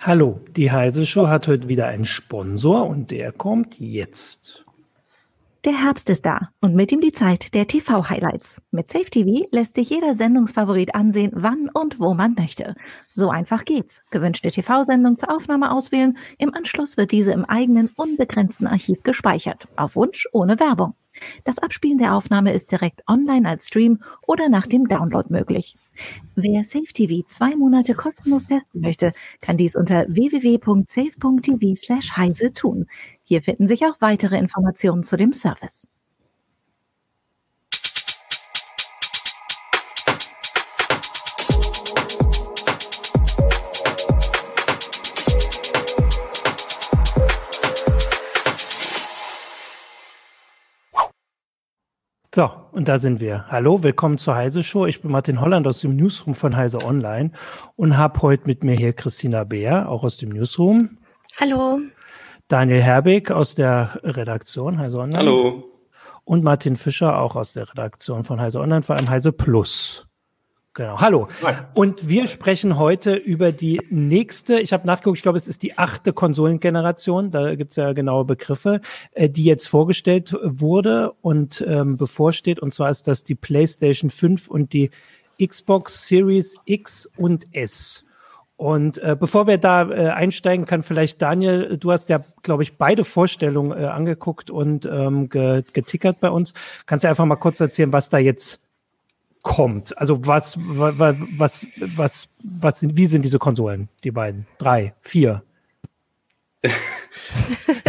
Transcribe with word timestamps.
Hallo, 0.00 0.40
die 0.56 0.70
Heise 0.70 1.04
Show 1.04 1.26
hat 1.26 1.48
heute 1.48 1.66
wieder 1.66 1.88
einen 1.88 2.04
Sponsor 2.04 2.86
und 2.86 3.10
der 3.10 3.32
kommt 3.32 3.80
jetzt. 3.80 4.64
Der 5.64 5.72
Herbst 5.72 6.08
ist 6.08 6.24
da 6.24 6.50
und 6.60 6.76
mit 6.76 6.92
ihm 6.92 7.00
die 7.00 7.10
Zeit 7.10 7.52
der 7.52 7.66
TV-Highlights. 7.66 8.62
Mit 8.70 8.88
Safe 8.88 9.10
TV 9.10 9.48
lässt 9.50 9.74
sich 9.74 9.90
jeder 9.90 10.14
Sendungsfavorit 10.14 10.94
ansehen, 10.94 11.32
wann 11.34 11.68
und 11.74 11.98
wo 11.98 12.14
man 12.14 12.34
möchte. 12.34 12.76
So 13.12 13.30
einfach 13.30 13.64
geht's. 13.64 14.00
Gewünschte 14.12 14.52
TV-Sendung 14.52 15.18
zur 15.18 15.34
Aufnahme 15.34 15.72
auswählen. 15.72 16.16
Im 16.38 16.54
Anschluss 16.54 16.96
wird 16.96 17.10
diese 17.10 17.32
im 17.32 17.44
eigenen 17.44 17.90
unbegrenzten 17.96 18.68
Archiv 18.68 19.02
gespeichert. 19.02 19.66
Auf 19.74 19.96
Wunsch 19.96 20.28
ohne 20.30 20.60
Werbung. 20.60 20.94
Das 21.44 21.58
Abspielen 21.58 21.98
der 21.98 22.14
Aufnahme 22.14 22.52
ist 22.52 22.72
direkt 22.72 23.02
online 23.08 23.48
als 23.48 23.68
Stream 23.68 24.02
oder 24.26 24.48
nach 24.48 24.66
dem 24.66 24.88
Download 24.88 25.32
möglich. 25.32 25.76
Wer 26.34 26.62
SafeTV 26.62 27.26
zwei 27.26 27.56
Monate 27.56 27.94
kostenlos 27.94 28.46
testen 28.46 28.80
möchte, 28.80 29.12
kann 29.40 29.56
dies 29.56 29.74
unter 29.74 30.06
www.safe.tv 30.08 31.74
slash 31.74 32.16
heise 32.16 32.52
tun. 32.52 32.86
Hier 33.24 33.42
finden 33.42 33.66
sich 33.66 33.84
auch 33.84 34.00
weitere 34.00 34.38
Informationen 34.38 35.02
zu 35.02 35.16
dem 35.16 35.32
Service. 35.32 35.88
So, 52.38 52.52
und 52.70 52.86
da 52.86 52.98
sind 52.98 53.18
wir. 53.18 53.46
Hallo, 53.48 53.82
willkommen 53.82 54.16
zur 54.16 54.36
Heise 54.36 54.62
Show. 54.62 54.86
Ich 54.86 55.02
bin 55.02 55.10
Martin 55.10 55.40
Holland 55.40 55.66
aus 55.66 55.80
dem 55.80 55.96
Newsroom 55.96 56.34
von 56.34 56.56
Heise 56.56 56.84
Online 56.84 57.32
und 57.74 57.96
habe 57.98 58.22
heute 58.22 58.46
mit 58.46 58.62
mir 58.62 58.76
hier 58.76 58.92
Christina 58.92 59.42
Beer, 59.42 59.88
auch 59.88 60.04
aus 60.04 60.18
dem 60.18 60.28
Newsroom. 60.28 60.98
Hallo. 61.40 61.80
Daniel 62.46 62.80
Herbig 62.80 63.32
aus 63.32 63.56
der 63.56 63.98
Redaktion 64.04 64.78
Heise 64.78 65.00
Online. 65.00 65.18
Hallo. 65.18 65.64
Und 66.22 66.44
Martin 66.44 66.76
Fischer 66.76 67.18
auch 67.18 67.34
aus 67.34 67.54
der 67.54 67.70
Redaktion 67.70 68.22
von 68.22 68.40
Heise 68.40 68.60
Online, 68.60 68.82
vor 68.82 68.94
allem 68.94 69.10
Heise 69.10 69.32
Plus. 69.32 70.07
Genau. 70.78 71.00
Hallo. 71.00 71.26
Hi. 71.42 71.54
Und 71.74 72.08
wir 72.08 72.28
sprechen 72.28 72.78
heute 72.78 73.16
über 73.16 73.50
die 73.50 73.80
nächste, 73.90 74.60
ich 74.60 74.72
habe 74.72 74.86
nachgeguckt, 74.86 75.18
ich 75.18 75.24
glaube, 75.24 75.36
es 75.36 75.48
ist 75.48 75.64
die 75.64 75.76
achte 75.76 76.12
Konsolengeneration, 76.12 77.32
da 77.32 77.56
gibt 77.56 77.72
es 77.72 77.76
ja 77.76 77.92
genaue 77.94 78.24
Begriffe, 78.24 78.80
äh, 79.10 79.28
die 79.28 79.42
jetzt 79.42 79.66
vorgestellt 79.66 80.36
wurde 80.40 81.14
und 81.20 81.64
ähm, 81.66 81.96
bevorsteht. 81.96 82.60
Und 82.60 82.72
zwar 82.72 82.90
ist 82.90 83.08
das 83.08 83.24
die 83.24 83.34
PlayStation 83.34 84.08
5 84.08 84.46
und 84.46 84.72
die 84.72 84.92
Xbox 85.44 86.06
Series 86.06 86.54
X 86.64 87.10
und 87.16 87.52
S. 87.52 88.04
Und 88.56 88.98
äh, 88.98 89.16
bevor 89.18 89.48
wir 89.48 89.58
da 89.58 89.90
äh, 89.90 90.10
einsteigen, 90.10 90.64
kann 90.64 90.84
vielleicht 90.84 91.20
Daniel, 91.20 91.76
du 91.76 91.90
hast 91.90 92.08
ja, 92.08 92.20
glaube 92.44 92.62
ich, 92.62 92.76
beide 92.76 93.02
Vorstellungen 93.02 93.76
äh, 93.76 93.86
angeguckt 93.86 94.48
und 94.48 94.86
ähm, 94.86 95.28
getickert 95.28 96.20
bei 96.20 96.30
uns. 96.30 96.54
Kannst 96.86 97.02
du 97.02 97.08
einfach 97.08 97.24
mal 97.24 97.34
kurz 97.34 97.58
erzählen, 97.58 97.92
was 97.92 98.10
da 98.10 98.18
jetzt 98.18 98.67
kommt. 99.42 99.96
Also 99.98 100.26
was, 100.26 100.56
was, 100.58 101.16
was, 101.36 101.66
was, 101.76 102.28
was 102.42 102.80
sind, 102.80 102.96
wie 102.96 103.06
sind 103.06 103.22
diese 103.22 103.38
Konsolen, 103.38 103.88
die 104.04 104.10
beiden? 104.10 104.46
Drei, 104.58 104.94
vier? 105.02 105.42
äh, 106.62 106.70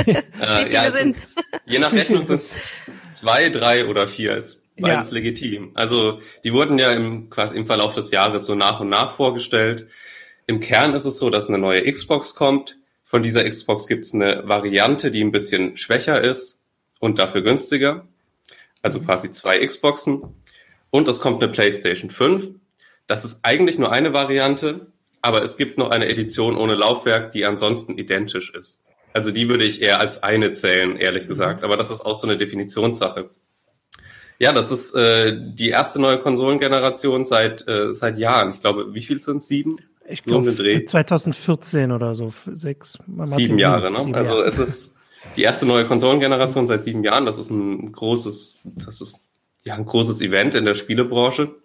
wie 0.03 0.73
ja, 0.73 0.91
sind? 0.91 1.17
Je 1.65 1.79
nach 1.79 1.91
Rechnung 1.91 2.25
sind 2.25 2.35
es 2.35 2.55
zwei, 3.11 3.49
drei 3.49 3.87
oder 3.87 4.07
vier. 4.07 4.37
Ist 4.37 4.63
beides 4.79 5.09
ja. 5.09 5.13
legitim. 5.15 5.71
Also 5.73 6.19
die 6.43 6.53
wurden 6.53 6.77
ja 6.77 6.91
im, 6.91 7.29
quasi 7.29 7.55
im 7.55 7.65
Verlauf 7.65 7.93
des 7.93 8.11
Jahres 8.11 8.45
so 8.45 8.55
nach 8.55 8.79
und 8.79 8.89
nach 8.89 9.15
vorgestellt. 9.15 9.87
Im 10.47 10.59
Kern 10.59 10.93
ist 10.93 11.05
es 11.05 11.17
so, 11.17 11.29
dass 11.29 11.47
eine 11.47 11.57
neue 11.57 11.91
Xbox 11.91 12.35
kommt. 12.35 12.77
Von 13.05 13.23
dieser 13.23 13.47
Xbox 13.47 13.87
gibt 13.87 14.05
es 14.05 14.13
eine 14.13 14.47
Variante, 14.47 15.11
die 15.11 15.23
ein 15.23 15.31
bisschen 15.31 15.77
schwächer 15.77 16.21
ist 16.21 16.59
und 16.99 17.19
dafür 17.19 17.41
günstiger. 17.41 18.07
Also 18.81 19.01
quasi 19.01 19.31
zwei 19.31 19.65
Xboxen. 19.65 20.21
Und 20.91 21.07
es 21.07 21.19
kommt 21.19 21.41
eine 21.41 21.51
PlayStation 21.51 22.09
5. 22.09 22.49
Das 23.07 23.25
ist 23.25 23.39
eigentlich 23.43 23.77
nur 23.77 23.91
eine 23.91 24.13
Variante, 24.13 24.87
aber 25.21 25.43
es 25.43 25.57
gibt 25.57 25.77
noch 25.77 25.89
eine 25.89 26.07
Edition 26.07 26.57
ohne 26.57 26.75
Laufwerk, 26.75 27.31
die 27.31 27.45
ansonsten 27.45 27.97
identisch 27.97 28.53
ist. 28.53 28.83
Also 29.13 29.31
die 29.31 29.49
würde 29.49 29.63
ich 29.63 29.81
eher 29.81 29.99
als 29.99 30.21
eine 30.23 30.51
zählen, 30.51 30.95
ehrlich 30.97 31.27
gesagt. 31.27 31.63
Aber 31.63 31.77
das 31.77 31.89
ist 31.89 32.05
auch 32.05 32.15
so 32.15 32.27
eine 32.27 32.37
Definitionssache. 32.37 33.29
Ja, 34.37 34.53
das 34.53 34.71
ist 34.71 34.95
äh, 34.95 35.35
die 35.37 35.69
erste 35.69 35.99
neue 35.99 36.19
Konsolengeneration 36.19 37.25
seit 37.25 37.67
äh, 37.67 37.93
seit 37.93 38.17
Jahren. 38.17 38.51
Ich 38.53 38.61
glaube, 38.61 38.93
wie 38.93 39.01
viel 39.01 39.19
sind 39.19 39.39
es? 39.39 39.47
Sieben? 39.47 39.77
Ich 40.07 40.23
glaube 40.23 40.53
2014 40.55 41.91
oder 41.91 42.15
so, 42.15 42.33
sechs. 42.53 42.97
Sieben 43.25 43.59
Jahre, 43.59 43.91
ne? 43.91 44.01
Sieben 44.01 44.15
also 44.15 44.37
Jahre. 44.37 44.47
es 44.47 44.57
ist 44.57 44.95
die 45.35 45.43
erste 45.43 45.65
neue 45.65 45.85
Konsolengeneration 45.85 46.65
seit 46.65 46.83
sieben 46.83 47.03
Jahren. 47.03 47.25
Das 47.25 47.37
ist 47.37 47.51
ein 47.51 47.91
großes, 47.91 48.61
das 48.63 49.01
ist 49.01 49.19
ja, 49.65 49.75
ein 49.75 49.85
großes 49.85 50.21
Event 50.21 50.55
in 50.55 50.65
der 50.65 50.75
Spielebranche. 50.75 51.55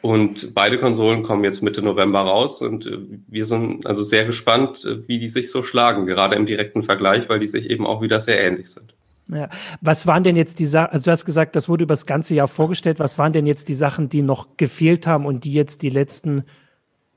Und 0.00 0.54
beide 0.54 0.78
Konsolen 0.78 1.24
kommen 1.24 1.42
jetzt 1.42 1.60
Mitte 1.60 1.82
November 1.82 2.20
raus 2.20 2.62
und 2.62 2.86
äh, 2.86 2.98
wir 3.26 3.46
sind 3.46 3.84
also 3.84 4.04
sehr 4.04 4.24
gespannt, 4.24 4.84
äh, 4.84 5.08
wie 5.08 5.18
die 5.18 5.28
sich 5.28 5.50
so 5.50 5.64
schlagen, 5.64 6.06
gerade 6.06 6.36
im 6.36 6.46
direkten 6.46 6.84
Vergleich, 6.84 7.28
weil 7.28 7.40
die 7.40 7.48
sich 7.48 7.68
eben 7.68 7.84
auch 7.84 8.00
wieder 8.00 8.20
sehr 8.20 8.40
ähnlich 8.40 8.70
sind. 8.70 8.94
Ja. 9.26 9.48
Was 9.80 10.06
waren 10.06 10.22
denn 10.22 10.36
jetzt 10.36 10.60
die 10.60 10.66
Sachen, 10.66 10.92
also 10.92 11.04
du 11.04 11.10
hast 11.10 11.24
gesagt, 11.24 11.56
das 11.56 11.68
wurde 11.68 11.82
über 11.82 11.92
das 11.92 12.06
ganze 12.06 12.34
Jahr 12.34 12.48
vorgestellt, 12.48 13.00
was 13.00 13.18
waren 13.18 13.32
denn 13.32 13.46
jetzt 13.46 13.68
die 13.68 13.74
Sachen, 13.74 14.08
die 14.08 14.22
noch 14.22 14.56
gefehlt 14.56 15.06
haben 15.06 15.26
und 15.26 15.44
die 15.44 15.52
jetzt 15.52 15.82
die 15.82 15.90
letzten 15.90 16.44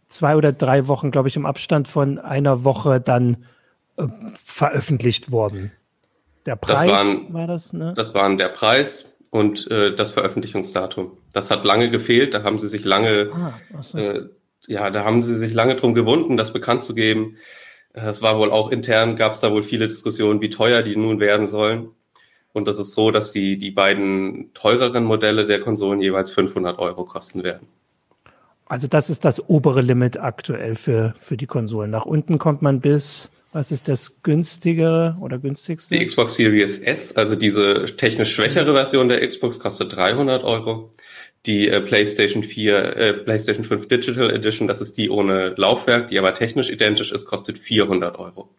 zwei 0.08 0.36
oder 0.36 0.52
drei 0.52 0.88
Wochen, 0.88 1.12
glaube 1.12 1.30
ich, 1.30 1.36
im 1.36 1.46
Abstand 1.46 1.88
von 1.88 2.18
einer 2.18 2.64
Woche 2.64 3.00
dann 3.00 3.46
äh, 3.98 4.08
veröffentlicht 4.34 5.32
wurden? 5.32 5.72
Der 6.48 6.56
Preis 6.56 6.82
das 6.82 6.90
waren, 6.90 7.34
war 7.34 7.48
das, 7.48 7.74
ne? 7.74 7.94
Das 7.96 8.14
waren 8.16 8.38
der 8.38 8.50
Preis, 8.50 9.11
und 9.32 9.72
äh, 9.72 9.96
das 9.96 10.12
Veröffentlichungsdatum. 10.12 11.18
Das 11.34 11.50
hat 11.50 11.66
lange 11.66 11.90
gefehlt, 11.90 12.36
da 12.36 12.44
haben 12.44 12.60
sie 12.60 12.68
sich 12.68 12.84
lange, 12.84 13.32
ah, 13.34 13.82
so. 13.82 13.98
äh, 13.98 14.30
ja, 14.68 14.92
da 14.92 15.04
haben 15.04 15.24
sie 15.24 15.36
sich 15.36 15.54
lange 15.54 15.76
drum 15.76 15.96
gewunden, 15.96 16.38
das 16.38 16.54
bekannt 16.54 16.84
zu 16.84 16.94
geben. 16.94 17.38
Äh, 17.94 18.02
es 18.02 18.22
war 18.22 18.38
wohl 18.38 18.52
auch 18.52 18.72
intern, 18.72 19.16
gab 19.16 19.34
es 19.34 19.40
da 19.40 19.52
wohl 19.52 19.64
viele 19.64 19.88
Diskussionen, 19.88 20.42
wie 20.42 20.50
teuer 20.50 20.84
die 20.84 20.98
nun 20.98 21.20
werden 21.20 21.48
sollen. 21.48 21.90
Und 22.54 22.68
das 22.68 22.78
ist 22.78 22.92
so, 22.92 23.12
dass 23.12 23.32
die, 23.32 23.58
die 23.58 23.72
beiden 23.72 24.54
teureren 24.54 25.06
Modelle 25.06 25.46
der 25.46 25.62
Konsolen 25.62 26.02
jeweils 26.02 26.32
500 26.32 26.78
Euro 26.80 27.06
kosten 27.06 27.44
werden. 27.44 27.68
Also 28.66 28.88
das 28.90 29.10
ist 29.10 29.24
das 29.24 29.50
obere 29.50 29.82
Limit 29.82 30.20
aktuell 30.20 30.76
für, 30.76 31.14
für 31.22 31.38
die 31.38 31.48
Konsolen. 31.48 31.92
Nach 31.92 32.06
unten 32.06 32.38
kommt 32.38 32.62
man 32.62 32.82
bis 32.82 33.30
was 33.52 33.72
ist 33.72 33.88
das 33.88 34.22
günstigere 34.24 35.18
oder 35.20 35.38
günstigste? 35.38 35.98
Die 35.98 36.06
Xbox 36.06 36.36
Series 36.36 36.80
S, 36.80 37.16
also 37.18 37.36
diese 37.36 37.86
technisch 37.98 38.34
schwächere 38.34 38.74
Version 38.74 39.10
der 39.10 39.26
Xbox, 39.28 39.60
kostet 39.60 39.96
300 39.96 40.44
Euro. 40.44 40.92
Die 41.46 41.70
äh, 41.70 41.82
PlayStation 41.82 42.44
4, 42.44 42.96
äh, 42.96 43.14
PlayStation 43.14 43.64
5 43.64 43.88
Digital 43.88 44.32
Edition, 44.32 44.68
das 44.68 44.80
ist 44.80 44.98
die 44.98 45.10
ohne 45.10 45.56
Laufwerk, 45.58 46.08
die 46.08 46.20
aber 46.20 46.34
technisch 46.36 46.70
identisch 46.70 47.12
ist, 47.12 47.26
kostet 47.26 47.58
400 47.58 48.18
Euro. 48.20 48.50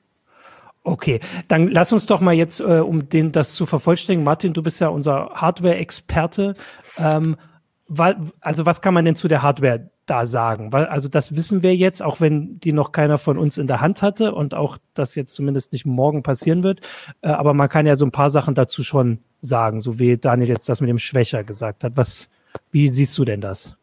Okay, 0.84 1.20
dann 1.46 1.68
lass 1.68 1.92
uns 1.92 2.06
doch 2.06 2.20
mal 2.20 2.34
jetzt, 2.34 2.58
äh, 2.60 2.80
um 2.80 3.08
den 3.08 3.30
das 3.30 3.54
zu 3.54 3.66
vervollständigen, 3.66 4.24
Martin, 4.24 4.52
du 4.52 4.62
bist 4.62 4.80
ja 4.80 4.88
unser 4.88 5.30
Hardware-Experte. 5.34 6.56
Ähm, 6.98 7.36
also 8.40 8.66
was 8.66 8.82
kann 8.82 8.94
man 8.94 9.04
denn 9.04 9.14
zu 9.14 9.28
der 9.28 9.42
Hardware 9.42 9.90
da 10.06 10.26
sagen? 10.26 10.72
Weil, 10.72 10.86
also 10.86 11.08
das 11.08 11.34
wissen 11.36 11.62
wir 11.62 11.74
jetzt, 11.74 12.02
auch 12.02 12.20
wenn 12.20 12.60
die 12.60 12.72
noch 12.72 12.92
keiner 12.92 13.18
von 13.18 13.38
uns 13.38 13.58
in 13.58 13.66
der 13.66 13.80
Hand 13.80 14.02
hatte 14.02 14.34
und 14.34 14.54
auch 14.54 14.78
das 14.94 15.14
jetzt 15.14 15.34
zumindest 15.34 15.72
nicht 15.72 15.86
morgen 15.86 16.22
passieren 16.22 16.62
wird. 16.62 16.80
Äh, 17.22 17.28
aber 17.28 17.54
man 17.54 17.68
kann 17.68 17.86
ja 17.86 17.96
so 17.96 18.04
ein 18.04 18.12
paar 18.12 18.30
Sachen 18.30 18.54
dazu 18.54 18.82
schon 18.82 19.18
sagen, 19.40 19.80
so 19.80 19.98
wie 19.98 20.16
Daniel 20.16 20.48
jetzt 20.48 20.68
das 20.68 20.80
mit 20.80 20.90
dem 20.90 20.98
Schwächer 20.98 21.44
gesagt 21.44 21.84
hat. 21.84 21.96
Was, 21.96 22.28
wie 22.70 22.88
siehst 22.88 23.16
du 23.18 23.24
denn 23.24 23.40
das? 23.40 23.76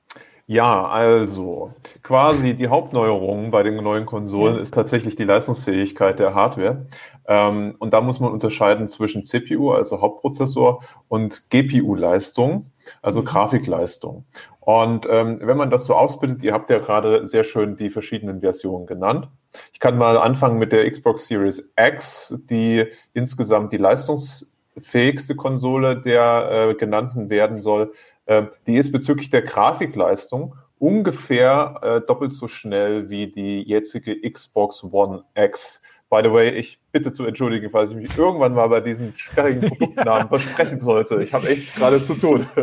Ja, 0.52 0.88
also 0.88 1.76
quasi 2.02 2.56
die 2.56 2.70
Hauptneuerung 2.70 3.52
bei 3.52 3.62
den 3.62 3.76
neuen 3.84 4.08
Konsolen 4.08 4.58
ist 4.58 4.74
tatsächlich 4.74 5.16
die 5.16 5.24
Leistungsfähigkeit 5.24 6.18
der 6.18 6.34
Hardware. 6.34 6.88
Ähm, 7.30 7.76
und 7.78 7.94
da 7.94 8.02
muss 8.02 8.20
man 8.20 8.32
unterscheiden 8.32 8.88
zwischen 8.88 9.24
CPU, 9.24 9.72
also 9.72 10.02
Hauptprozessor, 10.02 10.84
und 11.08 11.50
GPU-Leistung, 11.52 12.72
also 13.04 13.22
mhm. 13.22 13.26
Grafikleistung. 13.26 14.26
Und 14.60 15.08
ähm, 15.10 15.40
wenn 15.42 15.56
man 15.56 15.70
das 15.70 15.86
so 15.86 15.94
ausbildet, 15.94 16.44
ihr 16.44 16.54
habt 16.54 16.72
ja 16.72 16.80
gerade 16.80 17.28
sehr 17.28 17.44
schön 17.44 17.76
die 17.76 17.92
verschiedenen 17.92 18.42
Versionen 18.42 18.88
genannt. 18.88 19.30
Ich 19.74 19.80
kann 19.80 19.98
mal 19.98 20.18
anfangen 20.18 20.58
mit 20.58 20.72
der 20.72 20.90
Xbox 20.90 21.28
Series 21.28 21.72
X, 21.78 22.36
die 22.50 22.86
insgesamt 23.14 23.74
die 23.74 23.78
leistungsfähigste 23.78 25.36
Konsole 25.36 26.02
der 26.02 26.70
äh, 26.70 26.74
genannten 26.74 27.30
werden 27.30 27.62
soll. 27.62 27.94
Äh, 28.26 28.48
die 28.66 28.78
ist 28.78 28.92
bezüglich 28.92 29.30
der 29.30 29.44
Grafikleistung 29.44 30.56
ungefähr 30.80 31.80
äh, 31.84 32.02
doppelt 32.02 32.34
so 32.34 32.48
schnell 32.48 33.10
wie 33.10 33.28
die 33.28 33.62
jetzige 33.64 34.20
Xbox 34.20 34.84
One 34.84 35.26
X 35.36 35.82
By 36.10 36.22
the 36.24 36.32
way, 36.32 36.50
ich 36.50 36.80
bitte 36.92 37.12
zu 37.12 37.24
entschuldigen, 37.26 37.70
falls 37.70 37.92
ich 37.92 37.98
mich 37.98 38.18
irgendwann 38.18 38.56
mal 38.56 38.68
bei 38.68 38.82
diesen 38.82 39.14
sperrigen 39.16 39.70
Produktnamen 39.70 40.28
versprechen 40.30 40.80
sollte. 40.80 41.22
Ich 41.22 41.34
habe 41.34 41.48
echt 41.50 41.76
gerade 41.76 42.04
zu 42.04 42.16
tun. 42.16 42.48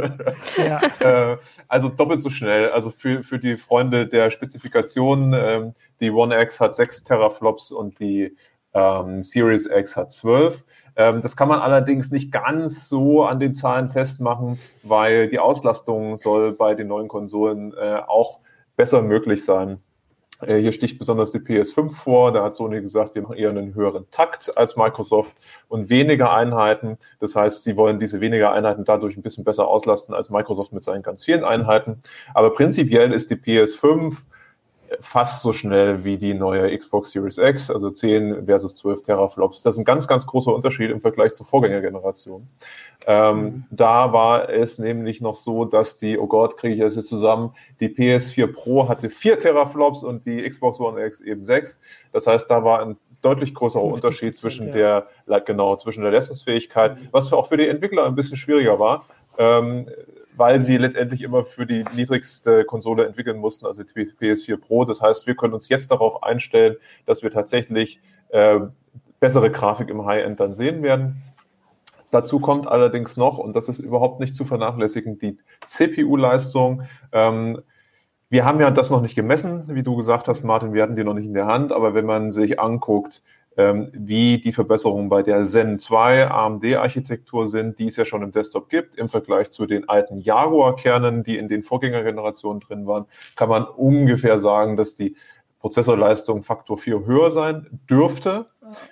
Ja. 0.57 0.81
Äh, 1.33 1.37
also 1.69 1.89
doppelt 1.89 2.21
so 2.21 2.31
schnell. 2.31 2.71
Also 2.71 2.91
für, 2.91 3.23
für 3.23 3.39
die 3.39 3.57
Freunde 3.57 4.07
der 4.07 4.31
Spezifikationen, 4.31 5.35
ähm, 5.37 5.75
die 6.01 6.11
One 6.11 6.41
X 6.43 6.61
hat 6.61 6.75
6 6.75 7.05
Teraflops 7.05 7.73
und 7.73 8.01
die 8.01 8.35
ähm, 8.75 9.23
Series 9.23 9.67
X 9.67 9.97
hat 9.97 10.11
12. 10.11 10.65
Ähm, 10.97 11.21
das 11.23 11.37
kann 11.37 11.49
man 11.49 11.61
allerdings 11.61 12.11
nicht 12.11 12.33
ganz 12.33 12.89
so 12.89 13.25
an 13.25 13.39
den 13.39 13.55
Zahlen 13.55 13.89
festmachen, 13.89 14.59
weil 14.83 15.29
die 15.29 15.39
Auslastung 15.39 16.17
soll 16.17 16.53
bei 16.53 16.75
den 16.75 16.89
neuen 16.89 17.09
Konsolen 17.09 17.73
äh, 17.75 18.01
auch 18.07 18.41
besser 18.77 19.03
möglich 19.03 19.45
sein. 19.45 19.79
Äh, 20.41 20.59
hier 20.59 20.73
sticht 20.73 20.99
besonders 20.99 21.33
die 21.33 21.39
PS5 21.39 21.93
vor. 21.93 22.33
Da 22.33 22.43
hat 22.45 22.55
Sony 22.55 22.81
gesagt, 22.81 23.15
wir 23.15 23.23
machen 23.23 23.37
eher 23.37 23.51
einen 23.51 23.75
höheren 23.75 24.11
Takt 24.11 24.57
als 24.57 24.77
Microsoft 24.77 25.37
und 25.69 25.91
weniger 25.91 26.33
Einheiten. 26.33 26.99
Das 27.21 27.35
heißt, 27.35 27.65
sie 27.65 27.77
wollen 27.77 27.99
diese 27.99 28.21
weniger 28.21 28.53
Einheiten 28.53 28.85
dadurch 28.85 29.17
ein 29.17 29.23
bisschen 29.23 29.45
besser 29.45 29.69
auslasten 29.69 30.15
als 30.15 30.31
Microsoft 30.31 30.73
mit 30.73 30.85
seinen 30.85 31.03
ganz 31.03 31.25
vielen 31.25 31.45
Einheiten. 31.45 32.03
Aber 32.35 32.51
prinzipiell 32.53 33.13
ist 33.13 33.31
die 33.31 33.37
PS5 33.37 34.25
fast 35.01 35.43
so 35.43 35.53
schnell 35.53 36.05
wie 36.05 36.17
die 36.17 36.35
neue 36.35 36.77
Xbox 36.77 37.11
Series 37.11 37.39
X, 37.39 37.71
also 37.71 37.91
10 37.91 38.47
versus 38.47 38.77
12 38.77 39.03
Teraflops. 39.03 39.63
Das 39.63 39.75
ist 39.75 39.79
ein 39.79 39.85
ganz, 39.85 40.07
ganz 40.07 40.27
großer 40.27 40.55
Unterschied 40.55 40.91
im 40.91 41.01
Vergleich 41.01 41.33
zur 41.33 41.47
Vorgängergeneration. 41.47 42.49
Ähm, 43.07 43.41
mhm. 43.41 43.65
Da 43.71 44.13
war 44.13 44.49
es 44.51 44.79
nämlich 44.79 45.21
noch 45.21 45.37
so, 45.37 45.65
dass 45.65 45.97
die, 45.97 46.19
oh 46.19 46.27
Gott, 46.27 46.57
kriege 46.57 46.75
ich 46.75 46.81
das 46.81 46.97
jetzt 46.97 47.09
zusammen, 47.09 47.55
die 47.81 47.89
PS4 47.89 48.53
Pro 48.53 48.89
hatte 48.89 49.11
4 49.11 49.39
Teraflops 49.39 50.03
und 50.03 50.27
die 50.27 50.43
Xbox 50.49 50.81
One 50.81 51.05
X 51.05 51.21
eben 51.21 51.45
6. 51.45 51.81
Das 52.13 52.27
heißt, 52.27 52.51
da 52.51 52.65
war 52.65 52.83
ein 52.83 52.97
deutlich 53.23 53.55
größerer 53.55 53.83
Unterschied 53.83 54.37
zwischen 54.37 54.69
ja. 54.69 55.07
der, 55.27 55.41
genau, 55.41 55.77
zwischen 55.77 56.03
der 56.03 56.11
Leistungsfähigkeit, 56.11 56.97
mhm. 56.97 57.09
was 57.13 57.33
auch 57.33 57.47
für 57.47 57.57
die 57.57 57.69
Entwickler 57.69 58.07
ein 58.07 58.17
bisschen 58.17 58.37
schwieriger 58.37 58.79
war. 58.79 59.07
Ähm, 59.39 59.89
weil 60.37 60.61
sie 60.61 60.77
letztendlich 60.77 61.23
immer 61.23 61.45
für 61.45 61.67
die 61.67 61.85
niedrigste 61.95 62.65
Konsole 62.65 63.07
entwickeln 63.07 63.39
mussten, 63.39 63.67
also 63.67 63.83
die 63.83 64.11
PS4 64.21 64.59
Pro. 64.59 64.85
Das 64.85 65.01
heißt, 65.01 65.27
wir 65.27 65.35
können 65.35 65.55
uns 65.55 65.69
jetzt 65.71 65.91
darauf 65.91 66.23
einstellen, 66.23 66.77
dass 67.07 67.23
wir 67.23 67.31
tatsächlich 67.31 68.01
äh, 68.29 68.61
bessere 69.19 69.51
Grafik 69.51 69.89
im 69.89 70.05
High-End 70.05 70.39
dann 70.39 70.55
sehen 70.55 70.83
werden. 70.83 71.23
Dazu 72.11 72.41
kommt 72.41 72.69
allerdings 72.69 73.17
noch, 73.17 73.39
und 73.39 73.55
das 73.55 73.69
ist 73.69 73.79
überhaupt 73.79 74.21
nicht 74.21 74.35
zu 74.35 74.45
vernachlässigen, 74.45 75.19
die 75.19 75.39
CPU-Leistung. 75.67 76.83
Ähm, 77.13 77.61
wir 78.29 78.45
haben 78.45 78.61
ja 78.61 78.71
das 78.71 78.91
noch 78.91 79.03
nicht 79.03 79.15
gemessen, 79.15 79.65
wie 79.69 79.83
du 79.83 79.97
gesagt 79.97 80.27
hast, 80.29 80.43
Martin, 80.43 80.73
wir 80.73 80.83
hatten 80.83 80.97
die 80.97 81.05
noch 81.05 81.15
nicht 81.15 81.27
in 81.27 81.35
der 81.35 81.47
Hand, 81.47 81.73
aber 81.73 81.95
wenn 81.95 82.07
man 82.07 82.33
sich 82.33 82.59
anguckt, 82.59 83.23
ähm, 83.57 83.91
wie 83.93 84.39
die 84.39 84.53
Verbesserungen 84.53 85.09
bei 85.09 85.23
der 85.23 85.45
Zen 85.45 85.79
2 85.79 86.29
AMD-Architektur 86.29 87.47
sind, 87.47 87.79
die 87.79 87.87
es 87.87 87.97
ja 87.97 88.05
schon 88.05 88.23
im 88.23 88.33
Desktop 88.33 88.69
gibt, 88.69 88.97
im 88.97 89.09
Vergleich 89.09 89.51
zu 89.51 89.67
den 89.67 89.89
alten 89.89 90.19
Jaguar-Kernen, 90.19 91.23
die 91.23 91.39
in 91.39 91.49
den 91.49 91.63
Vorgängergenerationen 91.63 92.61
drin 92.61 92.87
waren, 92.87 93.07
kann 93.35 93.49
man 93.49 93.65
ungefähr 93.65 94.39
sagen, 94.39 94.77
dass 94.77 94.95
die 94.95 95.17
Prozessorleistung 95.61 96.43
Faktor 96.43 96.79
4 96.79 97.07
höher 97.07 97.31
sein 97.31 97.81
dürfte. 97.89 98.47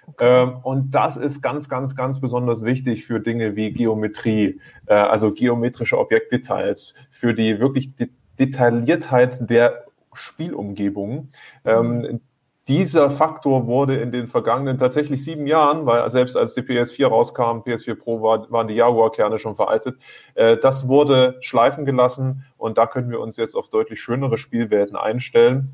Okay. 0.07 0.43
Ähm, 0.43 0.57
und 0.63 0.91
das 0.93 1.17
ist 1.17 1.43
ganz, 1.43 1.69
ganz, 1.69 1.97
ganz 1.97 2.21
besonders 2.21 2.65
wichtig 2.65 3.05
für 3.05 3.21
Dinge 3.21 3.57
wie 3.57 3.73
Geometrie, 3.73 4.61
äh, 4.87 4.95
also 4.95 5.33
geometrische 5.33 5.99
Objektdetails, 5.99 6.95
für 7.11 7.35
die 7.35 7.61
wirklich 7.61 7.93
Detailliertheit 8.39 9.49
der 9.49 9.85
Spielumgebung. 10.13 11.29
Ähm, 11.65 12.21
dieser 12.67 13.11
Faktor 13.11 13.67
wurde 13.67 13.97
in 13.99 14.11
den 14.11 14.27
vergangenen 14.27 14.79
tatsächlich 14.79 15.23
sieben 15.23 15.47
Jahren, 15.47 15.85
weil 15.85 16.09
selbst 16.11 16.35
als 16.35 16.55
die 16.55 16.63
PS4 16.63 17.07
rauskam, 17.07 17.61
PS4 17.61 17.95
Pro 17.95 18.23
war, 18.23 18.51
waren 18.51 18.69
die 18.69 18.75
Jaguar-Kerne 18.75 19.39
schon 19.39 19.55
veraltet, 19.55 19.99
äh, 20.35 20.57
das 20.57 20.89
wurde 20.89 21.37
schleifen 21.41 21.85
gelassen 21.85 22.47
und 22.57 22.79
da 22.79 22.87
können 22.87 23.11
wir 23.11 23.21
uns 23.21 23.37
jetzt 23.37 23.55
auf 23.55 23.69
deutlich 23.69 24.01
schönere 24.01 24.39
Spielwelten 24.39 24.97
einstellen. 24.97 25.73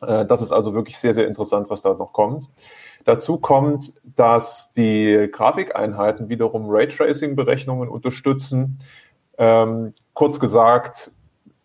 Äh, 0.00 0.24
das 0.24 0.40
ist 0.40 0.50
also 0.50 0.72
wirklich 0.72 0.98
sehr, 0.98 1.12
sehr 1.12 1.26
interessant, 1.26 1.68
was 1.68 1.82
da 1.82 1.92
noch 1.92 2.14
kommt. 2.14 2.48
Dazu 3.04 3.38
kommt, 3.38 3.94
dass 4.16 4.72
die 4.72 5.28
Grafikeinheiten 5.30 6.28
wiederum 6.28 6.66
Raytracing-Berechnungen 6.68 7.88
unterstützen. 7.88 8.78
Ähm, 9.38 9.92
kurz 10.14 10.40
gesagt, 10.40 11.10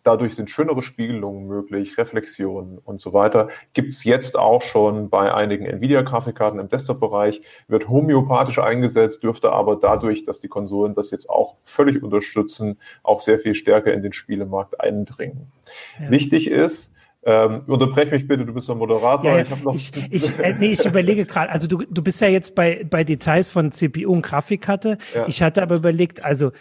Dadurch 0.02 0.34
sind 0.34 0.48
schönere 0.48 0.80
Spiegelungen 0.80 1.46
möglich, 1.46 1.98
Reflexionen 1.98 2.78
und 2.78 3.00
so 3.00 3.12
weiter. 3.12 3.48
Gibt 3.74 3.90
es 3.90 4.04
jetzt 4.04 4.38
auch 4.38 4.62
schon 4.62 5.10
bei 5.10 5.32
einigen 5.32 5.66
Nvidia-Grafikkarten 5.66 6.58
im 6.58 6.68
Desktop-Bereich, 6.70 7.42
wird 7.68 7.88
homöopathisch 7.88 8.58
eingesetzt, 8.58 9.22
dürfte 9.22 9.52
aber 9.52 9.76
dadurch, 9.76 10.24
dass 10.24 10.40
die 10.40 10.48
Konsolen 10.48 10.94
das 10.94 11.10
jetzt 11.10 11.28
auch 11.28 11.56
völlig 11.64 12.02
unterstützen, 12.02 12.78
auch 13.02 13.20
sehr 13.20 13.38
viel 13.38 13.54
stärker 13.54 13.92
in 13.92 14.02
den 14.02 14.14
Spielemarkt 14.14 14.80
eindringen. 14.80 15.52
Ja. 16.00 16.10
Wichtig 16.10 16.50
ist, 16.50 16.94
ähm, 17.22 17.62
unterbrech 17.66 18.10
mich 18.10 18.26
bitte, 18.26 18.46
du 18.46 18.54
bist 18.54 18.68
der 18.68 18.74
Moderator. 18.74 19.30
Ja, 19.30 19.38
ja. 19.38 19.42
Ich, 19.42 19.64
noch 19.64 19.74
ich, 19.74 19.92
ich, 20.10 20.38
äh, 20.38 20.54
nee, 20.58 20.72
ich 20.72 20.84
überlege 20.86 21.26
gerade, 21.26 21.50
also 21.50 21.66
du, 21.66 21.78
du 21.78 22.02
bist 22.02 22.20
ja 22.20 22.28
jetzt 22.28 22.54
bei, 22.54 22.86
bei 22.88 23.04
Details 23.04 23.50
von 23.50 23.72
CPU 23.72 24.12
und 24.12 24.22
Grafikkarte. 24.22 24.96
Ja. 25.14 25.26
Ich 25.28 25.42
hatte 25.42 25.62
aber 25.62 25.76
überlegt, 25.76 26.24
also 26.24 26.52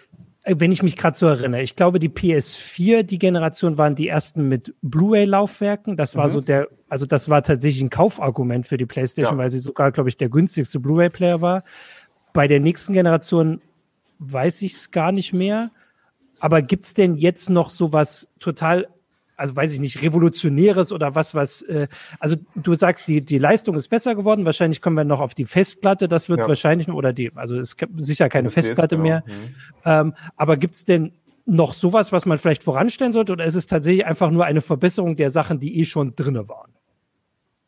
äh, 0.44 0.56
wenn 0.58 0.72
ich 0.72 0.84
mich 0.84 0.98
gerade 0.98 1.18
so 1.18 1.28
erinnere, 1.28 1.62
ich 1.62 1.78
glaube, 1.78 2.00
die 2.00 2.10
PS4, 2.10 3.04
die 3.04 3.20
Generation 3.20 3.78
waren 3.78 3.96
die 3.96 4.10
ersten 4.10 4.50
mit 4.50 4.74
Blu-ray-Laufwerken. 4.82 5.96
Das 5.96 6.18
war 6.18 6.28
mhm. 6.28 6.32
so 6.32 6.42
der, 6.42 6.68
also 6.90 7.06
das 7.06 7.30
war 7.30 7.42
tatsächlich 7.42 7.82
ein 7.82 7.90
Kaufargument 7.90 8.68
für 8.68 8.78
die 8.78 8.86
PlayStation, 8.86 9.36
ja. 9.36 9.44
weil 9.44 9.50
sie 9.50 9.60
sogar, 9.60 9.94
glaube 9.94 10.10
ich, 10.10 10.18
der 10.18 10.30
günstigste 10.30 10.82
Blu-ray-Player 10.82 11.42
war. 11.42 11.64
Bei 12.34 12.48
der 12.48 12.60
nächsten 12.60 12.92
Generation 12.94 13.62
weiß 14.20 14.62
ich 14.64 14.74
es 14.74 14.92
gar 14.92 15.14
nicht 15.14 15.34
mehr. 15.34 15.72
Aber 16.42 16.62
gibt 16.62 16.86
es 16.86 16.94
denn 16.94 17.16
jetzt 17.16 17.50
noch 17.50 17.70
so 17.70 17.92
was 17.94 18.30
total 18.40 18.88
also 19.40 19.56
weiß 19.56 19.74
ich 19.74 19.80
nicht, 19.80 20.02
Revolutionäres 20.02 20.92
oder 20.92 21.16
was, 21.16 21.34
was, 21.34 21.62
äh, 21.64 21.88
also 22.20 22.36
du 22.56 22.76
sagst, 22.76 23.08
die, 23.08 23.24
die 23.24 23.38
Leistung 23.38 23.76
ist 23.76 23.88
besser 23.88 24.16
geworden, 24.16 24.46
wahrscheinlich 24.46 24.82
kommen 24.82 24.98
wir 24.98 25.06
noch 25.06 25.22
auf 25.22 25.34
die 25.34 25.46
Festplatte, 25.46 26.08
das 26.08 26.30
wird 26.30 26.42
ja. 26.42 26.48
wahrscheinlich, 26.48 26.90
oder 26.90 27.14
die, 27.14 27.32
also 27.36 27.58
es 27.58 27.78
gibt 27.78 28.02
sicher 28.02 28.28
keine 28.30 28.50
Festplatte 28.50 28.96
ist, 28.96 29.02
mehr. 29.02 29.24
Mhm. 29.26 29.34
Ähm, 29.86 30.14
aber 30.36 30.58
gibt's 30.58 30.84
denn 30.84 31.14
noch 31.46 31.74
sowas, 31.74 32.12
was 32.12 32.26
man 32.26 32.38
vielleicht 32.38 32.64
voranstellen 32.64 33.14
sollte, 33.14 33.32
oder 33.32 33.46
ist 33.46 33.56
es 33.56 33.66
tatsächlich 33.66 34.06
einfach 34.06 34.30
nur 34.30 34.46
eine 34.46 34.62
Verbesserung 34.62 35.16
der 35.16 35.30
Sachen, 35.30 35.60
die 35.60 35.80
eh 35.80 35.86
schon 35.86 36.16
drinne 36.16 36.48
waren? 36.50 36.72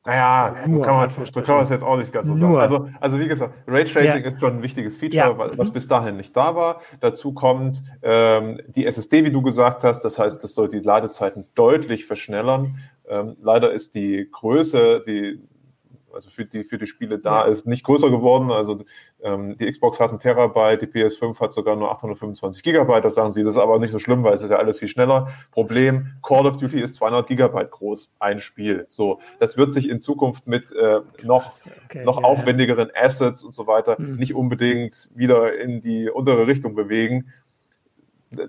Naja, 0.03 0.53
also 0.55 0.71
nur, 0.71 0.81
kann 0.83 0.95
man, 0.95 1.09
so 1.11 1.41
kann 1.41 1.55
man 1.55 1.63
es 1.63 1.69
jetzt 1.69 1.83
auch 1.83 1.97
nicht 1.97 2.11
ganz 2.11 2.25
so 2.25 2.35
sagen. 2.35 2.57
Also, 2.57 2.89
also 2.99 3.19
wie 3.19 3.27
gesagt, 3.27 3.53
Raytracing 3.67 4.23
ja. 4.23 4.27
ist 4.27 4.39
schon 4.39 4.57
ein 4.57 4.63
wichtiges 4.63 4.97
Feature, 4.97 5.37
ja. 5.37 5.57
was 5.57 5.69
mhm. 5.69 5.73
bis 5.73 5.87
dahin 5.87 6.17
nicht 6.17 6.35
da 6.35 6.55
war. 6.55 6.81
Dazu 7.01 7.33
kommt 7.33 7.83
ähm, 8.01 8.59
die 8.67 8.87
SSD, 8.87 9.25
wie 9.25 9.31
du 9.31 9.43
gesagt 9.43 9.83
hast. 9.83 10.01
Das 10.01 10.17
heißt, 10.17 10.43
das 10.43 10.55
soll 10.55 10.69
die 10.69 10.79
Ladezeiten 10.79 11.45
deutlich 11.53 12.05
verschnellern. 12.05 12.79
Ähm, 13.07 13.35
leider 13.41 13.71
ist 13.71 13.93
die 13.93 14.27
Größe, 14.31 15.03
die 15.05 15.39
also 16.13 16.29
für 16.29 16.45
die, 16.45 16.63
für 16.63 16.77
die 16.77 16.87
Spiele 16.87 17.19
da 17.19 17.43
ist, 17.43 17.65
nicht 17.67 17.83
größer 17.83 18.09
geworden. 18.09 18.51
Also 18.51 18.83
ähm, 19.21 19.57
die 19.57 19.69
Xbox 19.69 19.99
hat 19.99 20.09
einen 20.09 20.19
Terabyte, 20.19 20.81
die 20.81 20.87
PS5 20.87 21.39
hat 21.39 21.51
sogar 21.51 21.75
nur 21.75 21.91
825 21.91 22.63
Gigabyte. 22.63 23.05
Das 23.05 23.15
sagen 23.15 23.31
sie, 23.31 23.43
das 23.43 23.55
ist 23.55 23.59
aber 23.59 23.79
nicht 23.79 23.91
so 23.91 23.99
schlimm, 23.99 24.23
weil 24.23 24.33
es 24.33 24.41
ist 24.41 24.49
ja 24.49 24.57
alles 24.57 24.79
viel 24.79 24.87
schneller. 24.87 25.29
Problem, 25.51 26.13
Call 26.23 26.45
of 26.45 26.57
Duty 26.57 26.79
ist 26.79 26.95
200 26.95 27.27
Gigabyte 27.27 27.71
groß, 27.71 28.15
ein 28.19 28.39
Spiel. 28.39 28.85
So, 28.89 29.19
das 29.39 29.57
wird 29.57 29.71
sich 29.71 29.89
in 29.89 29.99
Zukunft 29.99 30.47
mit 30.47 30.71
äh, 30.71 31.01
noch, 31.23 31.51
okay, 31.85 32.03
noch 32.03 32.19
ja, 32.19 32.23
aufwendigeren 32.23 32.89
Assets 32.95 33.43
und 33.43 33.53
so 33.53 33.67
weiter 33.67 33.95
mhm. 33.99 34.15
nicht 34.15 34.35
unbedingt 34.35 35.09
wieder 35.15 35.57
in 35.57 35.81
die 35.81 36.09
untere 36.09 36.47
Richtung 36.47 36.75
bewegen. 36.75 37.31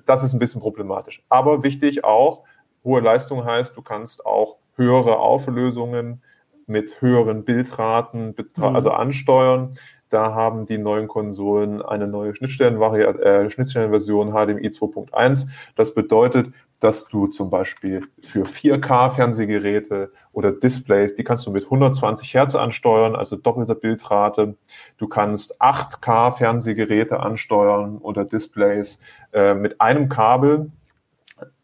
Das 0.07 0.23
ist 0.23 0.33
ein 0.33 0.39
bisschen 0.39 0.61
problematisch. 0.61 1.23
Aber 1.29 1.63
wichtig 1.63 2.05
auch, 2.05 2.45
hohe 2.85 3.01
Leistung 3.01 3.45
heißt, 3.45 3.77
du 3.77 3.83
kannst 3.83 4.25
auch 4.25 4.57
höhere 4.77 5.19
Auflösungen 5.19 6.23
mit 6.67 7.01
höheren 7.01 7.45
Bildraten 7.45 8.35
mhm. 8.37 8.63
also 8.63 8.91
ansteuern. 8.91 9.77
Da 10.13 10.35
haben 10.35 10.67
die 10.67 10.77
neuen 10.77 11.09
Konsolen 11.09 11.81
eine 11.81 12.07
neue 12.07 12.33
äh, 12.33 12.35
Schnittstellenversion 12.35 14.33
HDMI 14.33 14.69
2.1. 14.69 15.47
Das 15.75 15.95
bedeutet, 15.95 16.53
dass 16.81 17.07
du 17.07 17.29
zum 17.29 17.49
Beispiel 17.49 18.03
für 18.21 18.45
4K-Fernsehgeräte 18.45 20.13
oder 20.33 20.53
Displays, 20.53 21.15
die 21.15 21.25
kannst 21.25 21.47
du 21.47 21.51
mit 21.51 21.65
120 21.65 22.35
Hertz 22.35 22.57
ansteuern, 22.57 23.15
also 23.15 23.37
doppelter 23.37 23.77
Bildrate. 23.77 24.57
Du 24.99 25.07
kannst 25.07 25.63
8K-Fernsehgeräte 25.63 27.21
ansteuern 27.21 27.99
oder 27.99 28.25
Displays 28.25 29.01
äh, 29.33 29.55
mit 29.55 29.81
einem 29.81 30.09
Kabel 30.09 30.73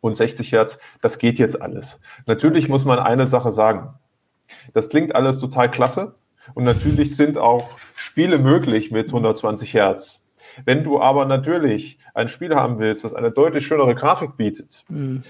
und 0.00 0.17
60 0.17 0.52
Hertz. 0.52 0.78
Das 1.00 1.19
geht 1.19 1.38
jetzt 1.38 1.61
alles. 1.61 2.00
Natürlich 2.26 2.69
muss 2.69 2.85
man 2.85 2.99
eine 2.99 3.26
Sache 3.26 3.52
sagen. 3.52 3.90
Das 4.75 4.88
klingt 4.88 5.14
alles 5.14 5.38
total 5.38 5.71
klasse. 5.71 6.14
Und 6.55 6.64
natürlich 6.64 7.17
sind 7.17 7.37
auch 7.37 7.78
Spiele 7.95 8.38
möglich 8.38 8.90
mit 8.90 9.09
120 9.09 9.75
Hertz. 9.75 10.23
Wenn 10.64 10.85
du 10.85 11.00
aber 11.00 11.25
natürlich 11.25 11.99
ein 12.14 12.28
Spiel 12.28 12.55
haben 12.55 12.78
willst, 12.78 13.05
was 13.05 13.14
eine 13.14 13.31
deutlich 13.31 13.67
schönere 13.67 13.95
Grafik 13.95 14.37
bietet, 14.37 14.85
mhm. 14.88 15.23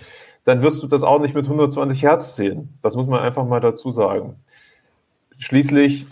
dann 0.44 0.62
wirst 0.62 0.82
du 0.82 0.86
das 0.86 1.02
auch 1.02 1.20
nicht 1.20 1.34
mit 1.34 1.44
120 1.44 2.02
Hertz 2.02 2.36
sehen. 2.36 2.78
Das 2.82 2.94
muss 2.94 3.06
man 3.06 3.20
einfach 3.20 3.46
mal 3.46 3.60
dazu 3.60 3.90
sagen. 3.90 4.36
Schließlich 5.38 6.06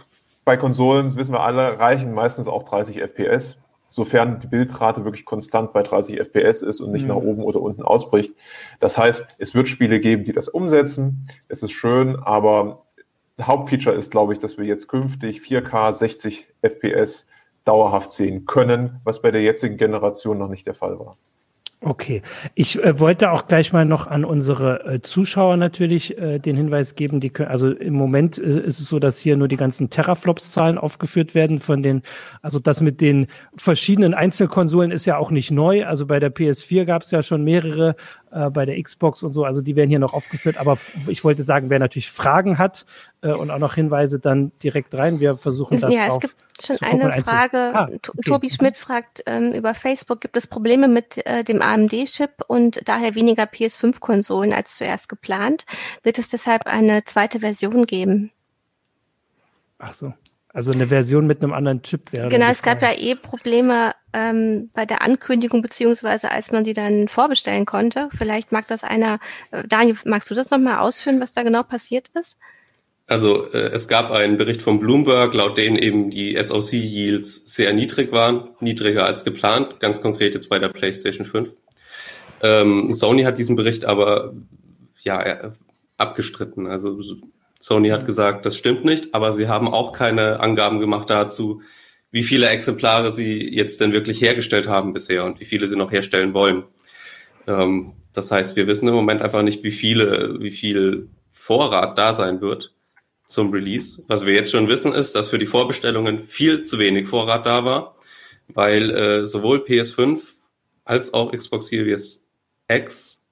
bei 0.45 0.57
Konsolen, 0.57 1.17
wissen 1.17 1.33
wir 1.33 1.41
alle, 1.41 1.79
reichen 1.79 2.15
meistens 2.15 2.47
auch 2.47 2.63
30 2.63 3.01
FPS, 3.01 3.59
sofern 3.89 4.39
die 4.41 4.47
Bildrate 4.47 5.05
wirklich 5.05 5.25
konstant 5.25 5.73
bei 5.73 5.83
30 5.83 6.19
FPS 6.21 6.63
ist 6.63 6.81
und 6.81 6.93
nicht 6.93 7.03
mhm. 7.03 7.09
nach 7.09 7.17
oben 7.17 7.43
oder 7.43 7.61
unten 7.61 7.83
ausbricht. 7.83 8.33
Das 8.81 8.97
heißt, 8.97 9.37
es 9.39 9.55
wird 9.55 9.69
Spiele 9.69 10.01
geben, 10.01 10.25
die 10.25 10.33
das 10.33 10.49
umsetzen. 10.49 11.29
Es 11.49 11.63
ist 11.63 11.73
schön, 11.73 12.17
aber 12.17 12.86
Hauptfeature 13.40 13.95
ist, 13.95 14.11
glaube 14.11 14.33
ich, 14.33 14.38
dass 14.38 14.59
wir 14.59 14.64
jetzt 14.64 14.88
künftig 14.88 15.40
4K 15.40 15.93
60 15.93 16.47
FPS 16.62 17.26
dauerhaft 17.64 18.12
sehen 18.12 18.47
können, 18.47 19.00
was 19.05 19.21
bei 19.21 19.31
der 19.31 19.43
jetzigen 19.43 19.76
Generation 19.76 20.38
noch 20.38 20.49
nicht 20.49 20.66
der 20.66 20.75
Fall 20.75 20.99
war. 20.99 21.16
Okay, 21.83 22.23
ich 22.55 22.83
äh, 22.83 22.99
wollte 22.99 23.31
auch 23.31 23.47
gleich 23.47 23.73
mal 23.73 23.85
noch 23.85 24.07
an 24.07 24.25
unsere 24.25 24.87
äh, 24.87 25.02
Zuschauer 25.02 25.59
natürlich 25.59 26.16
äh, 26.16 26.38
den 26.38 26.57
Hinweis 26.57 26.95
geben, 26.95 27.21
die 27.21 27.28
können, 27.28 27.50
also 27.50 27.71
im 27.71 27.93
Moment 27.93 28.38
äh, 28.38 28.61
ist 28.61 28.81
es 28.81 28.88
so, 28.88 28.99
dass 28.99 29.19
hier 29.19 29.37
nur 29.37 29.47
die 29.47 29.59
ganzen 29.59 29.90
Teraflops-Zahlen 29.90 30.78
aufgeführt 30.78 31.35
werden 31.35 31.61
von 31.61 31.83
den, 31.83 32.00
also 32.40 32.59
das 32.61 32.81
mit 32.81 33.02
den 33.02 33.26
verschiedenen 33.57 34.14
Einzelkonsolen 34.14 34.90
ist 34.90 35.05
ja 35.05 35.19
auch 35.19 35.31
nicht 35.31 35.50
neu. 35.50 35.87
Also 35.87 36.07
bei 36.07 36.19
der 36.19 36.35
PS4 36.35 36.87
gab 36.87 37.02
es 37.02 37.11
ja 37.11 37.23
schon 37.23 37.45
mehrere 37.45 37.95
äh, 38.30 38.50
bei 38.50 38.66
der 38.66 38.83
Xbox 38.83 39.23
und 39.23 39.33
so. 39.33 39.45
Also 39.45 39.62
die 39.62 39.76
werden 39.76 39.88
hier 39.88 39.99
noch 39.99 40.12
aufgeführt. 40.12 40.56
Aber 40.56 40.76
ich 41.06 41.25
wollte 41.25 41.42
sagen, 41.42 41.71
wer 41.71 41.78
natürlich 41.78 42.11
Fragen 42.11 42.59
hat 42.59 42.87
äh, 43.23 43.33
und 43.33 43.50
auch 43.50 43.59
noch 43.59 43.75
Hinweise, 43.75 44.18
dann 44.18 44.52
direkt 44.62 44.95
rein. 44.95 45.21
Wir 45.21 45.37
versuchen 45.37 45.80
das 45.80 45.92
Ja, 45.92 46.09
es 46.09 46.21
gibt 46.21 46.35
schon 46.61 46.76
eine 46.80 47.12
Frage. 47.23 47.71
Ah, 47.75 47.85
okay. 47.85 48.21
Tobi 48.25 48.50
Schmidt 48.50 48.76
fragt 48.76 49.23
ähm, 49.26 49.52
über 49.52 49.75
Facebook, 49.75 50.21
gibt 50.21 50.37
es 50.37 50.47
Probleme 50.47 50.88
mit 50.88 51.25
äh, 51.26 51.45
dem 51.45 51.62
AMD-Chip 51.62 52.45
und 52.47 52.80
daher 52.88 53.14
weniger 53.14 53.45
PS5-Konsolen 53.45 54.52
als 54.52 54.76
zuerst 54.76 55.09
geplant? 55.09 55.64
Wird 56.02 56.18
es 56.18 56.28
deshalb 56.28 56.66
eine 56.66 57.04
zweite 57.04 57.40
Version 57.40 57.87
geben? 57.87 58.33
Ach 59.78 59.95
so. 59.95 60.14
Also 60.57 60.73
eine 60.73 60.89
Version 60.89 61.27
mit 61.27 61.43
einem 61.43 61.53
anderen 61.53 61.83
Chip 61.83 62.15
wäre. 62.15 62.31
Genau, 62.31 62.47
es 62.47 62.63
gab 62.63 62.81
ja 62.81 62.91
eh 62.97 63.15
Probleme 63.15 63.93
ähm, 64.15 64.71
bei 64.73 64.87
der 64.87 65.03
Ankündigung 65.03 65.61
beziehungsweise 65.61 66.31
als 66.31 66.51
man 66.51 66.65
die 66.65 66.73
dann 66.73 67.09
vorbestellen 67.09 67.67
konnte. 67.67 68.09
Vielleicht 68.17 68.53
mag 68.53 68.67
das 68.67 68.83
einer. 68.83 69.21
Äh, 69.51 69.65
Daniel, 69.69 69.99
magst 70.07 70.31
du 70.31 70.35
das 70.35 70.51
nochmal 70.51 70.79
ausführen, 70.79 71.21
was 71.21 71.35
da 71.35 71.43
genau 71.43 71.63
passiert 71.63 72.09
ist? 72.15 72.39
Also 73.07 73.53
äh, 73.53 73.69
es 73.75 73.87
gab 73.87 74.11
einen 74.11 74.39
Bericht 74.39 74.63
von 74.63 74.81
Bloomberg, 74.81 75.35
laut 75.35 75.59
denen 75.59 75.77
eben 75.77 76.09
die 76.09 76.43
SoC-Yields 76.43 77.55
sehr 77.55 77.75
niedrig 77.75 78.11
waren, 78.13 78.49
niedriger 78.61 79.05
als 79.05 79.25
geplant, 79.25 79.79
ganz 79.79 80.01
konkret 80.01 80.33
jetzt 80.33 80.49
bei 80.49 80.59
der 80.59 80.69
PlayStation 80.69 81.27
5. 81.27 81.51
Ähm, 82.43 82.95
Sony 82.95 83.25
hat 83.25 83.37
diesen 83.37 83.57
Bericht 83.57 83.85
aber 83.85 84.33
ja 85.03 85.23
äh, 85.23 85.51
abgestritten. 85.99 86.67
Also 86.67 86.99
Sony 87.67 87.89
hat 87.89 88.05
gesagt, 88.05 88.47
das 88.47 88.57
stimmt 88.57 88.85
nicht, 88.85 89.13
aber 89.13 89.33
sie 89.33 89.49
haben 89.49 89.67
auch 89.67 89.93
keine 89.93 90.39
Angaben 90.39 90.79
gemacht 90.79 91.11
dazu, 91.11 91.63
wie 92.13 92.23
viele 92.23 92.49
Exemplare 92.49 93.11
sie 93.11 93.53
jetzt 93.53 93.81
denn 93.81 93.91
wirklich 93.91 94.21
hergestellt 94.21 94.69
haben 94.69 94.93
bisher 94.93 95.25
und 95.25 95.41
wie 95.41 95.47
viele 95.47 95.67
sie 95.67 95.75
noch 95.75 95.91
herstellen 95.91 96.33
wollen. 96.33 96.63
Ähm, 97.49 97.95
das 98.13 98.31
heißt, 98.31 98.55
wir 98.55 98.69
wissen 98.69 98.87
im 98.87 98.95
Moment 98.95 99.21
einfach 99.21 99.43
nicht, 99.43 99.65
wie 99.65 99.73
viele, 99.73 100.37
wie 100.39 100.53
viel 100.53 101.09
Vorrat 101.33 101.99
da 101.99 102.15
sein 102.15 102.41
wird 102.41 102.73
zum 103.27 103.51
Release. 103.51 104.05
Was 104.07 104.25
wir 104.25 104.33
jetzt 104.33 104.53
schon 104.53 104.69
wissen, 104.69 104.95
ist, 104.95 105.17
dass 105.17 105.31
für 105.31 105.41
die 105.41 105.47
Vorbestellungen 105.47 106.29
viel 106.29 106.63
zu 106.63 106.79
wenig 106.79 107.09
Vorrat 107.09 107.47
da 107.47 107.65
war, 107.65 107.97
weil 108.47 108.93
äh, 108.93 109.27
sowohl 109.27 109.65
PS5 109.65 110.21
als 110.85 111.13
auch 111.13 111.33
Xbox 111.33 111.67
Series 111.67 112.29
X 112.69 113.25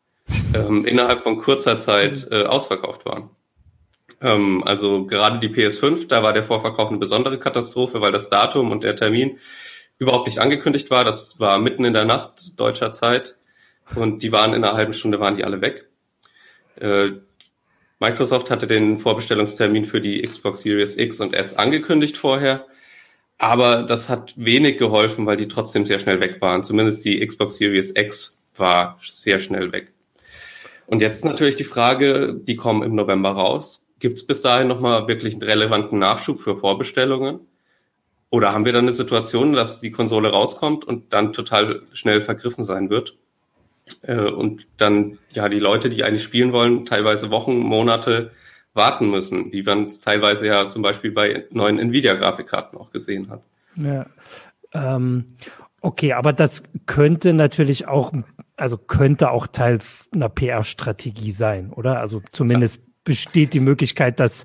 ähm, 0.54 0.84
innerhalb 0.86 1.22
von 1.22 1.38
kurzer 1.38 1.78
Zeit 1.78 2.26
äh, 2.32 2.42
ausverkauft 2.42 3.04
waren. 3.04 3.30
Ähm, 4.20 4.62
also 4.64 5.06
gerade 5.06 5.38
die 5.40 5.54
PS5, 5.54 6.08
da 6.08 6.22
war 6.22 6.32
der 6.32 6.44
Vorverkauf 6.44 6.88
eine 6.88 6.98
besondere 6.98 7.38
Katastrophe, 7.38 8.00
weil 8.00 8.12
das 8.12 8.28
Datum 8.28 8.72
und 8.72 8.84
der 8.84 8.96
Termin 8.96 9.38
überhaupt 9.98 10.26
nicht 10.26 10.38
angekündigt 10.38 10.90
war. 10.90 11.04
Das 11.04 11.38
war 11.40 11.58
mitten 11.58 11.84
in 11.84 11.94
der 11.94 12.04
Nacht 12.04 12.58
deutscher 12.58 12.92
Zeit 12.92 13.36
und 13.94 14.22
die 14.22 14.32
waren 14.32 14.54
in 14.54 14.64
einer 14.64 14.76
halben 14.76 14.92
Stunde 14.92 15.20
waren 15.20 15.36
die 15.36 15.44
alle 15.44 15.60
weg. 15.60 15.88
Äh, 16.76 17.12
Microsoft 18.00 18.50
hatte 18.50 18.66
den 18.66 18.98
Vorbestellungstermin 18.98 19.84
für 19.84 20.00
die 20.00 20.20
Xbox 20.22 20.60
Series 20.60 20.96
X 20.98 21.20
und 21.20 21.34
S 21.34 21.54
angekündigt 21.54 22.16
vorher, 22.16 22.66
aber 23.38 23.82
das 23.82 24.08
hat 24.08 24.34
wenig 24.36 24.78
geholfen, 24.78 25.26
weil 25.26 25.36
die 25.36 25.48
trotzdem 25.48 25.86
sehr 25.86 25.98
schnell 25.98 26.20
weg 26.20 26.40
waren. 26.40 26.64
Zumindest 26.64 27.04
die 27.04 27.24
Xbox 27.24 27.56
Series 27.56 27.94
X 27.96 28.42
war 28.56 28.98
sehr 29.02 29.40
schnell 29.40 29.72
weg. 29.72 29.92
Und 30.86 31.00
jetzt 31.00 31.24
natürlich 31.24 31.56
die 31.56 31.64
Frage, 31.64 32.34
die 32.34 32.56
kommen 32.56 32.82
im 32.82 32.94
November 32.94 33.30
raus. 33.30 33.83
Gibt 34.04 34.18
es 34.18 34.26
bis 34.26 34.42
dahin 34.42 34.68
nochmal 34.68 35.08
wirklich 35.08 35.32
einen 35.32 35.44
relevanten 35.44 35.98
Nachschub 35.98 36.38
für 36.38 36.58
Vorbestellungen? 36.58 37.40
Oder 38.28 38.52
haben 38.52 38.66
wir 38.66 38.74
dann 38.74 38.84
eine 38.84 38.92
Situation, 38.92 39.54
dass 39.54 39.80
die 39.80 39.92
Konsole 39.92 40.28
rauskommt 40.30 40.84
und 40.84 41.14
dann 41.14 41.32
total 41.32 41.84
schnell 41.94 42.20
vergriffen 42.20 42.64
sein 42.64 42.90
wird? 42.90 43.16
Äh, 44.02 44.18
und 44.18 44.66
dann, 44.76 45.16
ja, 45.32 45.48
die 45.48 45.58
Leute, 45.58 45.88
die 45.88 46.04
eigentlich 46.04 46.22
spielen 46.22 46.52
wollen, 46.52 46.84
teilweise 46.84 47.30
Wochen, 47.30 47.56
Monate 47.56 48.32
warten 48.74 49.08
müssen, 49.08 49.50
wie 49.52 49.62
man 49.62 49.86
es 49.86 50.02
teilweise 50.02 50.48
ja 50.48 50.68
zum 50.68 50.82
Beispiel 50.82 51.10
bei 51.10 51.46
neuen 51.48 51.78
Nvidia-Grafikkarten 51.78 52.78
auch 52.78 52.90
gesehen 52.90 53.30
hat. 53.30 53.40
Ja, 53.74 54.04
ähm, 54.74 55.28
okay, 55.80 56.12
aber 56.12 56.34
das 56.34 56.64
könnte 56.84 57.32
natürlich 57.32 57.88
auch, 57.88 58.12
also 58.54 58.76
könnte 58.76 59.30
auch 59.30 59.46
Teil 59.46 59.78
einer 60.12 60.28
PR-Strategie 60.28 61.32
sein, 61.32 61.72
oder? 61.72 62.00
Also 62.00 62.20
zumindest 62.32 62.82
ja 62.86 62.93
besteht 63.04 63.54
die 63.54 63.60
Möglichkeit, 63.60 64.18
dass 64.20 64.44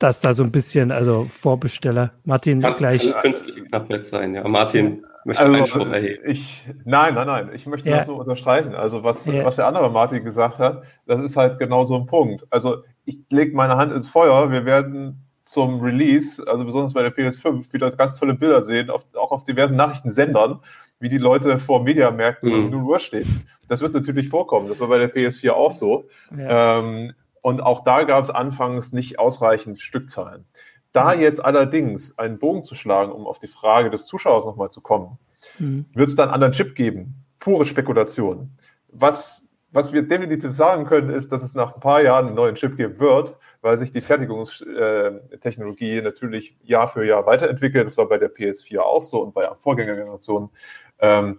dass 0.00 0.22
da 0.22 0.32
so 0.32 0.42
ein 0.42 0.50
bisschen, 0.50 0.90
also 0.92 1.26
Vorbesteller, 1.28 2.12
Martin 2.24 2.62
kann, 2.62 2.74
gleich. 2.74 3.12
Kann 3.12 3.20
künstliche 3.20 3.64
Knappheit 3.64 4.06
sein, 4.06 4.34
ja. 4.34 4.48
Martin 4.48 5.04
möchte 5.26 5.42
also, 5.42 5.58
Einspruch 5.58 5.90
erheben. 5.90 6.22
Ich, 6.26 6.66
nein, 6.86 7.14
nein, 7.14 7.26
nein, 7.26 7.50
ich 7.52 7.66
möchte 7.66 7.90
ja. 7.90 7.98
das 7.98 8.06
so 8.06 8.14
unterstreichen. 8.14 8.74
Also 8.74 9.04
was, 9.04 9.26
ja. 9.26 9.44
was 9.44 9.56
der 9.56 9.66
andere 9.66 9.90
Martin 9.90 10.24
gesagt 10.24 10.58
hat, 10.58 10.84
das 11.06 11.20
ist 11.20 11.36
halt 11.36 11.58
genau 11.58 11.84
so 11.84 11.96
ein 11.96 12.06
Punkt. 12.06 12.46
Also 12.48 12.78
ich 13.04 13.20
lege 13.30 13.54
meine 13.54 13.76
Hand 13.76 13.92
ins 13.92 14.08
Feuer, 14.08 14.50
wir 14.50 14.64
werden 14.64 15.26
zum 15.44 15.80
Release, 15.80 16.42
also 16.46 16.64
besonders 16.64 16.94
bei 16.94 17.02
der 17.02 17.14
PS5, 17.14 17.70
wieder 17.72 17.90
ganz 17.90 18.18
tolle 18.18 18.34
Bilder 18.34 18.62
sehen, 18.62 18.88
auf, 18.88 19.04
auch 19.14 19.32
auf 19.32 19.44
diversen 19.44 19.76
Nachrichtensendern, 19.76 20.60
wie 20.98 21.10
die 21.10 21.18
Leute 21.18 21.58
vor 21.58 21.82
Mediamärkten 21.82 22.48
mhm. 22.48 22.64
um 22.66 22.70
0 22.70 22.82
Uhr 22.84 22.98
stehen. 23.00 23.46
Das 23.68 23.80
wird 23.80 23.92
natürlich 23.92 24.28
vorkommen. 24.28 24.68
Das 24.68 24.80
war 24.80 24.88
bei 24.88 24.98
der 24.98 25.14
PS4 25.14 25.50
auch 25.50 25.70
so. 25.70 26.08
Ja. 26.36 26.78
Ähm, 26.78 27.12
und 27.42 27.60
auch 27.60 27.84
da 27.84 28.04
gab 28.04 28.24
es 28.24 28.30
anfangs 28.30 28.92
nicht 28.92 29.18
ausreichend 29.18 29.80
Stückzahlen. 29.80 30.46
Da 30.92 31.14
mhm. 31.14 31.22
jetzt 31.22 31.44
allerdings 31.44 32.18
einen 32.18 32.38
Bogen 32.38 32.64
zu 32.64 32.74
schlagen, 32.74 33.12
um 33.12 33.26
auf 33.26 33.38
die 33.38 33.48
Frage 33.48 33.90
des 33.90 34.06
Zuschauers 34.06 34.44
nochmal 34.44 34.70
zu 34.70 34.80
kommen, 34.80 35.18
mhm. 35.58 35.86
wird 35.94 36.08
es 36.08 36.16
dann 36.16 36.28
einen 36.28 36.34
anderen 36.34 36.52
Chip 36.52 36.74
geben? 36.74 37.24
Pure 37.38 37.64
Spekulation. 37.64 38.50
Was, 38.88 39.46
was 39.70 39.92
wir 39.92 40.02
definitiv 40.02 40.52
sagen 40.52 40.84
können, 40.84 41.10
ist, 41.10 41.32
dass 41.32 41.42
es 41.42 41.54
nach 41.54 41.74
ein 41.74 41.80
paar 41.80 42.02
Jahren 42.02 42.26
einen 42.26 42.36
neuen 42.36 42.56
Chip 42.56 42.76
geben 42.76 42.98
wird, 42.98 43.36
weil 43.62 43.78
sich 43.78 43.92
die 43.92 44.00
Fertigungstechnologie 44.00 46.02
natürlich 46.02 46.56
Jahr 46.62 46.88
für 46.88 47.06
Jahr 47.06 47.26
weiterentwickelt. 47.26 47.86
Das 47.86 47.96
war 47.96 48.08
bei 48.08 48.18
der 48.18 48.34
PS4 48.34 48.80
auch 48.80 49.02
so 49.02 49.22
und 49.22 49.32
bei 49.32 49.48
Vorgängergenerationen. 49.56 50.50
Ähm, 50.98 51.38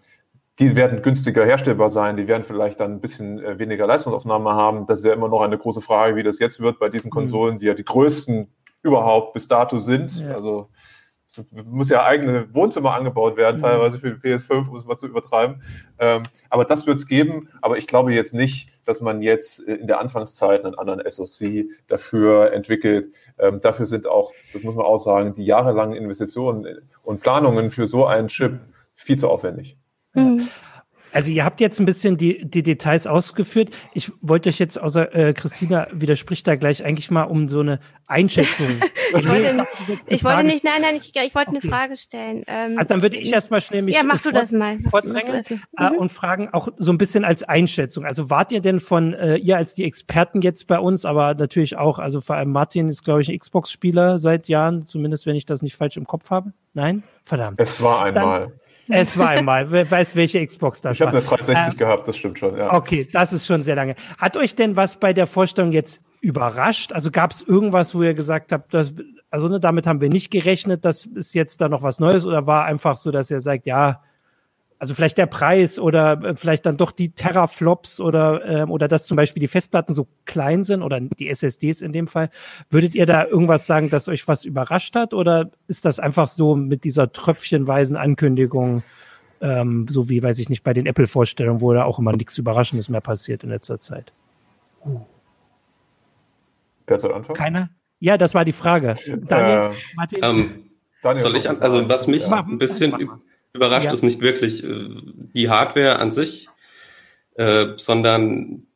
die 0.59 0.75
werden 0.75 1.01
günstiger 1.01 1.45
herstellbar 1.45 1.89
sein, 1.89 2.17
die 2.17 2.27
werden 2.27 2.43
vielleicht 2.43 2.79
dann 2.79 2.93
ein 2.93 3.01
bisschen 3.01 3.39
äh, 3.39 3.57
weniger 3.57 3.87
Leistungsaufnahme 3.87 4.51
haben. 4.51 4.85
Das 4.87 4.99
ist 4.99 5.05
ja 5.05 5.13
immer 5.13 5.29
noch 5.29 5.41
eine 5.41 5.57
große 5.57 5.81
Frage, 5.81 6.15
wie 6.15 6.23
das 6.23 6.39
jetzt 6.39 6.59
wird 6.59 6.79
bei 6.79 6.89
diesen 6.89 7.07
mhm. 7.07 7.13
Konsolen, 7.13 7.57
die 7.57 7.65
ja 7.65 7.73
die 7.73 7.85
größten 7.85 8.47
überhaupt 8.83 9.33
bis 9.33 9.47
dato 9.47 9.79
sind. 9.79 10.19
Ja. 10.19 10.35
Also 10.35 10.69
muss 11.53 11.89
ja 11.89 12.03
eigene 12.03 12.53
Wohnzimmer 12.53 12.93
angebaut 12.93 13.37
werden, 13.37 13.57
mhm. 13.57 13.61
teilweise 13.61 13.99
für 13.99 14.11
die 14.11 14.17
PS5, 14.17 14.67
um 14.67 14.75
es 14.75 14.85
mal 14.85 14.97
zu 14.97 15.07
übertreiben. 15.07 15.63
Ähm, 15.97 16.23
aber 16.49 16.65
das 16.65 16.85
wird 16.85 16.97
es 16.97 17.07
geben. 17.07 17.49
Aber 17.61 17.77
ich 17.77 17.87
glaube 17.87 18.13
jetzt 18.13 18.33
nicht, 18.33 18.69
dass 18.85 19.01
man 19.01 19.21
jetzt 19.21 19.59
in 19.59 19.87
der 19.87 19.99
Anfangszeit 19.99 20.65
einen 20.65 20.75
anderen 20.75 21.01
SoC 21.09 21.65
dafür 21.87 22.51
entwickelt. 22.51 23.13
Ähm, 23.39 23.61
dafür 23.61 23.85
sind 23.85 24.07
auch, 24.07 24.33
das 24.51 24.63
muss 24.63 24.75
man 24.75 24.85
auch 24.85 24.97
sagen, 24.97 25.33
die 25.33 25.45
jahrelangen 25.45 25.95
Investitionen 25.95 26.67
und 27.03 27.21
Planungen 27.21 27.69
für 27.71 27.85
so 27.85 28.05
einen 28.05 28.27
Chip 28.27 28.59
viel 28.93 29.17
zu 29.17 29.29
aufwendig. 29.29 29.77
Mhm. 30.13 30.47
Also 31.13 31.31
ihr 31.31 31.43
habt 31.43 31.59
jetzt 31.59 31.79
ein 31.79 31.85
bisschen 31.85 32.17
die, 32.17 32.45
die 32.45 32.63
Details 32.63 33.05
ausgeführt. 33.05 33.71
Ich 33.93 34.11
wollte 34.21 34.49
euch 34.49 34.59
jetzt, 34.59 34.81
außer 34.81 35.13
äh, 35.13 35.33
Christina 35.33 35.87
widerspricht 35.91 36.47
da 36.47 36.55
gleich 36.55 36.85
eigentlich 36.85 37.11
mal 37.11 37.23
um 37.23 37.49
so 37.49 37.59
eine 37.59 37.79
Einschätzung. 38.07 38.67
ich, 39.17 39.27
wollte, 39.27 39.67
ich 40.07 40.23
wollte 40.23 40.43
nicht, 40.43 40.63
nein, 40.63 40.81
nein, 40.81 40.95
ich, 40.95 41.11
ich 41.13 41.35
wollte 41.35 41.51
okay. 41.51 41.59
eine 41.61 41.69
Frage 41.69 41.97
stellen. 41.97 42.43
Ähm, 42.47 42.77
also 42.77 42.93
dann 42.93 43.01
würde 43.01 43.17
ich 43.17 43.31
erstmal 43.31 43.61
schnell 43.61 43.81
mich 43.81 43.95
ja, 43.95 44.03
mach 44.03 44.21
du 44.21 44.31
das 44.31 44.51
mal. 44.51 44.79
vordrängeln 44.89 45.43
äh, 45.77 45.89
mhm. 45.89 45.97
und 45.97 46.09
fragen 46.09 46.49
auch 46.53 46.69
so 46.77 46.91
ein 46.91 46.97
bisschen 46.97 47.25
als 47.25 47.43
Einschätzung. 47.43 48.05
Also 48.05 48.29
wart 48.29 48.51
ihr 48.51 48.61
denn 48.61 48.79
von, 48.79 49.13
äh, 49.13 49.35
ihr 49.35 49.57
als 49.57 49.73
die 49.73 49.83
Experten 49.83 50.41
jetzt 50.41 50.67
bei 50.67 50.79
uns, 50.79 51.05
aber 51.05 51.33
natürlich 51.33 51.77
auch, 51.77 51.99
also 51.99 52.21
vor 52.21 52.37
allem 52.37 52.51
Martin 52.51 52.87
ist, 52.87 53.03
glaube 53.03 53.21
ich, 53.21 53.29
ein 53.29 53.37
Xbox-Spieler 53.37 54.17
seit 54.17 54.47
Jahren, 54.47 54.83
zumindest 54.83 55.25
wenn 55.25 55.35
ich 55.35 55.45
das 55.45 55.61
nicht 55.61 55.75
falsch 55.75 55.97
im 55.97 56.05
Kopf 56.05 56.29
habe. 56.31 56.53
Nein? 56.73 57.03
Verdammt. 57.23 57.59
Es 57.59 57.81
war 57.81 58.05
einmal. 58.05 58.39
Dann, 58.39 58.51
äh, 58.89 59.05
zweimal. 59.05 59.71
Wer 59.71 59.89
weiß, 59.89 60.15
welche 60.15 60.45
Xbox 60.45 60.81
das 60.81 60.95
ich 60.95 61.01
war. 61.01 61.07
Ich 61.07 61.15
habe 61.15 61.17
eine 61.17 61.27
360 61.27 61.73
ähm, 61.73 61.77
gehabt, 61.77 62.07
das 62.07 62.17
stimmt 62.17 62.39
schon, 62.39 62.57
ja. 62.57 62.73
Okay, 62.73 63.07
das 63.11 63.33
ist 63.33 63.45
schon 63.45 63.63
sehr 63.63 63.75
lange. 63.75 63.95
Hat 64.17 64.37
euch 64.37 64.55
denn 64.55 64.75
was 64.75 64.99
bei 64.99 65.13
der 65.13 65.27
Vorstellung 65.27 65.71
jetzt 65.71 66.01
überrascht? 66.21 66.91
Also 66.93 67.11
gab 67.11 67.31
es 67.31 67.41
irgendwas, 67.41 67.95
wo 67.95 68.03
ihr 68.03 68.13
gesagt 68.13 68.51
habt, 68.51 68.73
das, 68.73 68.93
also 69.29 69.47
ne, 69.47 69.59
damit 69.59 69.87
haben 69.87 70.01
wir 70.01 70.09
nicht 70.09 70.31
gerechnet, 70.31 70.85
dass 70.85 71.05
es 71.05 71.33
jetzt 71.33 71.61
da 71.61 71.69
noch 71.69 71.83
was 71.83 71.99
Neues 71.99 72.25
oder 72.25 72.47
war 72.47 72.65
einfach 72.65 72.97
so, 72.97 73.11
dass 73.11 73.31
er 73.31 73.39
sagt, 73.39 73.65
ja, 73.65 74.01
also 74.81 74.95
vielleicht 74.95 75.19
der 75.19 75.27
Preis 75.27 75.77
oder 75.77 76.23
äh, 76.23 76.35
vielleicht 76.35 76.65
dann 76.65 76.75
doch 76.75 76.91
die 76.91 77.11
Terraflops 77.11 78.01
oder, 78.01 78.43
ähm, 78.43 78.71
oder 78.71 78.87
dass 78.87 79.05
zum 79.05 79.15
Beispiel 79.15 79.39
die 79.39 79.47
Festplatten 79.47 79.93
so 79.93 80.07
klein 80.25 80.63
sind 80.63 80.81
oder 80.81 80.99
die 80.99 81.29
SSDs 81.29 81.83
in 81.83 81.93
dem 81.93 82.07
Fall. 82.07 82.31
Würdet 82.71 82.95
ihr 82.95 83.05
da 83.05 83.23
irgendwas 83.27 83.67
sagen, 83.67 83.91
dass 83.91 84.07
euch 84.07 84.27
was 84.27 84.43
überrascht 84.43 84.95
hat 84.95 85.13
oder 85.13 85.51
ist 85.67 85.85
das 85.85 85.99
einfach 85.99 86.27
so 86.27 86.55
mit 86.55 86.83
dieser 86.83 87.11
tröpfchenweisen 87.11 87.95
Ankündigung, 87.95 88.81
ähm, 89.39 89.85
so 89.87 90.09
wie, 90.09 90.23
weiß 90.23 90.39
ich 90.39 90.49
nicht, 90.49 90.63
bei 90.63 90.73
den 90.73 90.87
Apple-Vorstellungen, 90.87 91.61
wo 91.61 91.73
da 91.73 91.83
auch 91.83 91.99
immer 91.99 92.13
nichts 92.13 92.35
Überraschendes 92.39 92.89
mehr 92.89 93.01
passiert 93.01 93.43
in 93.43 93.51
letzter 93.51 93.79
Zeit? 93.79 94.11
Uh. 94.83 95.01
Wer 96.87 96.97
soll 96.97 97.13
anfangen? 97.13 97.37
Keiner? 97.37 97.69
Ja, 97.99 98.17
das 98.17 98.33
war 98.33 98.45
die 98.45 98.51
Frage. 98.51 98.95
Daniel, 99.05 99.73
äh, 99.73 99.95
Martin? 99.95 100.19
Ähm, 100.23 100.63
Daniel, 101.03 101.21
soll 101.21 101.35
ich 101.35 101.47
an, 101.47 101.61
also 101.61 101.87
was 101.87 102.07
mich 102.07 102.27
ja. 102.27 102.39
ein 102.39 102.57
bisschen 102.57 103.21
überrascht 103.53 103.87
ja. 103.87 103.93
ist 103.93 104.03
nicht 104.03 104.21
wirklich 104.21 104.63
äh, 104.63 104.89
die 105.33 105.49
Hardware 105.49 105.99
an 105.99 106.11
sich, 106.11 106.47
äh, 107.35 107.67
sondern 107.77 108.67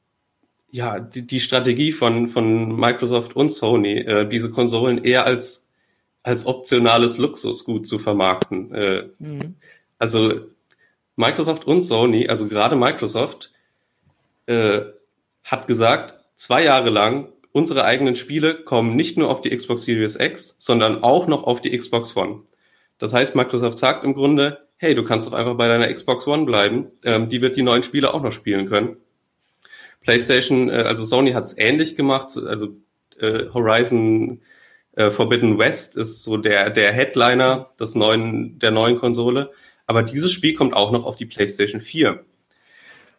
ja, 0.71 0.99
die, 0.99 1.25
die 1.25 1.39
Strategie 1.39 1.93
von, 1.93 2.29
von 2.29 2.75
Microsoft 2.75 3.35
und 3.35 3.51
Sony, 3.51 3.99
äh, 3.99 4.27
diese 4.27 4.51
Konsolen 4.51 5.03
eher 5.03 5.25
als, 5.25 5.67
als 6.23 6.45
optionales 6.45 7.17
Luxusgut 7.17 7.87
zu 7.87 7.97
vermarkten. 7.97 8.73
Äh, 8.73 9.09
mhm. 9.19 9.55
Also 9.99 10.41
Microsoft 11.15 11.65
und 11.65 11.81
Sony, 11.81 12.27
also 12.27 12.47
gerade 12.47 12.75
Microsoft, 12.75 13.53
äh, 14.47 14.81
hat 15.43 15.67
gesagt, 15.67 16.15
zwei 16.35 16.63
Jahre 16.63 16.89
lang 16.89 17.29
unsere 17.55 17.85
eigenen 17.85 18.17
Spiele 18.17 18.53
kommen 18.53 18.97
nicht 18.97 19.17
nur 19.17 19.29
auf 19.29 19.39
die 19.39 19.55
Xbox 19.55 19.83
Series 19.83 20.19
X, 20.19 20.57
sondern 20.59 21.03
auch 21.03 21.25
noch 21.27 21.43
auf 21.43 21.61
die 21.61 21.77
Xbox 21.77 22.17
One. 22.17 22.41
Das 22.97 23.13
heißt, 23.13 23.33
Microsoft 23.33 23.77
sagt 23.77 24.03
im 24.03 24.13
Grunde, 24.13 24.64
hey, 24.77 24.95
du 24.95 25.03
kannst 25.03 25.27
doch 25.27 25.33
einfach 25.33 25.55
bei 25.55 25.67
deiner 25.67 25.91
Xbox 25.91 26.27
One 26.27 26.45
bleiben. 26.45 26.91
Ähm, 27.03 27.29
die 27.29 27.41
wird 27.41 27.57
die 27.57 27.63
neuen 27.63 27.83
Spiele 27.83 28.13
auch 28.13 28.21
noch 28.21 28.33
spielen 28.33 28.67
können. 28.67 28.97
PlayStation, 30.01 30.69
äh, 30.69 30.83
also 30.83 31.05
Sony 31.05 31.31
hat 31.31 31.45
es 31.45 31.57
ähnlich 31.57 31.95
gemacht. 31.95 32.37
Also 32.37 32.75
äh, 33.19 33.45
Horizon 33.53 34.41
äh, 34.93 35.11
Forbidden 35.11 35.57
West 35.57 35.97
ist 35.97 36.23
so 36.23 36.37
der 36.37 36.69
der 36.69 36.91
Headliner 36.91 37.71
des 37.79 37.95
neuen 37.95 38.59
der 38.59 38.71
neuen 38.71 38.99
Konsole. 38.99 39.51
Aber 39.87 40.03
dieses 40.03 40.31
Spiel 40.31 40.55
kommt 40.55 40.73
auch 40.73 40.91
noch 40.91 41.05
auf 41.05 41.15
die 41.15 41.25
PlayStation 41.25 41.81
4. 41.81 42.23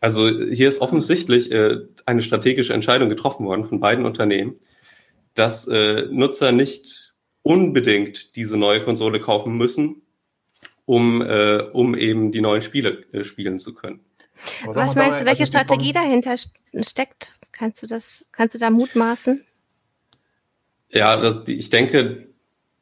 Also 0.00 0.28
hier 0.28 0.68
ist 0.68 0.80
offensichtlich 0.80 1.50
äh, 1.52 1.78
eine 2.04 2.22
strategische 2.22 2.74
Entscheidung 2.74 3.08
getroffen 3.08 3.46
worden 3.46 3.64
von 3.64 3.80
beiden 3.80 4.04
Unternehmen, 4.04 4.56
dass 5.34 5.68
äh, 5.68 6.06
Nutzer 6.10 6.52
nicht 6.52 7.14
unbedingt 7.42 8.36
diese 8.36 8.56
neue 8.56 8.82
Konsole 8.82 9.20
kaufen 9.20 9.56
müssen, 9.56 10.02
um, 10.86 11.20
äh, 11.20 11.62
um 11.72 11.94
eben 11.94 12.32
die 12.32 12.40
neuen 12.40 12.62
Spiele 12.62 13.04
äh, 13.12 13.24
spielen 13.24 13.58
zu 13.58 13.74
können. 13.74 14.00
Was 14.66 14.94
meinst 14.94 15.20
du, 15.20 15.24
welche 15.26 15.42
also 15.42 15.52
Strategie 15.52 15.92
dahinter 15.92 16.36
steckt? 16.80 17.34
Kannst 17.52 17.82
du 17.82 17.86
das, 17.86 18.26
kannst 18.32 18.54
du 18.54 18.58
da 18.58 18.70
mutmaßen? 18.70 19.44
Ja, 20.90 21.16
das, 21.16 21.48
ich 21.48 21.70
denke, 21.70 22.28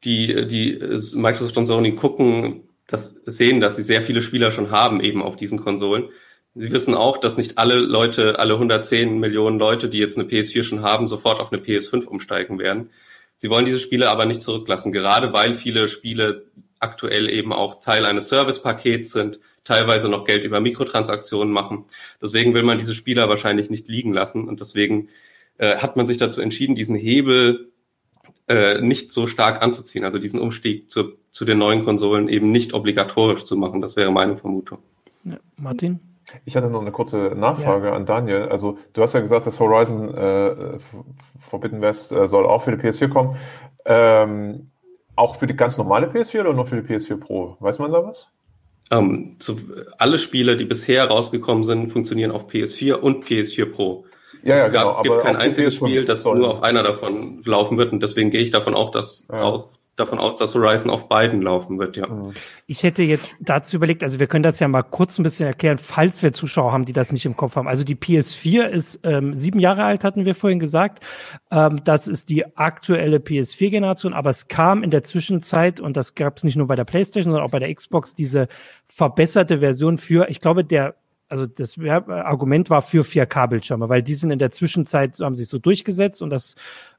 die, 0.05 0.47
die 0.47 0.79
Microsoft 1.15 1.57
und 1.57 1.67
Sony 1.67 1.95
gucken, 1.95 2.69
das 2.87 3.21
sehen, 3.25 3.61
dass 3.61 3.77
sie 3.77 3.83
sehr 3.83 4.03
viele 4.03 4.23
Spieler 4.23 4.51
schon 4.53 4.71
haben 4.71 5.01
eben 5.01 5.23
auf 5.23 5.37
diesen 5.37 5.61
Konsolen 5.61 6.09
Sie 6.57 6.71
wissen 6.71 6.95
auch, 6.95 7.19
dass 7.19 7.37
nicht 7.37 7.59
alle 7.59 7.75
Leute, 7.75 8.39
alle 8.39 8.55
110 8.55 9.19
Millionen 9.19 9.59
Leute, 9.59 9.89
die 9.89 9.99
jetzt 9.99 10.17
eine 10.17 10.29
PS4 10.29 10.63
schon 10.63 10.83
haben, 10.83 11.09
sofort 11.09 11.41
auf 11.41 11.53
eine 11.53 11.61
PS5 11.61 12.05
umsteigen 12.05 12.61
werden. 12.61 12.91
Sie 13.35 13.51
wollen 13.51 13.67
diese 13.67 13.81
Spiele 13.81 14.09
aber 14.09 14.25
nicht 14.25 14.41
zurücklassen, 14.41 14.93
gerade 14.93 15.33
weil 15.33 15.55
viele 15.55 15.89
Spiele 15.89 16.47
aktuell 16.85 17.29
eben 17.29 17.53
auch 17.53 17.81
Teil 17.81 18.05
eines 18.05 18.29
Servicepakets 18.29 19.11
sind, 19.11 19.41
teilweise 19.65 20.09
noch 20.09 20.25
Geld 20.25 20.45
über 20.45 20.61
Mikrotransaktionen 20.61 21.53
machen. 21.53 21.87
Deswegen 22.23 22.55
will 22.55 22.63
man 22.63 22.79
diese 22.79 22.95
Spieler 22.95 23.29
wahrscheinlich 23.29 23.71
nicht 23.71 23.89
liegen 23.89 24.13
lassen 24.13 24.47
und 24.47 24.61
deswegen 24.61 25.09
äh, 25.59 25.79
hat 25.79 25.97
man 25.97 26.07
sich 26.07 26.19
dazu 26.19 26.41
entschieden, 26.41 26.75
diesen 26.75 26.97
Hebel 26.97 27.73
äh, 28.47 28.81
nicht 28.81 29.11
so 29.11 29.27
stark 29.27 29.63
anzuziehen, 29.63 30.05
also 30.05 30.19
diesen 30.19 30.39
Umstieg 30.39 30.91
zu, 30.91 31.15
zu 31.31 31.47
den 31.47 31.59
neuen 31.59 31.85
Konsolen 31.85 32.29
eben 32.29 32.53
nicht 32.53 32.75
obligatorisch 32.75 33.45
zu 33.45 33.57
machen. 33.57 33.81
Das 33.81 33.97
wäre 33.97 34.13
meine 34.13 34.37
Vermutung. 34.37 34.79
Ja, 35.25 35.39
Martin? 35.57 36.01
Ich 36.45 36.57
hatte 36.57 36.69
noch 36.69 36.81
eine 36.81 36.93
kurze 36.93 37.33
Nachfrage 37.37 37.89
ja. 37.89 37.93
an 37.95 38.07
Daniel. 38.07 38.49
Also 38.49 38.79
du 38.93 39.03
hast 39.03 39.15
ja 39.15 39.21
gesagt, 39.21 39.47
dass 39.47 39.61
Horizon 39.61 40.15
äh, 40.15 40.79
Forbidden 41.39 41.81
West 41.81 42.13
äh, 42.13 42.29
soll 42.29 42.47
auch 42.47 42.63
für 42.63 42.77
die 42.77 42.83
PS4 42.83 43.09
kommen. 43.09 43.37
Ähm, 43.85 44.71
auch 45.17 45.37
für 45.37 45.47
die 45.47 45.57
ganz 45.57 45.79
normale 45.79 46.09
PS4 46.09 46.41
oder 46.41 46.53
nur 46.53 46.67
für 46.67 46.81
die 46.81 46.95
PS4 46.95 47.17
Pro? 47.17 47.57
Weiß 47.61 47.79
man 47.79 47.93
da 47.93 48.05
was? 48.05 48.29
Ähm, 48.91 49.37
so, 49.39 49.57
alle 49.99 50.19
Spiele, 50.19 50.57
die 50.57 50.65
bisher 50.65 51.07
rausgekommen 51.07 51.65
sind, 51.65 51.91
funktionieren 51.91 52.31
auf 52.31 52.49
PS4 52.49 52.95
und 52.95 53.25
PS4 53.25 53.67
Pro. 53.67 54.05
Ja, 54.43 54.57
es 54.57 54.61
ja, 54.61 54.69
gab, 54.69 55.03
genau, 55.03 55.17
gibt 55.17 55.25
kein 55.25 55.37
einziges 55.37 55.77
Spiel, 55.77 56.05
das 56.05 56.25
nur 56.25 56.51
auf 56.51 56.63
einer 56.63 56.83
davon 56.83 57.43
laufen 57.45 57.79
wird 57.79 57.93
und 57.93 58.03
deswegen 58.03 58.31
gehe 58.31 58.43
ich 58.43 58.51
davon 58.51 58.75
auch, 58.75 58.91
dass 58.91 59.27
ja. 59.33 59.43
auch 59.43 59.71
davon 59.97 60.19
aus, 60.19 60.37
dass 60.37 60.55
Horizon 60.55 60.91
auf 60.91 61.09
beiden 61.09 61.43
laufen 61.43 61.79
wird, 61.79 61.97
ja. 61.97 62.07
Mhm. 62.07 62.33
Ich 62.67 62.83
hätte 62.83 63.03
jetzt 63.03 63.39
dazu 63.41 63.77
überlegt, 63.77 64.03
also 64.03 64.19
wir 64.19 64.27
können 64.27 64.43
das 64.43 64.59
ja 64.59 64.69
mal 64.69 64.83
kurz 64.83 65.19
ein 65.19 65.23
bisschen 65.23 65.47
erklären, 65.47 65.79
falls 65.79 66.23
wir 66.23 66.33
Zuschauer 66.33 66.73
haben, 66.73 66.85
die 66.85 66.93
das 66.93 67.13
nicht 67.13 67.27
im 67.27 67.37
Kopf 67.37 67.57
haben. 67.57 67.69
Also 67.69 67.85
die 67.85 67.95
PS4 67.95 68.67
ist 68.67 69.01
ähm, 69.05 69.35
sieben 69.35 69.61
Jahre 69.61 69.85
alt, 69.85 70.05
hatten 70.05 70.25
wir 70.25 70.35
vorhin 70.35 70.59
gesagt. 70.59 71.05
Ähm, 71.51 71.83
das 71.85 72.09
ist 72.09 72.31
die 72.31 72.57
aktuelle 72.57 73.19
PS4-Generation, 73.19 74.13
aber 74.13 74.31
es 74.31 74.49
kam 74.49 74.83
in 74.83 74.91
der 74.91 75.05
Zwischenzeit, 75.05 75.81
und 75.81 75.97
das 75.97 76.15
gab 76.15 76.39
es 76.39 76.45
nicht 76.45 76.57
nur 76.57 76.67
bei 76.67 76.77
der 76.77 76.85
PlayStation, 76.85 77.31
sondern 77.31 77.47
auch 77.47 77.53
bei 77.53 77.61
der 77.61 77.73
Xbox, 77.75 78.15
diese 78.15 78.49
verbesserte 78.87 79.59
Version 79.59 79.99
für, 79.99 80.29
ich 80.29 80.41
glaube, 80.41 80.65
der 80.65 80.95
also 81.29 81.47
das 81.47 81.77
Argument 81.79 82.71
war 82.71 82.83
für 82.83 83.03
4K-Bildschirme, 83.03 83.89
weil 83.89 84.03
die 84.03 84.15
sind 84.15 84.31
in 84.31 84.39
der 84.39 84.51
Zwischenzeit, 84.51 85.19
haben 85.21 85.35
sich 85.35 85.49
so 85.49 85.59
durchgesetzt 85.59 86.23
und 86.23 86.31
das 86.31 86.55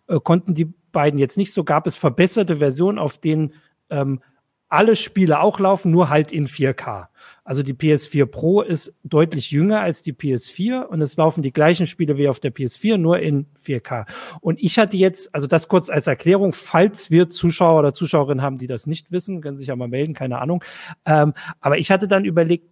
äh, 0.07 0.19
konnten 0.19 0.53
die 0.53 0.73
beiden 0.91 1.19
jetzt 1.19 1.37
nicht 1.37 1.53
so. 1.53 1.63
Gab 1.63 1.87
es 1.87 1.95
verbesserte 1.95 2.57
Versionen, 2.57 2.99
auf 2.99 3.17
denen 3.17 3.53
ähm, 3.89 4.21
alle 4.69 4.95
Spiele 4.95 5.39
auch 5.39 5.59
laufen, 5.59 5.91
nur 5.91 6.09
halt 6.09 6.31
in 6.31 6.47
4K. 6.47 7.07
Also 7.43 7.61
die 7.61 7.73
PS4 7.73 8.25
Pro 8.25 8.61
ist 8.61 8.97
deutlich 9.03 9.51
jünger 9.51 9.81
als 9.81 10.01
die 10.01 10.13
PS4 10.13 10.83
und 10.83 11.01
es 11.01 11.15
laufen 11.15 11.43
die 11.43 11.53
gleichen 11.53 11.85
Spiele 11.85 12.17
wie 12.17 12.27
auf 12.27 12.39
der 12.39 12.53
PS4, 12.53 12.97
nur 12.97 13.19
in 13.19 13.45
4K. 13.63 14.05
Und 14.41 14.61
ich 14.61 14.79
hatte 14.79 14.97
jetzt, 14.97 15.33
also 15.33 15.45
das 15.45 15.67
kurz 15.67 15.89
als 15.89 16.07
Erklärung, 16.07 16.53
falls 16.53 17.11
wir 17.11 17.29
Zuschauer 17.29 17.79
oder 17.79 17.93
Zuschauerinnen 17.93 18.43
haben, 18.43 18.57
die 18.57 18.67
das 18.67 18.87
nicht 18.87 19.11
wissen, 19.11 19.41
können 19.41 19.57
sich 19.57 19.67
ja 19.67 19.75
mal 19.75 19.87
melden, 19.87 20.13
keine 20.13 20.39
Ahnung. 20.39 20.63
Ähm, 21.05 21.33
aber 21.59 21.77
ich 21.77 21.91
hatte 21.91 22.07
dann 22.07 22.25
überlegt, 22.25 22.67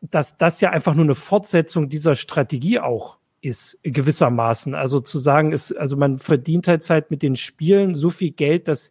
dass 0.00 0.36
das 0.36 0.60
ja 0.60 0.70
einfach 0.70 0.94
nur 0.94 1.04
eine 1.04 1.14
Fortsetzung 1.14 1.88
dieser 1.88 2.14
Strategie 2.14 2.80
auch 2.80 3.18
ist, 3.40 3.78
gewissermaßen. 3.82 4.74
Also 4.74 5.00
zu 5.00 5.18
sagen, 5.18 5.52
ist, 5.52 5.72
also 5.72 5.96
man 5.96 6.18
verdient 6.18 6.68
halt, 6.68 6.88
halt 6.88 7.10
mit 7.10 7.22
den 7.22 7.36
Spielen 7.36 7.94
so 7.94 8.10
viel 8.10 8.30
Geld, 8.30 8.68
dass 8.68 8.90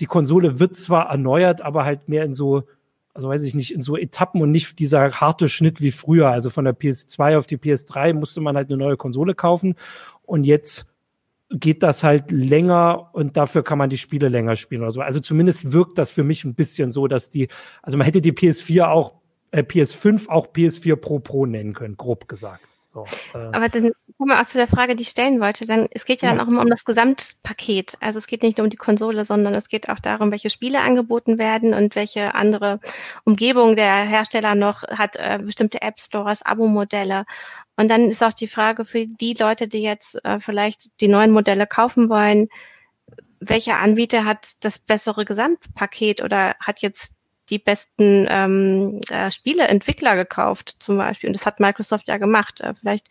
die 0.00 0.06
Konsole 0.06 0.60
wird 0.60 0.76
zwar 0.76 1.10
erneuert, 1.10 1.62
aber 1.62 1.84
halt 1.84 2.08
mehr 2.08 2.24
in 2.24 2.34
so, 2.34 2.64
also 3.14 3.28
weiß 3.28 3.42
ich 3.42 3.54
nicht, 3.54 3.72
in 3.72 3.82
so 3.82 3.96
Etappen 3.96 4.42
und 4.42 4.50
nicht 4.50 4.78
dieser 4.78 5.10
harte 5.10 5.48
Schnitt 5.48 5.80
wie 5.80 5.90
früher. 5.90 6.30
Also 6.30 6.50
von 6.50 6.64
der 6.64 6.76
PS2 6.76 7.38
auf 7.38 7.46
die 7.46 7.56
PS3 7.56 8.12
musste 8.12 8.40
man 8.40 8.56
halt 8.56 8.68
eine 8.68 8.76
neue 8.76 8.96
Konsole 8.96 9.34
kaufen 9.34 9.74
und 10.22 10.44
jetzt 10.44 10.92
geht 11.50 11.82
das 11.82 12.02
halt 12.02 12.30
länger 12.30 13.10
und 13.12 13.36
dafür 13.36 13.62
kann 13.62 13.78
man 13.78 13.88
die 13.88 13.98
Spiele 13.98 14.28
länger 14.28 14.56
spielen 14.56 14.82
oder 14.82 14.90
so. 14.90 15.00
Also 15.00 15.20
zumindest 15.20 15.72
wirkt 15.72 15.96
das 15.96 16.10
für 16.10 16.24
mich 16.24 16.44
ein 16.44 16.54
bisschen 16.54 16.92
so, 16.92 17.06
dass 17.06 17.30
die, 17.30 17.48
also 17.82 17.96
man 17.96 18.04
hätte 18.04 18.20
die 18.20 18.32
PS4 18.32 18.88
auch, 18.88 19.14
äh, 19.52 19.62
PS5 19.62 20.28
auch 20.28 20.48
PS4 20.48 20.96
Pro 20.96 21.20
Pro 21.20 21.46
nennen 21.46 21.72
können, 21.72 21.96
grob 21.96 22.26
gesagt. 22.28 22.64
So, 22.96 23.04
äh. 23.34 23.44
Aber 23.52 23.68
dann 23.68 23.92
kommen 24.16 24.30
wir 24.30 24.40
auch 24.40 24.46
zu 24.46 24.56
der 24.56 24.66
Frage, 24.66 24.96
die 24.96 25.02
ich 25.02 25.10
stellen 25.10 25.38
wollte. 25.40 25.66
Dann, 25.66 25.86
es 25.90 26.06
geht 26.06 26.22
ja, 26.22 26.30
ja. 26.30 26.34
dann 26.34 26.46
auch 26.46 26.50
immer 26.50 26.62
um 26.62 26.70
das 26.70 26.86
Gesamtpaket. 26.86 27.98
Also 28.00 28.18
es 28.18 28.26
geht 28.26 28.42
nicht 28.42 28.56
nur 28.56 28.64
um 28.64 28.70
die 28.70 28.78
Konsole, 28.78 29.24
sondern 29.24 29.54
es 29.54 29.68
geht 29.68 29.90
auch 29.90 30.00
darum, 30.00 30.30
welche 30.30 30.48
Spiele 30.48 30.80
angeboten 30.80 31.38
werden 31.38 31.74
und 31.74 31.94
welche 31.94 32.34
andere 32.34 32.80
Umgebung 33.24 33.76
der 33.76 34.04
Hersteller 34.04 34.54
noch 34.54 34.82
hat, 34.84 35.16
äh, 35.16 35.38
bestimmte 35.42 35.82
App 35.82 36.00
Stores, 36.00 36.40
Abo-Modelle. 36.40 37.24
Und 37.76 37.90
dann 37.90 38.08
ist 38.08 38.22
auch 38.22 38.32
die 38.32 38.48
Frage 38.48 38.86
für 38.86 39.06
die 39.06 39.34
Leute, 39.34 39.68
die 39.68 39.82
jetzt 39.82 40.24
äh, 40.24 40.40
vielleicht 40.40 40.98
die 41.00 41.08
neuen 41.08 41.32
Modelle 41.32 41.66
kaufen 41.66 42.08
wollen, 42.08 42.48
welcher 43.40 43.78
Anbieter 43.78 44.24
hat 44.24 44.54
das 44.60 44.78
bessere 44.78 45.26
Gesamtpaket 45.26 46.22
oder 46.22 46.54
hat 46.60 46.80
jetzt 46.80 47.12
die 47.50 47.58
besten 47.58 48.26
ähm, 48.28 49.00
äh, 49.10 49.30
Spieleentwickler 49.30 50.16
gekauft, 50.16 50.76
zum 50.78 50.96
Beispiel. 50.98 51.28
Und 51.28 51.34
das 51.34 51.46
hat 51.46 51.60
Microsoft 51.60 52.08
ja 52.08 52.18
gemacht. 52.18 52.60
Äh, 52.60 52.74
vielleicht 52.78 53.06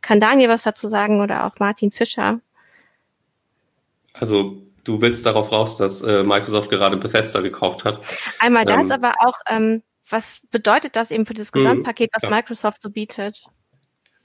kann 0.00 0.20
Daniel 0.20 0.48
was 0.48 0.62
dazu 0.62 0.88
sagen 0.88 1.20
oder 1.20 1.46
auch 1.46 1.58
Martin 1.58 1.92
Fischer. 1.92 2.40
Also 4.12 4.62
du 4.84 5.00
willst 5.00 5.26
darauf 5.26 5.52
raus, 5.52 5.76
dass 5.76 6.02
äh, 6.02 6.22
Microsoft 6.22 6.70
gerade 6.70 6.96
Bethesda 6.96 7.40
gekauft 7.40 7.84
hat. 7.84 8.04
Einmal 8.38 8.64
das, 8.64 8.86
ähm, 8.86 8.92
aber 8.92 9.14
auch, 9.20 9.38
ähm, 9.48 9.82
was 10.08 10.42
bedeutet 10.50 10.96
das 10.96 11.10
eben 11.10 11.26
für 11.26 11.34
das 11.34 11.52
mhm, 11.52 11.58
Gesamtpaket, 11.58 12.10
was 12.12 12.22
ja. 12.22 12.30
Microsoft 12.30 12.82
so 12.82 12.90
bietet? 12.90 13.44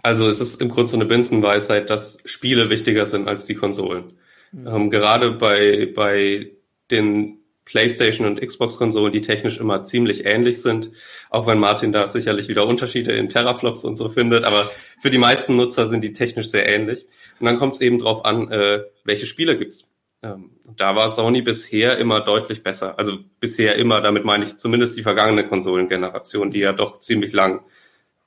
Also 0.04 0.28
es 0.28 0.40
ist 0.40 0.62
im 0.62 0.70
Grunde 0.70 0.90
so 0.90 0.98
eine 0.98 1.06
Binsenweisheit, 1.06 1.90
dass 1.90 2.20
Spiele 2.26 2.70
wichtiger 2.70 3.06
sind 3.06 3.28
als 3.28 3.46
die 3.46 3.56
Konsolen. 3.56 4.14
Mhm. 4.52 4.68
Ähm, 4.68 4.90
gerade 4.90 5.32
bei, 5.32 5.92
bei 5.96 6.52
den 6.90 7.41
PlayStation 7.72 8.28
und 8.28 8.42
Xbox-Konsolen, 8.42 9.14
die 9.14 9.22
technisch 9.22 9.60
immer 9.60 9.86
ziemlich 9.86 10.26
ähnlich 10.26 10.62
sind, 10.62 10.92
auch 11.30 11.48
wenn 11.48 11.58
Martin 11.58 11.94
da 11.94 12.10
sicherlich 12.10 12.50
wieder 12.50 12.68
Unterschiede 12.68 13.14
in 13.14 13.30
Teraflops 13.30 13.86
und 13.86 13.96
so 13.96 14.10
findet, 14.10 14.44
aber 14.44 14.70
für 15.02 15.10
die 15.10 15.18
meisten 15.18 15.56
Nutzer 15.56 15.88
sind 15.88 16.04
die 16.04 16.12
technisch 16.12 16.50
sehr 16.50 16.68
ähnlich. 16.68 17.06
Und 17.40 17.46
dann 17.46 17.58
kommt 17.58 17.76
es 17.76 17.82
eben 17.82 18.00
drauf 18.00 18.26
an, 18.26 18.52
äh, 18.52 18.82
welche 19.06 19.26
Spiele 19.26 19.58
gibt's. 19.58 19.94
Ähm, 20.22 20.52
da 20.76 20.98
war 20.98 21.10
Sony 21.10 21.42
bisher 21.42 21.98
immer 21.98 22.20
deutlich 22.20 22.62
besser. 22.62 23.00
Also 23.00 23.20
bisher 23.40 23.78
immer, 23.78 24.02
damit 24.02 24.26
meine 24.26 24.44
ich 24.44 24.58
zumindest 24.58 24.98
die 24.98 25.04
vergangene 25.04 25.48
Konsolengeneration, 25.48 26.52
die 26.52 26.60
ja 26.60 26.74
doch 26.74 27.00
ziemlich 27.00 27.32
lang 27.32 27.62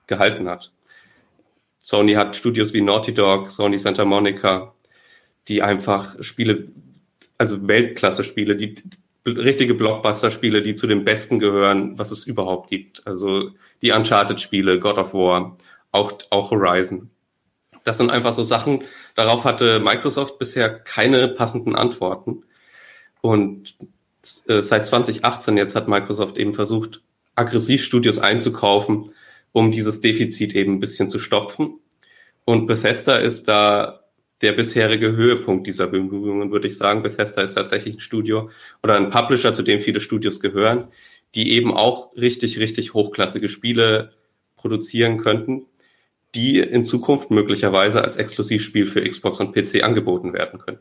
gehalten 0.07 0.49
hat. 0.49 0.73
Sony 1.81 2.15
hat 2.15 2.35
Studios 2.35 2.73
wie 2.73 2.81
Naughty 2.81 3.13
Dog, 3.13 3.51
Sony 3.51 3.77
Santa 3.79 4.07
Monica, 4.07 4.75
die 5.49 5.61
einfach 5.61 6.17
Spiele, 6.23 6.69
also 7.37 7.69
Weltklasse-Spiele, 7.69 8.57
die 8.57 8.75
richtige 9.27 9.75
Blockbuster-Spiele, 9.75 10.63
die 10.63 10.75
zu 10.75 10.87
den 10.87 11.05
besten 11.05 11.39
gehören, 11.39 11.99
was 11.99 12.11
es 12.11 12.25
überhaupt 12.25 12.71
gibt. 12.71 13.07
Also 13.07 13.51
die 13.83 13.93
Uncharted-Spiele, 13.93 14.79
God 14.79 14.99
of 14.99 15.15
War, 15.15 15.57
auch, 15.93 16.13
auch 16.31 16.51
Horizon. 16.51 17.11
Das 17.85 17.99
sind 17.99 18.11
einfach 18.11 18.35
so 18.35 18.43
Sachen, 18.43 18.83
darauf 19.15 19.45
hatte 19.45 19.79
Microsoft 19.79 20.39
bisher 20.39 20.71
keine 20.71 21.29
passenden 21.29 21.75
Antworten. 21.77 22.45
Und 23.21 23.77
äh, 24.49 24.63
seit 24.63 24.87
2018 24.87 25.57
jetzt 25.57 25.77
hat 25.77 25.89
Microsoft 25.89 26.37
eben 26.37 26.55
versucht, 26.55 27.03
aggressiv 27.35 27.85
Studios 27.85 28.19
einzukaufen, 28.19 29.13
um 29.53 29.71
dieses 29.73 30.01
Defizit 30.01 30.55
eben 30.55 30.75
ein 30.75 30.81
bisschen 30.81 31.09
zu 31.09 31.19
stopfen. 31.19 31.79
Und 32.45 32.67
Bethesda 32.67 33.17
ist 33.17 33.49
da 33.49 34.04
der 34.45 34.53
bisherige 34.53 35.17
Höhepunkt 35.17 35.67
dieser 35.67 35.87
Bemühungen, 35.87 36.53
würde 36.53 36.69
ich 36.69 36.77
sagen. 36.77 37.03
Bethesda 37.03 37.43
ist 37.43 37.55
tatsächlich 37.55 37.97
ein 37.97 38.01
Studio 38.01 38.51
oder 38.83 38.95
ein 38.95 39.09
Publisher, 39.09 39.55
zu 39.55 39.63
dem 39.63 39.81
viele 39.81 40.01
Studios 40.01 40.39
gehören, 40.39 40.89
die 41.35 41.53
eben 41.53 41.73
auch 41.75 42.15
richtig, 42.15 42.59
richtig 42.59 42.93
hochklassige 42.93 43.49
Spiele 43.49 44.13
produzieren 44.57 45.23
könnten, 45.23 45.65
die 46.35 46.59
in 46.59 46.85
Zukunft 46.85 47.31
möglicherweise 47.31 48.05
als 48.05 48.17
Exklusivspiel 48.17 48.87
für 48.87 49.09
Xbox 49.09 49.41
und 49.41 49.55
PC 49.55 49.83
angeboten 49.83 50.35
werden 50.35 50.61
können. 50.61 50.79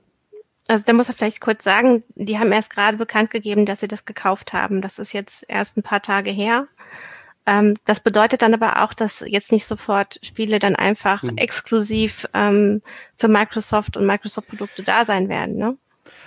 Also 0.67 0.83
da 0.85 0.93
muss 0.93 1.07
er 1.07 1.13
vielleicht 1.13 1.41
kurz 1.41 1.63
sagen, 1.63 2.03
die 2.15 2.39
haben 2.39 2.51
erst 2.51 2.73
gerade 2.73 2.97
bekannt 2.97 3.31
gegeben, 3.31 3.65
dass 3.65 3.79
sie 3.79 3.87
das 3.87 4.05
gekauft 4.05 4.51
haben. 4.51 4.81
Das 4.81 4.99
ist 4.99 5.13
jetzt 5.13 5.45
erst 5.47 5.77
ein 5.77 5.83
paar 5.83 6.01
Tage 6.01 6.31
her. 6.31 6.67
Ähm, 7.45 7.75
das 7.85 7.99
bedeutet 7.99 8.41
dann 8.41 8.53
aber 8.53 8.83
auch, 8.83 8.93
dass 8.93 9.23
jetzt 9.25 9.51
nicht 9.51 9.65
sofort 9.65 10.19
Spiele 10.23 10.59
dann 10.59 10.75
einfach 10.75 11.21
hm. 11.23 11.37
exklusiv 11.37 12.27
ähm, 12.33 12.81
für 13.17 13.27
Microsoft 13.27 13.97
und 13.97 14.05
Microsoft-Produkte 14.05 14.83
da 14.83 15.05
sein 15.05 15.29
werden. 15.29 15.57
Ne? 15.57 15.77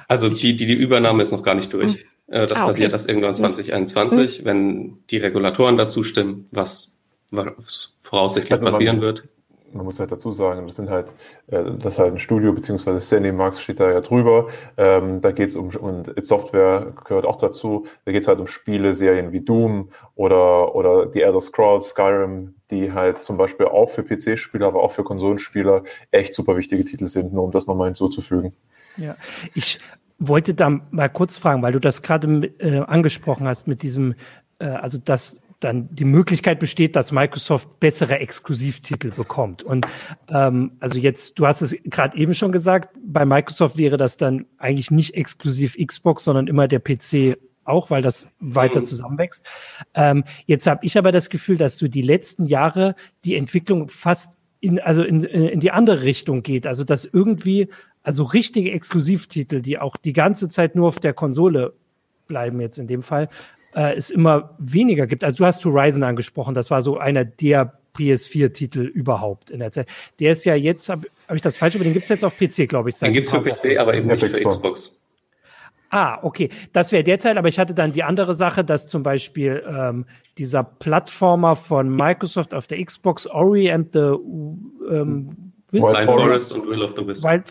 Also 0.09 0.29
die, 0.29 0.57
die, 0.57 0.67
die 0.67 0.75
Übernahme 0.75 1.23
ist 1.23 1.33
noch 1.33 1.43
gar 1.43 1.55
nicht 1.55 1.73
durch. 1.73 1.95
Hm. 1.95 1.99
Äh, 2.29 2.47
das 2.47 2.53
ah, 2.53 2.63
okay. 2.63 2.67
passiert 2.67 2.93
erst 2.93 3.09
irgendwann 3.09 3.35
2021, 3.35 4.39
hm. 4.39 4.45
wenn 4.45 4.99
die 5.11 5.17
Regulatoren 5.17 5.77
dazu 5.77 6.05
stimmen, 6.05 6.49
was, 6.51 6.99
was 7.31 7.93
voraussichtlich 8.03 8.53
also 8.53 8.67
passieren 8.67 9.01
wird 9.01 9.25
man 9.73 9.85
muss 9.85 10.01
halt 10.01 10.13
dazu 10.13 10.33
sagen, 10.33 10.67
das 10.67 10.77
sind 10.77 10.91
halt, 10.91 11.09
äh, 11.49 11.65
das 11.79 11.95
ist 11.95 11.99
halt 11.99 12.15
ein 12.15 12.19
Studio, 12.19 12.53
beziehungsweise 12.53 13.01
Sandy 13.01 13.33
Marks 13.33 13.61
steht 13.61 13.81
da 13.81 13.91
ja 13.91 14.01
drüber. 14.01 14.49
Ähm, 14.77 15.21
da 15.21 15.33
geht 15.33 15.49
es 15.49 15.57
um, 15.57 15.69
und 15.77 16.13
Software 16.27 16.93
gehört 17.05 17.25
auch 17.25 17.37
dazu, 17.37 17.87
da 18.05 18.13
geht 18.13 18.23
es 18.23 18.29
halt 18.29 18.41
um 18.41 18.47
Spiele, 18.47 18.95
Serien 18.95 19.33
wie 19.33 19.41
Doom 19.41 19.91
oder, 20.15 20.75
oder 20.75 21.07
die 21.07 21.23
Elder 21.23 21.41
Scrolls, 21.41 21.91
Skyrim, 21.91 22.55
die 22.71 22.93
halt 22.93 23.23
zum 23.23 23.37
Beispiel 23.37 23.67
auch 23.67 23.89
für 23.89 24.03
PC-Spieler, 24.03 24.67
aber 24.67 24.83
auch 24.83 24.93
für 24.93 25.05
Konsolenspieler 25.05 25.83
echt 26.11 26.35
super 26.35 26.57
wichtige 26.57 26.85
Titel 26.85 27.07
sind, 27.07 27.33
nur 27.33 27.45
um 27.45 27.51
das 27.51 27.67
nochmal 27.67 27.89
hinzuzufügen. 27.89 28.53
Ja, 28.97 29.17
ich 29.55 29.79
wollte 30.19 30.55
da 30.55 30.81
mal 30.91 31.09
kurz 31.09 31.37
fragen, 31.37 31.63
weil 31.63 31.73
du 31.73 31.81
das 31.81 32.03
gerade 32.03 32.47
äh, 32.59 32.79
angesprochen 32.79 33.47
hast 33.47 33.67
mit 33.67 33.83
diesem, 33.83 34.15
äh, 34.59 34.67
also 34.67 34.99
das 34.99 35.41
dann 35.61 35.89
die 35.95 36.05
Möglichkeit 36.05 36.59
besteht, 36.59 36.97
dass 36.97 37.13
Microsoft 37.13 37.81
bessere 37.81 38.19
Exklusivtitel 38.19 39.11
bekommt. 39.11 39.63
Und 39.63 39.87
ähm, 40.29 40.73
also 40.81 40.99
jetzt, 40.99 41.39
du 41.39 41.47
hast 41.47 41.63
es 41.63 41.77
gerade 41.85 42.17
eben 42.17 42.35
schon 42.35 42.53
gesagt, 42.53 42.97
bei 43.03 43.25
Microsoft 43.25 43.77
wäre 43.77 43.97
das 43.97 44.17
dann 44.17 44.47
eigentlich 44.59 44.91
nicht 44.91 45.15
exklusiv 45.15 45.77
Xbox, 45.79 46.25
sondern 46.25 46.47
immer 46.47 46.69
der 46.69 46.81
PC 46.81 47.39
auch, 47.65 47.91
weil 47.91 48.03
das 48.03 48.29
weiter 48.39 48.83
zusammenwächst. 48.83 49.47
Ähm, 49.95 50.25
jetzt 50.47 50.67
habe 50.67 50.85
ich 50.85 50.97
aber 50.99 51.11
das 51.11 51.31
Gefühl, 51.31 51.57
dass 51.57 51.79
du 51.79 51.89
die 51.89 52.03
letzten 52.03 52.47
Jahre 52.47 52.95
die 53.25 53.35
Entwicklung 53.35 53.89
fast 53.89 54.39
in, 54.61 54.79
also 54.81 55.03
in, 55.03 55.25
in 55.25 55.61
die 55.61 55.71
andere 55.71 56.03
Richtung 56.03 56.43
geht. 56.43 56.67
Also 56.67 56.85
dass 56.85 57.05
irgendwie, 57.05 57.69
also 58.03 58.25
richtige 58.25 58.73
Exklusivtitel, 58.73 59.61
die 59.61 59.79
auch 59.79 59.97
die 59.97 60.13
ganze 60.13 60.49
Zeit 60.49 60.75
nur 60.75 60.89
auf 60.89 61.01
der 61.01 61.13
Konsole 61.13 61.75
bleiben 62.27 62.61
jetzt 62.61 62.79
in 62.79 62.87
dem 62.87 63.03
Fall, 63.03 63.29
äh, 63.77 63.95
es 63.95 64.11
immer 64.11 64.57
weniger 64.59 65.07
gibt. 65.07 65.23
Also 65.23 65.37
du 65.37 65.47
hast 65.47 65.65
Horizon 65.65 66.03
angesprochen, 66.03 66.55
das 66.55 66.71
war 66.71 66.81
so 66.81 66.99
einer 66.99 67.25
der 67.25 67.79
PS4-Titel 67.97 68.81
überhaupt 68.81 69.51
in 69.51 69.61
der 69.61 69.71
Zeit. 69.71 69.89
Der 70.19 70.33
ist 70.33 70.45
ja 70.45 70.55
jetzt, 70.55 70.89
habe 70.89 71.07
hab 71.29 71.37
ich 71.37 71.43
das 71.43 71.57
falsch, 71.57 71.77
aber 71.77 71.85
den 71.85 71.93
gibt 71.93 72.05
es 72.05 72.09
jetzt 72.09 72.25
auf 72.25 72.37
PC, 72.37 72.69
glaube 72.69 72.91
ich. 72.91 72.99
Den 72.99 73.13
gibt 73.13 73.27
es 73.27 73.33
für 73.33 73.43
PC, 73.43 73.79
aber 73.79 73.95
eben 73.95 74.09
nicht 74.09 74.25
für 74.25 74.31
Xbox. 74.31 75.01
Ah, 75.91 76.19
okay. 76.23 76.51
Das 76.73 76.91
wäre 76.91 77.05
der 77.05 77.19
Teil, 77.19 77.39
aber 77.39 77.49
ich 77.49 77.59
hatte 77.59 77.73
dann 77.73 77.93
die 77.93 78.03
andere 78.03 78.35
Sache, 78.35 78.65
dass 78.65 78.89
zum 78.89 79.03
Beispiel 79.03 79.63
ähm, 79.69 80.05
dieser 80.37 80.65
Plattformer 80.65 81.55
von 81.55 81.89
Microsoft 81.89 82.55
auf 82.55 82.67
der 82.67 82.85
Xbox 82.85 83.27
Ori 83.27 83.71
and 83.71 83.93
the 83.93 84.17
ähm, 84.91 85.46
Wild 85.83 86.05
Forest 86.05 86.53
und 86.53 86.67
Will 86.69 86.83
of 86.83 86.95
the 86.97 87.07
Wisp. 87.07 87.25
Wild, 87.25 87.45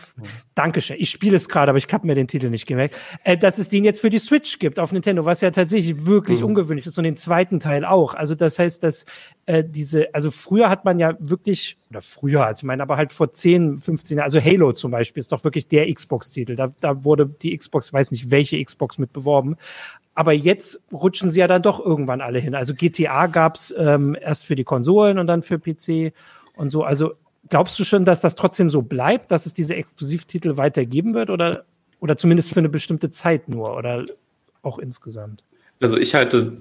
Dankeschön. 0.54 0.96
Ich 0.98 1.10
spiele 1.10 1.36
es 1.36 1.48
gerade, 1.48 1.70
aber 1.70 1.78
ich 1.78 1.86
habe 1.92 2.06
mir 2.06 2.14
den 2.14 2.28
Titel 2.28 2.50
nicht 2.50 2.66
gemerkt. 2.66 2.96
Äh, 3.24 3.36
dass 3.36 3.58
es 3.58 3.68
den 3.68 3.84
jetzt 3.84 4.00
für 4.00 4.10
die 4.10 4.18
Switch 4.18 4.58
gibt 4.58 4.78
auf 4.78 4.92
Nintendo, 4.92 5.24
was 5.24 5.40
ja 5.40 5.50
tatsächlich 5.50 6.06
wirklich 6.06 6.40
mhm. 6.40 6.46
ungewöhnlich 6.46 6.86
ist 6.86 6.96
und 6.98 7.04
den 7.04 7.16
zweiten 7.16 7.60
Teil 7.60 7.84
auch. 7.84 8.14
Also 8.14 8.34
das 8.34 8.58
heißt, 8.58 8.82
dass 8.82 9.04
äh, 9.46 9.64
diese, 9.64 10.14
also 10.14 10.30
früher 10.30 10.68
hat 10.68 10.84
man 10.84 10.98
ja 10.98 11.14
wirklich, 11.18 11.78
oder 11.90 12.00
früher, 12.00 12.46
also 12.46 12.60
ich 12.60 12.64
meine, 12.64 12.82
aber 12.82 12.96
halt 12.96 13.12
vor 13.12 13.32
10, 13.32 13.78
15 13.78 14.18
Jahren, 14.18 14.24
also 14.24 14.40
Halo 14.40 14.72
zum 14.72 14.90
Beispiel 14.90 15.20
ist 15.20 15.32
doch 15.32 15.44
wirklich 15.44 15.68
der 15.68 15.92
Xbox-Titel. 15.92 16.56
Da, 16.56 16.72
da 16.80 17.04
wurde 17.04 17.26
die 17.26 17.56
Xbox, 17.56 17.92
weiß 17.92 18.10
nicht 18.10 18.30
welche 18.30 18.62
Xbox 18.62 18.98
mit 18.98 19.12
beworben. 19.12 19.56
Aber 20.14 20.32
jetzt 20.32 20.82
rutschen 20.90 21.30
sie 21.30 21.40
ja 21.40 21.46
dann 21.46 21.60
doch 21.60 21.78
irgendwann 21.78 22.22
alle 22.22 22.38
hin. 22.38 22.54
Also 22.54 22.74
GTA 22.74 23.26
gab's 23.26 23.74
ähm, 23.76 24.16
erst 24.18 24.46
für 24.46 24.56
die 24.56 24.64
Konsolen 24.64 25.18
und 25.18 25.26
dann 25.26 25.42
für 25.42 25.58
PC 25.58 26.14
und 26.56 26.70
so. 26.70 26.84
Also 26.84 27.12
glaubst 27.48 27.78
du 27.78 27.84
schon, 27.84 28.04
dass 28.04 28.20
das 28.20 28.36
trotzdem 28.36 28.70
so 28.70 28.82
bleibt, 28.82 29.30
dass 29.30 29.46
es 29.46 29.54
diese 29.54 29.74
Exklusivtitel 29.74 30.56
weitergeben 30.56 31.14
wird 31.14 31.30
oder, 31.30 31.64
oder 32.00 32.16
zumindest 32.16 32.52
für 32.52 32.60
eine 32.60 32.68
bestimmte 32.68 33.10
Zeit 33.10 33.48
nur 33.48 33.76
oder 33.76 34.04
auch 34.62 34.78
insgesamt? 34.78 35.42
Also 35.80 35.98
ich 35.98 36.14
halte, 36.14 36.60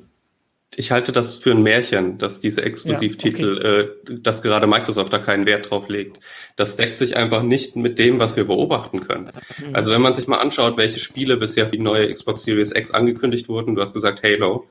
ich 0.76 0.91
halte 0.91 1.12
das 1.12 1.38
für 1.38 1.52
ein 1.52 1.63
Märchen, 1.63 2.17
dass 2.17 2.39
diese 2.39 2.63
Exklusivtitel, 2.63 3.62
ja, 3.63 3.82
okay. 3.82 4.13
äh, 4.13 4.19
dass 4.19 4.41
gerade 4.41 4.67
Microsoft 4.67 5.13
da 5.13 5.19
keinen 5.19 5.45
Wert 5.45 5.69
drauf 5.69 5.88
legt. 5.88 6.19
Das 6.56 6.76
deckt 6.76 6.98
sich 6.98 7.15
einfach 7.15 7.43
nicht 7.43 7.76
mit 7.76 7.98
dem, 7.98 8.19
was 8.19 8.36
wir 8.36 8.45
beobachten 8.45 9.02
können. 9.02 9.30
Mhm. 9.58 9.76
Also 9.76 9.91
wenn 9.91 10.02
man 10.02 10.13
sich 10.13 10.28
mal 10.28 10.38
anschaut, 10.38 10.78
welche 10.78 11.00
Spiele 11.00 11.38
bisher 11.38 11.65
für 11.65 11.78
die 11.78 11.84
neue 11.84 12.13
Xbox 12.13 12.43
Series 12.43 12.76
X 12.76 12.91
angekündigt 12.91 13.48
wurden, 13.48 13.76
du 13.76 13.82
hast 13.82 13.93
gesagt 13.93 14.24
Halo. 14.24 14.67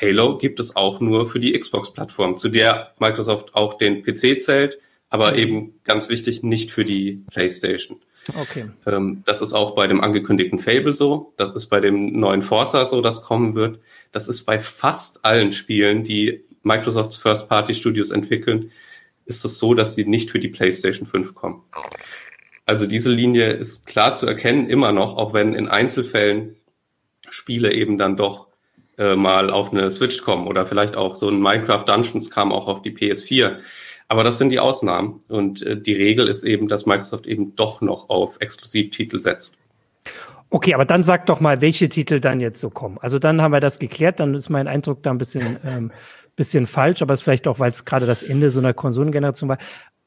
Halo 0.00 0.38
gibt 0.38 0.58
es 0.58 0.74
auch 0.74 1.00
nur 1.00 1.28
für 1.28 1.38
die 1.38 1.52
Xbox-Plattform, 1.52 2.38
zu 2.38 2.48
der 2.48 2.94
Microsoft 2.98 3.54
auch 3.54 3.74
den 3.74 4.02
PC 4.02 4.40
zählt, 4.40 4.78
aber 5.10 5.36
eben 5.36 5.80
ganz 5.84 6.08
wichtig, 6.08 6.42
nicht 6.42 6.70
für 6.70 6.84
die 6.84 7.24
PlayStation. 7.30 8.00
Okay. 8.34 8.70
Ähm, 8.86 9.22
das 9.26 9.42
ist 9.42 9.52
auch 9.52 9.74
bei 9.74 9.86
dem 9.86 10.00
angekündigten 10.00 10.58
Fable 10.58 10.94
so. 10.94 11.32
Das 11.36 11.52
ist 11.52 11.66
bei 11.66 11.80
dem 11.80 12.18
neuen 12.18 12.42
Forza 12.42 12.84
so, 12.84 13.00
das 13.00 13.22
kommen 13.22 13.54
wird. 13.54 13.80
Das 14.12 14.28
ist 14.28 14.44
bei 14.44 14.60
fast 14.60 15.24
allen 15.24 15.52
Spielen, 15.52 16.04
die 16.04 16.44
Microsofts 16.62 17.16
First-Party-Studios 17.16 18.10
entwickeln, 18.10 18.70
ist 19.24 19.44
es 19.44 19.58
so, 19.58 19.74
dass 19.74 19.94
sie 19.94 20.04
nicht 20.04 20.30
für 20.30 20.38
die 20.38 20.48
PlayStation 20.48 21.06
5 21.06 21.34
kommen. 21.34 21.62
Also 22.66 22.86
diese 22.86 23.10
Linie 23.10 23.50
ist 23.50 23.86
klar 23.86 24.14
zu 24.14 24.26
erkennen, 24.26 24.68
immer 24.68 24.92
noch, 24.92 25.16
auch 25.16 25.32
wenn 25.32 25.54
in 25.54 25.68
Einzelfällen 25.68 26.56
Spiele 27.30 27.72
eben 27.72 27.98
dann 27.98 28.16
doch 28.16 28.48
äh, 28.98 29.16
mal 29.16 29.50
auf 29.50 29.72
eine 29.72 29.90
Switch 29.90 30.22
kommen 30.22 30.46
oder 30.46 30.66
vielleicht 30.66 30.96
auch 30.96 31.16
so 31.16 31.28
ein 31.28 31.40
Minecraft 31.40 31.84
Dungeons 31.86 32.30
kam 32.30 32.52
auch 32.52 32.68
auf 32.68 32.82
die 32.82 32.90
PS4. 32.90 33.58
Aber 34.10 34.24
das 34.24 34.38
sind 34.38 34.50
die 34.50 34.58
Ausnahmen. 34.58 35.22
Und 35.28 35.62
äh, 35.62 35.80
die 35.80 35.92
Regel 35.92 36.26
ist 36.26 36.42
eben, 36.42 36.66
dass 36.66 36.84
Microsoft 36.84 37.28
eben 37.28 37.54
doch 37.54 37.80
noch 37.80 38.10
auf 38.10 38.38
Exklusivtitel 38.40 39.20
setzt. 39.20 39.56
Okay, 40.50 40.74
aber 40.74 40.84
dann 40.84 41.04
sag 41.04 41.26
doch 41.26 41.38
mal, 41.38 41.60
welche 41.60 41.88
Titel 41.88 42.18
dann 42.18 42.40
jetzt 42.40 42.58
so 42.58 42.70
kommen. 42.70 42.98
Also 43.00 43.20
dann 43.20 43.40
haben 43.40 43.52
wir 43.52 43.60
das 43.60 43.78
geklärt, 43.78 44.18
dann 44.18 44.34
ist 44.34 44.50
mein 44.50 44.66
Eindruck 44.66 45.04
da 45.04 45.12
ein 45.12 45.18
bisschen, 45.18 45.58
ähm, 45.64 45.92
bisschen 46.34 46.66
falsch, 46.66 47.02
aber 47.02 47.14
es 47.14 47.20
ist 47.20 47.22
vielleicht 47.22 47.46
auch, 47.46 47.60
weil 47.60 47.70
es 47.70 47.84
gerade 47.84 48.04
das 48.04 48.24
Ende 48.24 48.50
so 48.50 48.58
einer 48.58 48.74
Konsolengeneration 48.74 49.48
war. 49.48 49.58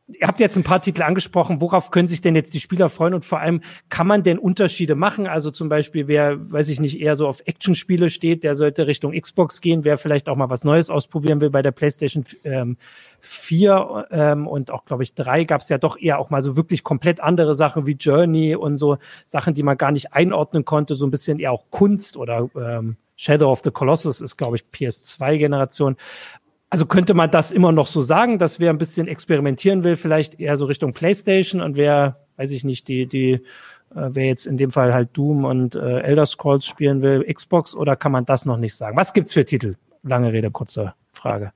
Ihr 0.07 0.27
habt 0.27 0.39
jetzt 0.39 0.57
ein 0.57 0.63
paar 0.63 0.81
Titel 0.81 1.01
angesprochen. 1.01 1.61
Worauf 1.61 1.91
können 1.91 2.07
sich 2.07 2.21
denn 2.21 2.35
jetzt 2.35 2.53
die 2.53 2.59
Spieler 2.59 2.89
freuen? 2.89 3.13
Und 3.13 3.23
vor 3.23 3.39
allem, 3.39 3.61
kann 3.89 4.05
man 4.05 4.23
denn 4.23 4.37
Unterschiede 4.37 4.95
machen? 4.95 5.27
Also 5.27 5.49
zum 5.49 5.69
Beispiel, 5.69 6.07
wer, 6.07 6.51
weiß 6.51 6.69
ich 6.69 6.79
nicht, 6.79 6.99
eher 6.99 7.15
so 7.15 7.27
auf 7.27 7.41
Actionspiele 7.45 8.09
steht, 8.09 8.43
der 8.43 8.55
sollte 8.55 8.87
Richtung 8.87 9.13
Xbox 9.13 9.61
gehen. 9.61 9.85
Wer 9.85 9.97
vielleicht 9.97 10.27
auch 10.27 10.35
mal 10.35 10.49
was 10.49 10.63
Neues 10.65 10.89
ausprobieren 10.89 11.39
will 11.39 11.49
bei 11.49 11.61
der 11.61 11.71
PlayStation 11.71 12.25
ähm, 12.43 12.77
4 13.21 14.07
ähm, 14.11 14.47
und 14.47 14.71
auch, 14.71 14.83
glaube 14.85 15.03
ich, 15.03 15.13
3 15.13 15.45
gab 15.45 15.61
es 15.61 15.69
ja 15.69 15.77
doch 15.77 15.97
eher 15.97 16.19
auch 16.19 16.29
mal 16.29 16.41
so 16.41 16.57
wirklich 16.57 16.83
komplett 16.83 17.21
andere 17.21 17.55
Sachen 17.55 17.85
wie 17.85 17.93
Journey 17.93 18.55
und 18.55 18.77
so 18.77 18.97
Sachen, 19.25 19.53
die 19.53 19.63
man 19.63 19.77
gar 19.77 19.91
nicht 19.91 20.13
einordnen 20.13 20.65
konnte. 20.65 20.95
So 20.95 21.07
ein 21.07 21.11
bisschen 21.11 21.39
eher 21.39 21.53
auch 21.53 21.65
Kunst 21.69 22.17
oder 22.17 22.49
ähm, 22.55 22.97
Shadow 23.15 23.51
of 23.51 23.61
the 23.63 23.71
Colossus 23.71 24.21
ist, 24.21 24.37
glaube 24.37 24.57
ich, 24.57 24.65
PS2-Generation. 24.73 25.95
Also 26.73 26.87
könnte 26.87 27.13
man 27.13 27.29
das 27.29 27.51
immer 27.51 27.71
noch 27.71 27.85
so 27.85 28.01
sagen, 28.01 28.39
dass 28.39 28.59
wer 28.59 28.71
ein 28.71 28.79
bisschen 28.79 29.07
experimentieren 29.07 29.83
will, 29.83 29.95
vielleicht 29.95 30.39
eher 30.39 30.57
so 30.57 30.65
Richtung 30.65 30.91
PlayStation 30.91 31.61
und 31.61 31.77
wer, 31.77 32.25
weiß 32.37 32.49
ich 32.49 32.63
nicht, 32.63 32.87
die, 32.87 33.05
die, 33.05 33.33
äh, 33.33 33.39
wer 33.91 34.25
jetzt 34.25 34.47
in 34.47 34.57
dem 34.57 34.71
Fall 34.71 34.91
halt 34.91 35.15
Doom 35.15 35.45
und 35.45 35.75
äh, 35.75 35.99
Elder 35.99 36.25
Scrolls 36.25 36.65
spielen 36.65 37.03
will, 37.03 37.31
Xbox 37.31 37.75
oder 37.75 37.95
kann 37.95 38.11
man 38.11 38.25
das 38.25 38.47
noch 38.47 38.57
nicht 38.57 38.73
sagen? 38.73 38.97
Was 38.97 39.13
gibt's 39.13 39.33
für 39.33 39.45
Titel? 39.45 39.75
Lange 40.01 40.33
Rede, 40.33 40.49
kurze 40.49 40.95
Frage. 41.11 41.53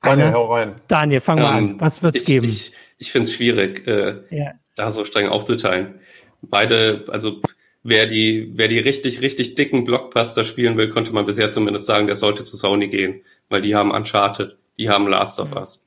Daniel, 0.00 0.32
hau 0.32 0.54
rein. 0.54 0.76
Daniel, 0.86 1.18
fang 1.18 1.40
mal 1.40 1.58
ähm, 1.58 1.70
an. 1.70 1.80
Was 1.80 2.04
wird's 2.04 2.20
ich, 2.20 2.26
geben? 2.26 2.46
Ich, 2.46 2.72
ich 2.98 3.10
finde 3.10 3.24
es 3.24 3.34
schwierig, 3.34 3.84
äh, 3.88 4.20
ja. 4.30 4.52
da 4.76 4.92
so 4.92 5.04
streng 5.04 5.26
aufzuteilen. 5.26 5.96
Beide, 6.40 7.06
also 7.08 7.40
wer 7.86 8.06
die, 8.06 8.52
wer 8.54 8.68
die 8.68 8.78
richtig, 8.78 9.20
richtig 9.20 9.54
dicken 9.54 9.84
Blockbuster 9.84 10.44
spielen 10.44 10.76
will, 10.76 10.90
konnte 10.90 11.12
man 11.12 11.26
bisher 11.26 11.50
zumindest 11.50 11.86
sagen, 11.86 12.06
der 12.06 12.16
sollte 12.16 12.42
zu 12.42 12.56
Sony 12.56 12.88
gehen, 12.88 13.20
weil 13.48 13.62
die 13.62 13.74
haben 13.74 13.90
Uncharted, 13.90 14.56
die 14.78 14.88
haben 14.88 15.08
Last 15.08 15.38
of 15.38 15.52
Us, 15.54 15.84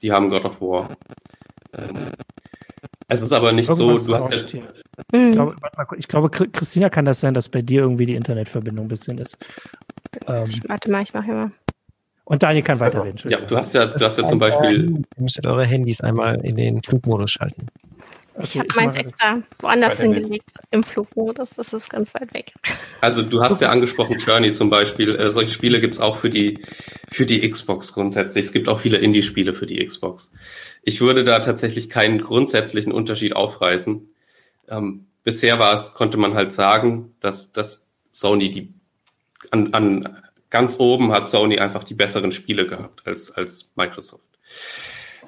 die 0.00 0.12
haben 0.12 0.30
God 0.30 0.44
of 0.44 0.60
War. 0.60 0.88
Ähm, 1.76 1.96
es 3.08 3.22
ist 3.22 3.32
aber 3.32 3.52
nicht 3.52 3.68
Irgendwas 3.68 4.04
so, 4.04 4.12
du 4.12 4.18
hast 4.18 4.52
ja, 4.52 4.60
mhm. 5.12 5.28
ich, 5.28 5.32
glaube, 5.32 5.56
mal, 5.76 5.86
ich 5.98 6.08
glaube, 6.08 6.30
Christina 6.30 6.88
kann 6.88 7.04
das 7.04 7.20
sein, 7.20 7.34
dass 7.34 7.48
bei 7.48 7.62
dir 7.62 7.82
irgendwie 7.82 8.06
die 8.06 8.14
Internetverbindung 8.14 8.86
ein 8.86 8.88
bisschen 8.88 9.18
ist. 9.18 9.36
Ähm, 10.26 10.48
warte 10.68 10.90
mal, 10.90 11.02
ich 11.02 11.12
mache 11.12 11.24
hier 11.24 11.34
mal. 11.34 11.52
Und 12.24 12.42
Daniel 12.42 12.62
kann 12.62 12.78
weiterreden. 12.78 13.18
Ja, 13.30 13.40
du 13.40 13.56
hast 13.56 13.74
ja, 13.74 13.86
du 13.86 14.04
hast 14.04 14.16
ja 14.16 14.24
zum 14.24 14.38
Beispiel. 14.38 15.02
Ihr 15.16 15.22
müsstet 15.22 15.46
eure 15.46 15.64
Handys 15.64 16.00
einmal 16.00 16.40
in 16.44 16.56
den 16.56 16.82
Flugmodus 16.82 17.32
schalten. 17.32 17.66
Ich 18.40 18.58
habe 18.58 18.68
meins 18.76 18.96
extra 18.96 19.42
woanders 19.58 20.00
hingelegt 20.00 20.52
im 20.70 20.82
Flugmodus. 20.82 21.50
Das 21.50 21.72
ist 21.72 21.90
ganz 21.90 22.14
weit 22.14 22.32
weg. 22.34 22.52
Also 23.00 23.22
du 23.22 23.42
hast 23.42 23.60
ja 23.60 23.68
angesprochen 23.68 24.18
Journey 24.18 24.52
zum 24.52 24.70
Beispiel. 24.70 25.14
Äh, 25.16 25.30
solche 25.32 25.50
Spiele 25.50 25.80
gibt's 25.80 26.00
auch 26.00 26.16
für 26.16 26.30
die 26.30 26.64
für 27.10 27.26
die 27.26 27.48
Xbox 27.48 27.92
grundsätzlich. 27.92 28.46
Es 28.46 28.52
gibt 28.52 28.68
auch 28.68 28.80
viele 28.80 28.98
Indie-Spiele 28.98 29.54
für 29.54 29.66
die 29.66 29.84
Xbox. 29.84 30.32
Ich 30.82 31.00
würde 31.00 31.24
da 31.24 31.40
tatsächlich 31.40 31.90
keinen 31.90 32.22
grundsätzlichen 32.22 32.92
Unterschied 32.92 33.36
aufreißen. 33.36 34.08
Ähm, 34.68 35.06
bisher 35.24 35.58
war 35.58 35.74
es, 35.74 35.94
konnte 35.94 36.16
man 36.16 36.34
halt 36.34 36.52
sagen, 36.52 37.14
dass, 37.20 37.52
dass 37.52 37.88
Sony 38.10 38.50
die 38.50 38.74
an, 39.50 39.74
an 39.74 40.22
ganz 40.50 40.78
oben 40.78 41.12
hat 41.12 41.28
Sony 41.28 41.58
einfach 41.58 41.84
die 41.84 41.94
besseren 41.94 42.32
Spiele 42.32 42.66
gehabt 42.66 43.06
als, 43.06 43.32
als 43.32 43.72
Microsoft. 43.76 44.24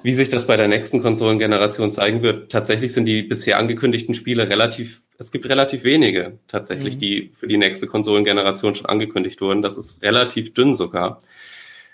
Wie 0.05 0.13
sich 0.13 0.29
das 0.29 0.45
bei 0.45 0.55
der 0.55 0.67
nächsten 0.67 1.01
Konsolengeneration 1.01 1.91
zeigen 1.91 2.21
wird, 2.21 2.51
tatsächlich 2.51 2.93
sind 2.93 3.05
die 3.05 3.23
bisher 3.23 3.57
angekündigten 3.57 4.13
Spiele 4.13 4.47
relativ, 4.47 5.01
es 5.17 5.31
gibt 5.31 5.49
relativ 5.49 5.83
wenige 5.83 6.37
tatsächlich, 6.47 6.97
mhm. 6.97 6.99
die 6.99 7.33
für 7.39 7.47
die 7.47 7.57
nächste 7.57 7.87
Konsolengeneration 7.87 8.75
schon 8.75 8.85
angekündigt 8.85 9.41
wurden. 9.41 9.63
Das 9.63 9.77
ist 9.77 10.03
relativ 10.03 10.53
dünn 10.53 10.75
sogar. 10.75 11.23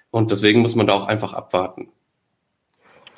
Und 0.10 0.30
deswegen 0.30 0.60
muss 0.60 0.76
man 0.76 0.88
da 0.88 0.94
auch 0.94 1.08
einfach 1.08 1.32
abwarten. 1.32 1.88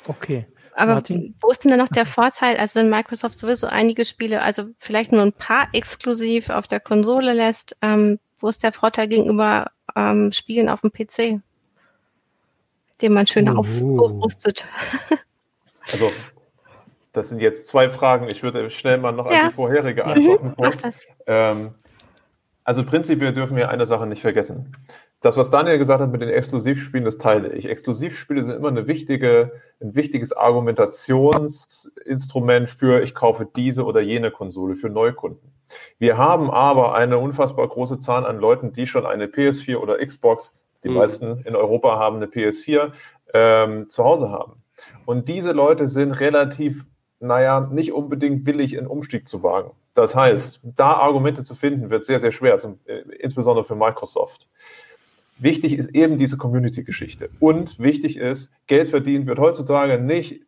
Okay. 0.06 0.46
Aber 0.74 0.94
Martin? 0.94 1.34
wo 1.40 1.50
ist 1.50 1.64
denn 1.64 1.70
dann 1.70 1.80
noch 1.80 1.88
der 1.88 2.06
Vorteil, 2.06 2.56
also 2.56 2.76
wenn 2.76 2.88
Microsoft 2.88 3.40
sowieso 3.40 3.66
einige 3.66 4.04
Spiele, 4.04 4.42
also 4.42 4.66
vielleicht 4.78 5.10
nur 5.10 5.22
ein 5.22 5.32
paar 5.32 5.66
exklusiv 5.72 6.50
auf 6.50 6.68
der 6.68 6.78
Konsole 6.78 7.32
lässt, 7.32 7.76
ähm, 7.82 8.20
wo 8.38 8.48
ist 8.48 8.62
der 8.62 8.72
Vorteil 8.72 9.08
gegenüber 9.08 9.72
ähm, 9.96 10.30
Spielen 10.30 10.68
auf 10.68 10.82
dem 10.82 10.92
PC? 10.92 11.42
Den 13.04 13.12
man 13.12 13.26
schön 13.26 13.48
uh. 13.48 14.00
aufrüstet. 14.00 14.64
Also, 15.92 16.10
das 17.12 17.28
sind 17.28 17.42
jetzt 17.42 17.66
zwei 17.66 17.90
Fragen. 17.90 18.26
Ich 18.32 18.42
würde 18.42 18.70
schnell 18.70 18.96
mal 18.96 19.12
noch 19.12 19.30
ja. 19.30 19.42
an 19.42 19.48
die 19.50 19.54
vorherige 19.54 20.06
antworten. 20.06 20.54
Mhm, 20.56 20.92
ähm, 21.26 21.74
also 22.64 22.86
prinzipiell 22.86 23.34
dürfen 23.34 23.58
wir 23.58 23.68
eine 23.68 23.84
Sache 23.84 24.06
nicht 24.06 24.22
vergessen. 24.22 24.74
Das, 25.20 25.36
was 25.36 25.50
Daniel 25.50 25.76
gesagt 25.76 26.00
hat 26.00 26.10
mit 26.10 26.22
den 26.22 26.30
Exklusivspielen, 26.30 27.04
das 27.04 27.18
teile 27.18 27.52
ich. 27.52 27.68
Exklusivspiele 27.68 28.42
sind 28.42 28.56
immer 28.56 28.68
eine 28.68 28.86
wichtige, 28.86 29.52
ein 29.80 29.94
wichtiges 29.94 30.34
Argumentationsinstrument 30.34 32.70
für 32.70 33.02
ich 33.02 33.14
kaufe 33.14 33.46
diese 33.54 33.84
oder 33.84 34.00
jene 34.00 34.30
Konsole 34.30 34.76
für 34.76 34.88
Neukunden. 34.88 35.52
Wir 35.98 36.16
haben 36.16 36.50
aber 36.50 36.94
eine 36.94 37.18
unfassbar 37.18 37.68
große 37.68 37.98
Zahl 37.98 38.24
an 38.24 38.38
Leuten, 38.38 38.72
die 38.72 38.86
schon 38.86 39.04
eine 39.04 39.26
PS4 39.26 39.76
oder 39.76 39.98
Xbox 39.98 40.54
die 40.84 40.90
mhm. 40.90 40.94
meisten 40.94 41.38
in 41.44 41.56
Europa 41.56 41.98
haben 41.98 42.16
eine 42.16 42.26
PS4 42.26 42.92
ähm, 43.32 43.88
zu 43.88 44.04
Hause 44.04 44.30
haben. 44.30 44.62
Und 45.06 45.28
diese 45.28 45.52
Leute 45.52 45.88
sind 45.88 46.12
relativ, 46.12 46.86
naja, 47.20 47.68
nicht 47.72 47.92
unbedingt 47.92 48.46
willig, 48.46 48.76
einen 48.78 48.86
Umstieg 48.86 49.26
zu 49.26 49.42
wagen. 49.42 49.72
Das 49.94 50.14
heißt, 50.14 50.60
da 50.76 50.94
Argumente 50.94 51.44
zu 51.44 51.54
finden, 51.54 51.90
wird 51.90 52.04
sehr, 52.04 52.20
sehr 52.20 52.32
schwer, 52.32 52.58
zum, 52.58 52.80
äh, 52.86 53.00
insbesondere 53.20 53.64
für 53.64 53.76
Microsoft. 53.76 54.48
Wichtig 55.38 55.76
ist 55.76 55.94
eben 55.94 56.18
diese 56.18 56.36
Community-Geschichte. 56.36 57.30
Und 57.40 57.78
wichtig 57.78 58.16
ist, 58.16 58.52
Geld 58.66 58.88
verdient 58.88 59.26
wird 59.26 59.38
heutzutage 59.38 60.00
nicht 60.00 60.42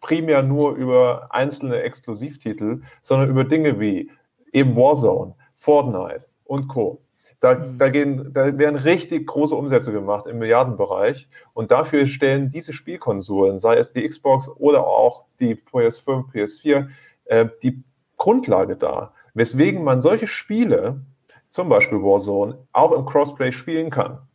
primär 0.00 0.42
nur 0.42 0.74
über 0.74 1.28
einzelne 1.30 1.82
Exklusivtitel, 1.82 2.82
sondern 3.00 3.30
über 3.30 3.44
Dinge 3.44 3.80
wie 3.80 4.10
eben 4.52 4.76
Warzone, 4.76 5.34
Fortnite 5.56 6.26
und 6.44 6.68
Co. 6.68 7.02
Da, 7.40 7.54
mhm. 7.54 7.78
da, 7.78 7.88
gehen, 7.88 8.32
da 8.32 8.58
werden 8.58 8.76
richtig 8.76 9.26
große 9.26 9.54
Umsätze 9.54 9.92
gemacht 9.92 10.26
im 10.26 10.38
Milliardenbereich. 10.38 11.28
Und 11.54 11.70
dafür 11.70 12.06
stellen 12.06 12.50
diese 12.50 12.72
Spielkonsolen, 12.72 13.58
sei 13.58 13.76
es 13.76 13.92
die 13.92 14.06
Xbox 14.06 14.48
oder 14.48 14.86
auch 14.86 15.24
die 15.40 15.54
PS5, 15.54 16.32
PS4, 16.32 16.88
äh, 17.26 17.46
die 17.62 17.82
Grundlage 18.16 18.76
dar, 18.76 19.14
weswegen 19.34 19.84
man 19.84 20.00
solche 20.00 20.26
Spiele, 20.26 21.00
zum 21.48 21.68
Beispiel 21.68 22.02
Warzone, 22.02 22.58
auch 22.72 22.92
im 22.92 23.06
Crossplay 23.06 23.52
spielen 23.52 23.90
kann. 23.90 24.27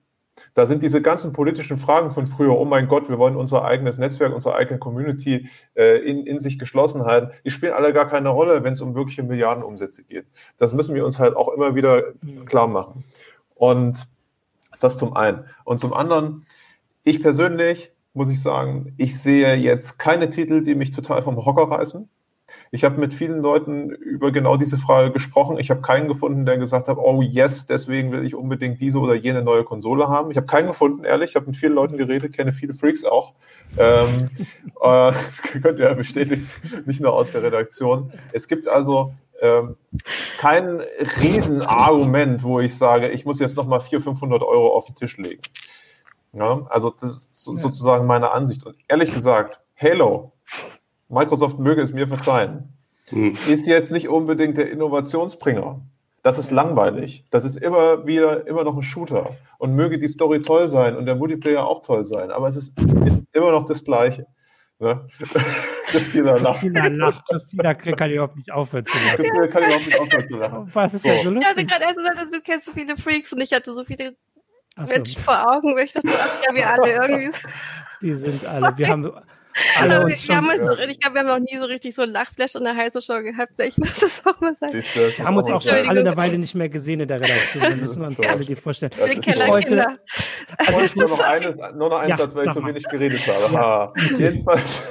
Da 0.54 0.66
sind 0.66 0.84
diese 0.84 1.02
ganzen 1.02 1.34
politischen 1.34 1.78
Fragen 1.78 2.12
von 2.12 2.28
früher, 2.28 2.58
oh 2.58 2.66
mein 2.66 2.88
Gott, 2.88 3.10
wir 3.10 3.18
wollen 3.18 3.36
unser 3.36 3.66
eigenes 3.66 3.98
Netzwerk, 3.98 4.34
unsere 4.34 4.56
eigene 4.56 4.80
Community 4.80 5.50
äh, 5.76 5.98
in, 6.00 6.26
in 6.26 6.40
sich 6.40 6.60
geschlossen 6.60 7.06
halten, 7.06 7.32
die 7.44 7.50
spielen 7.50 7.74
alle 7.74 7.94
gar 7.94 8.08
keine 8.08 8.30
Rolle, 8.30 8.64
wenn 8.64 8.74
es 8.74 8.82
um 8.82 8.96
wirkliche 8.96 9.24
Milliardenumsätze 9.24 10.04
geht. 10.04 10.26
Das 10.58 10.74
müssen 10.74 10.94
wir 10.96 11.06
uns 11.06 11.18
halt 11.18 11.36
auch 11.36 11.50
immer 11.50 11.76
wieder 11.76 12.04
klar 12.46 12.68
machen. 12.68 13.04
Und 13.56 14.08
das 14.80 14.98
zum 14.98 15.16
einen. 15.16 15.46
Und 15.64 15.80
zum 15.80 15.94
anderen, 15.94 16.46
ich 17.04 17.22
persönlich 17.22 17.92
muss 18.14 18.30
ich 18.30 18.42
sagen, 18.42 18.94
ich 18.98 19.20
sehe 19.20 19.56
jetzt 19.56 19.98
keine 19.98 20.30
Titel, 20.30 20.62
die 20.62 20.76
mich 20.76 20.92
total 20.92 21.24
vom 21.24 21.44
Hocker 21.44 21.64
reißen. 21.64 22.08
Ich 22.72 22.84
habe 22.84 23.00
mit 23.00 23.14
vielen 23.14 23.40
Leuten 23.40 23.90
über 23.90 24.32
genau 24.32 24.58
diese 24.58 24.78
Frage 24.78 25.12
gesprochen. 25.12 25.60
Ich 25.60 25.70
habe 25.70 25.82
keinen 25.82 26.08
gefunden, 26.08 26.46
der 26.46 26.58
gesagt 26.58 26.88
hat, 26.88 26.98
oh 26.98 27.22
yes, 27.22 27.68
deswegen 27.68 28.12
will 28.12 28.26
ich 28.26 28.36
unbedingt 28.36 28.82
diese 28.82 29.00
oder 29.00 29.14
jene 29.14 29.44
neue 29.44 29.64
Konsole 29.64 30.08
haben. 30.08 30.32
Ich 30.32 30.38
habe 30.38 30.48
keinen 30.48 30.68
gefunden, 30.68 31.04
ehrlich. 31.04 31.32
Ich 31.32 31.36
habe 31.36 31.46
mit 31.46 31.58
vielen 31.58 31.74
Leuten 31.74 31.98
geredet, 31.98 32.34
kenne 32.34 32.52
viele 32.52 32.74
Freaks 32.74 33.06
auch. 33.06 33.34
Ähm, 33.78 34.30
äh, 34.82 35.12
das 35.12 35.42
könnt 35.42 35.80
ihr 35.80 35.86
ja 35.86 35.94
bestätigen, 35.94 36.50
nicht 36.86 37.00
nur 37.00 37.14
aus 37.14 37.32
der 37.32 37.44
Redaktion. 37.44 38.12
Es 38.32 38.48
gibt 38.48 38.68
also 38.68 39.14
ähm, 39.42 39.76
kein 40.38 40.82
Riesenargument, 41.22 42.44
wo 42.44 42.60
ich 42.60 42.78
sage, 42.78 43.10
ich 43.10 43.26
muss 43.26 43.40
jetzt 43.40 43.58
nochmal 43.58 43.82
400, 43.82 44.04
500 44.04 44.42
Euro 44.42 44.76
auf 44.76 44.86
den 44.86 44.96
Tisch 44.96 45.18
legen. 45.18 45.42
Ja, 46.34 46.66
also 46.70 46.90
das 47.00 47.12
ist 47.12 47.44
so, 47.44 47.56
sozusagen 47.56 48.08
meine 48.08 48.32
Ansicht. 48.32 48.66
Und 48.66 48.78
ehrlich 48.88 49.14
gesagt, 49.14 49.60
Halo 49.80 50.32
Microsoft 51.10 51.60
möge 51.60 51.82
es 51.82 51.94
mir 51.94 52.08
verzeihen, 52.08 52.74
hm. 53.10 53.32
ist 53.32 53.68
jetzt 53.68 53.92
nicht 53.92 54.08
unbedingt 54.08 54.58
der 54.58 54.72
Innovationsbringer. 54.72 55.82
Das 56.24 56.38
ist 56.38 56.52
langweilig. 56.52 57.26
Das 57.32 57.44
ist 57.44 57.58
immer 57.58 58.08
wieder, 58.08 58.48
immer 58.48 58.64
noch 58.64 58.78
ein 58.78 58.84
Shooter. 58.84 59.36
Und 59.58 59.76
möge 59.76 60.00
die 60.00 60.08
Story 60.08 60.42
toll 60.42 60.70
sein 60.70 60.96
und 60.96 61.06
der 61.06 61.16
Multiplayer 61.16 61.66
auch 61.66 61.84
toll 61.84 62.06
sein. 62.06 62.32
Aber 62.32 62.48
es 62.48 62.56
ist, 62.56 62.80
es 62.80 63.18
ist 63.18 63.28
immer 63.34 63.52
noch 63.52 63.66
das 63.66 63.84
Gleiche. 63.84 64.26
Ne? 64.80 65.06
Christina 65.88 66.38
lacht. 66.38 66.62
Christina 66.62 66.88
lacht. 66.88 67.28
Christina 67.30 67.74
kann 67.74 68.12
überhaupt 68.12 68.36
nicht 68.38 68.52
aufhören 68.52 68.86
zu 68.86 68.98
lachen. 68.98 69.16
Christina 69.18 69.48
kann 69.48 69.64
überhaupt 69.64 69.86
nicht 69.86 70.00
aufhören 70.00 70.28
zu 70.30 70.38
lachen. 70.38 70.72
Was 70.74 70.94
ist 70.94 71.04
so. 71.04 71.10
denn 71.10 71.24
so 71.24 71.30
lustig? 71.30 71.52
Ich 71.52 71.58
hatte 71.58 71.66
gerade 71.66 71.84
erst 71.84 71.98
gesagt, 71.98 72.34
du 72.34 72.42
kennst 72.42 72.66
so 72.66 72.72
viele 72.72 72.98
Freaks 72.98 73.34
und 73.34 73.42
ich 73.42 73.54
hatte 73.54 73.74
so 73.74 73.84
viele 73.84 74.16
so. 74.76 74.94
Menschen 74.94 75.22
vor 75.22 75.54
Augen, 75.54 75.76
weil 75.76 75.86
ich 75.86 75.94
dachte, 75.94 76.10
ach 76.14 76.38
ja, 76.48 76.56
wir 76.56 76.70
alle 76.70 76.92
irgendwie. 76.92 77.38
Die 78.02 78.14
sind 78.16 78.46
alle. 78.46 78.78
Wir 78.78 78.88
haben 78.88 79.12
Alle 79.80 80.04
uns 80.06 80.28
wir 80.28 80.36
haben 80.36 80.50
uns 80.50 80.80
ja. 80.80 80.88
ich 80.88 81.00
glaube, 81.00 81.16
wir 81.16 81.22
haben 81.22 81.28
noch 81.28 81.40
nie 81.40 81.58
so 81.58 81.66
richtig 81.66 81.96
so 81.96 82.02
ein 82.04 82.10
Lachflash 82.10 82.56
in 82.56 82.64
der 82.64 82.76
heiße 82.76 83.02
Show 83.02 83.22
gehabt. 83.22 83.54
Vielleicht 83.56 83.78
muss 83.78 84.00
das 84.00 84.26
auch 84.26 84.40
mal 84.42 84.56
sein. 84.60 84.74
Wir 84.74 85.26
haben 85.26 85.38
uns 85.38 85.50
auch 85.50 85.62
schon 85.62 85.88
alle 85.88 86.00
eine 86.00 86.18
Weile 86.18 86.38
nicht 86.38 86.56
mehr 86.56 86.70
gesehen 86.70 87.00
in 87.00 87.08
der 87.08 87.20
Redaktion. 87.20 87.64
Wir 87.64 87.76
müssen 87.76 88.04
uns 88.04 88.20
alle 88.20 88.44
die 88.44 88.56
vorstellen. 88.56 88.92
Wir 88.98 89.18
ich 89.18 89.48
wollte, 89.48 90.00
also 90.58 90.82
ich 90.82 90.96
nur 90.96 91.10
noch, 91.10 91.20
eines, 91.24 91.58
nur 91.76 91.90
noch 91.90 92.00
eins, 92.00 92.18
ja, 92.18 92.36
weil 92.36 92.48
ich 92.48 92.54
so 92.54 92.66
wenig 92.66 92.84
geredet 92.90 93.22
habe. 93.28 93.54
Ja. 93.54 93.94
Jedenfalls, 94.18 94.84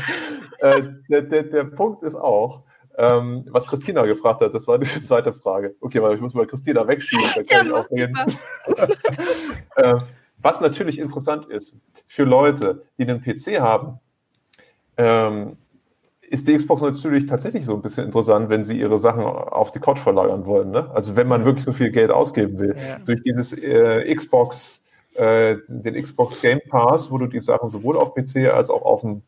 äh, 0.58 0.82
der, 1.08 1.22
der, 1.22 1.42
der 1.44 1.64
Punkt 1.64 2.02
ist 2.02 2.14
auch, 2.14 2.62
ähm, 2.96 3.44
was 3.48 3.66
Christina 3.66 4.04
gefragt 4.04 4.40
hat, 4.42 4.54
das 4.54 4.66
war 4.66 4.78
die 4.78 4.86
zweite 5.02 5.32
Frage. 5.32 5.74
Okay, 5.80 6.00
weil 6.02 6.14
ich 6.14 6.20
muss 6.20 6.34
mal 6.34 6.46
Christina 6.46 6.86
wegschieben, 6.86 7.24
dann 7.34 7.46
kann 7.46 7.66
ja, 7.66 7.72
ich 7.72 7.78
auch 7.78 7.90
reden. 7.90 8.14
äh, 9.76 9.96
was 10.38 10.60
natürlich 10.60 10.98
interessant 10.98 11.46
ist 11.46 11.74
für 12.06 12.24
Leute, 12.24 12.84
die 12.98 13.08
einen 13.08 13.22
PC 13.22 13.60
haben, 13.60 13.98
ähm, 14.96 15.56
ist 16.28 16.48
die 16.48 16.56
Xbox 16.56 16.82
natürlich 16.82 17.26
tatsächlich 17.26 17.64
so 17.66 17.74
ein 17.74 17.82
bisschen 17.82 18.06
interessant, 18.06 18.48
wenn 18.48 18.64
sie 18.64 18.78
ihre 18.78 18.98
Sachen 18.98 19.22
auf 19.22 19.72
die 19.72 19.78
Couch 19.78 19.98
verlagern 19.98 20.46
wollen. 20.46 20.70
Ne? 20.70 20.90
Also 20.92 21.16
wenn 21.16 21.28
man 21.28 21.44
wirklich 21.44 21.64
so 21.64 21.72
viel 21.72 21.90
Geld 21.90 22.10
ausgeben 22.10 22.58
will. 22.58 22.76
Ja. 22.76 22.98
Durch 23.04 23.22
dieses 23.22 23.52
äh, 23.52 24.12
Xbox, 24.14 24.84
äh, 25.14 25.56
den 25.68 26.00
Xbox 26.02 26.40
Game 26.40 26.60
Pass, 26.68 27.10
wo 27.10 27.18
du 27.18 27.26
die 27.26 27.40
Sachen 27.40 27.68
sowohl 27.68 27.96
auf 27.96 28.14
PC 28.14 28.48
als 28.52 28.70
auch 28.70 28.82
auf 28.82 29.02
dem 29.02 29.22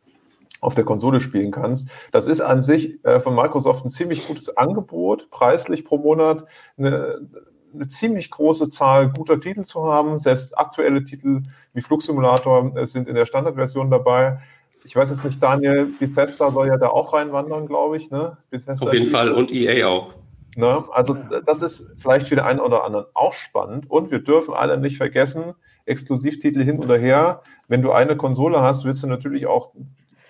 auf 0.60 0.74
der 0.74 0.84
Konsole 0.84 1.20
spielen 1.20 1.50
kannst. 1.50 1.90
Das 2.12 2.26
ist 2.26 2.40
an 2.40 2.62
sich 2.62 3.04
äh, 3.04 3.20
von 3.20 3.34
Microsoft 3.34 3.84
ein 3.84 3.90
ziemlich 3.90 4.26
gutes 4.26 4.56
Angebot, 4.56 5.30
preislich 5.30 5.84
pro 5.84 5.98
Monat 5.98 6.46
eine, 6.78 7.28
eine, 7.74 7.88
ziemlich 7.88 8.30
große 8.30 8.68
Zahl 8.70 9.10
guter 9.10 9.38
Titel 9.38 9.64
zu 9.64 9.84
haben. 9.84 10.18
Selbst 10.18 10.58
aktuelle 10.58 11.04
Titel 11.04 11.42
wie 11.74 11.82
Flugsimulator 11.82 12.74
äh, 12.76 12.86
sind 12.86 13.06
in 13.06 13.14
der 13.14 13.26
Standardversion 13.26 13.90
dabei. 13.90 14.38
Ich 14.86 14.94
weiß 14.94 15.10
jetzt 15.10 15.24
nicht, 15.24 15.42
Daniel, 15.42 15.88
Bethesda 15.98 16.52
soll 16.52 16.68
ja 16.68 16.76
da 16.76 16.88
auch 16.88 17.12
reinwandern, 17.12 17.66
glaube 17.66 17.96
ich. 17.96 18.10
Ne? 18.10 18.36
Bethesda 18.50 18.86
Auf 18.86 18.92
jeden 18.92 19.10
Fall 19.10 19.32
und 19.32 19.50
EA 19.50 19.86
auch. 19.88 20.14
Ne? 20.54 20.84
Also 20.92 21.16
das 21.44 21.62
ist 21.62 21.92
vielleicht 21.98 22.28
für 22.28 22.36
den 22.36 22.44
einen 22.44 22.60
oder 22.60 22.84
anderen 22.84 23.06
auch 23.12 23.34
spannend. 23.34 23.90
Und 23.90 24.10
wir 24.10 24.20
dürfen 24.20 24.54
alle 24.54 24.78
nicht 24.78 24.96
vergessen, 24.96 25.54
Exklusivtitel 25.86 26.62
hin 26.62 26.78
oder 26.78 26.96
her. 26.96 27.42
Wenn 27.68 27.82
du 27.82 27.90
eine 27.90 28.16
Konsole 28.16 28.60
hast, 28.60 28.84
willst 28.84 29.02
du 29.02 29.08
natürlich 29.08 29.46
auch 29.46 29.72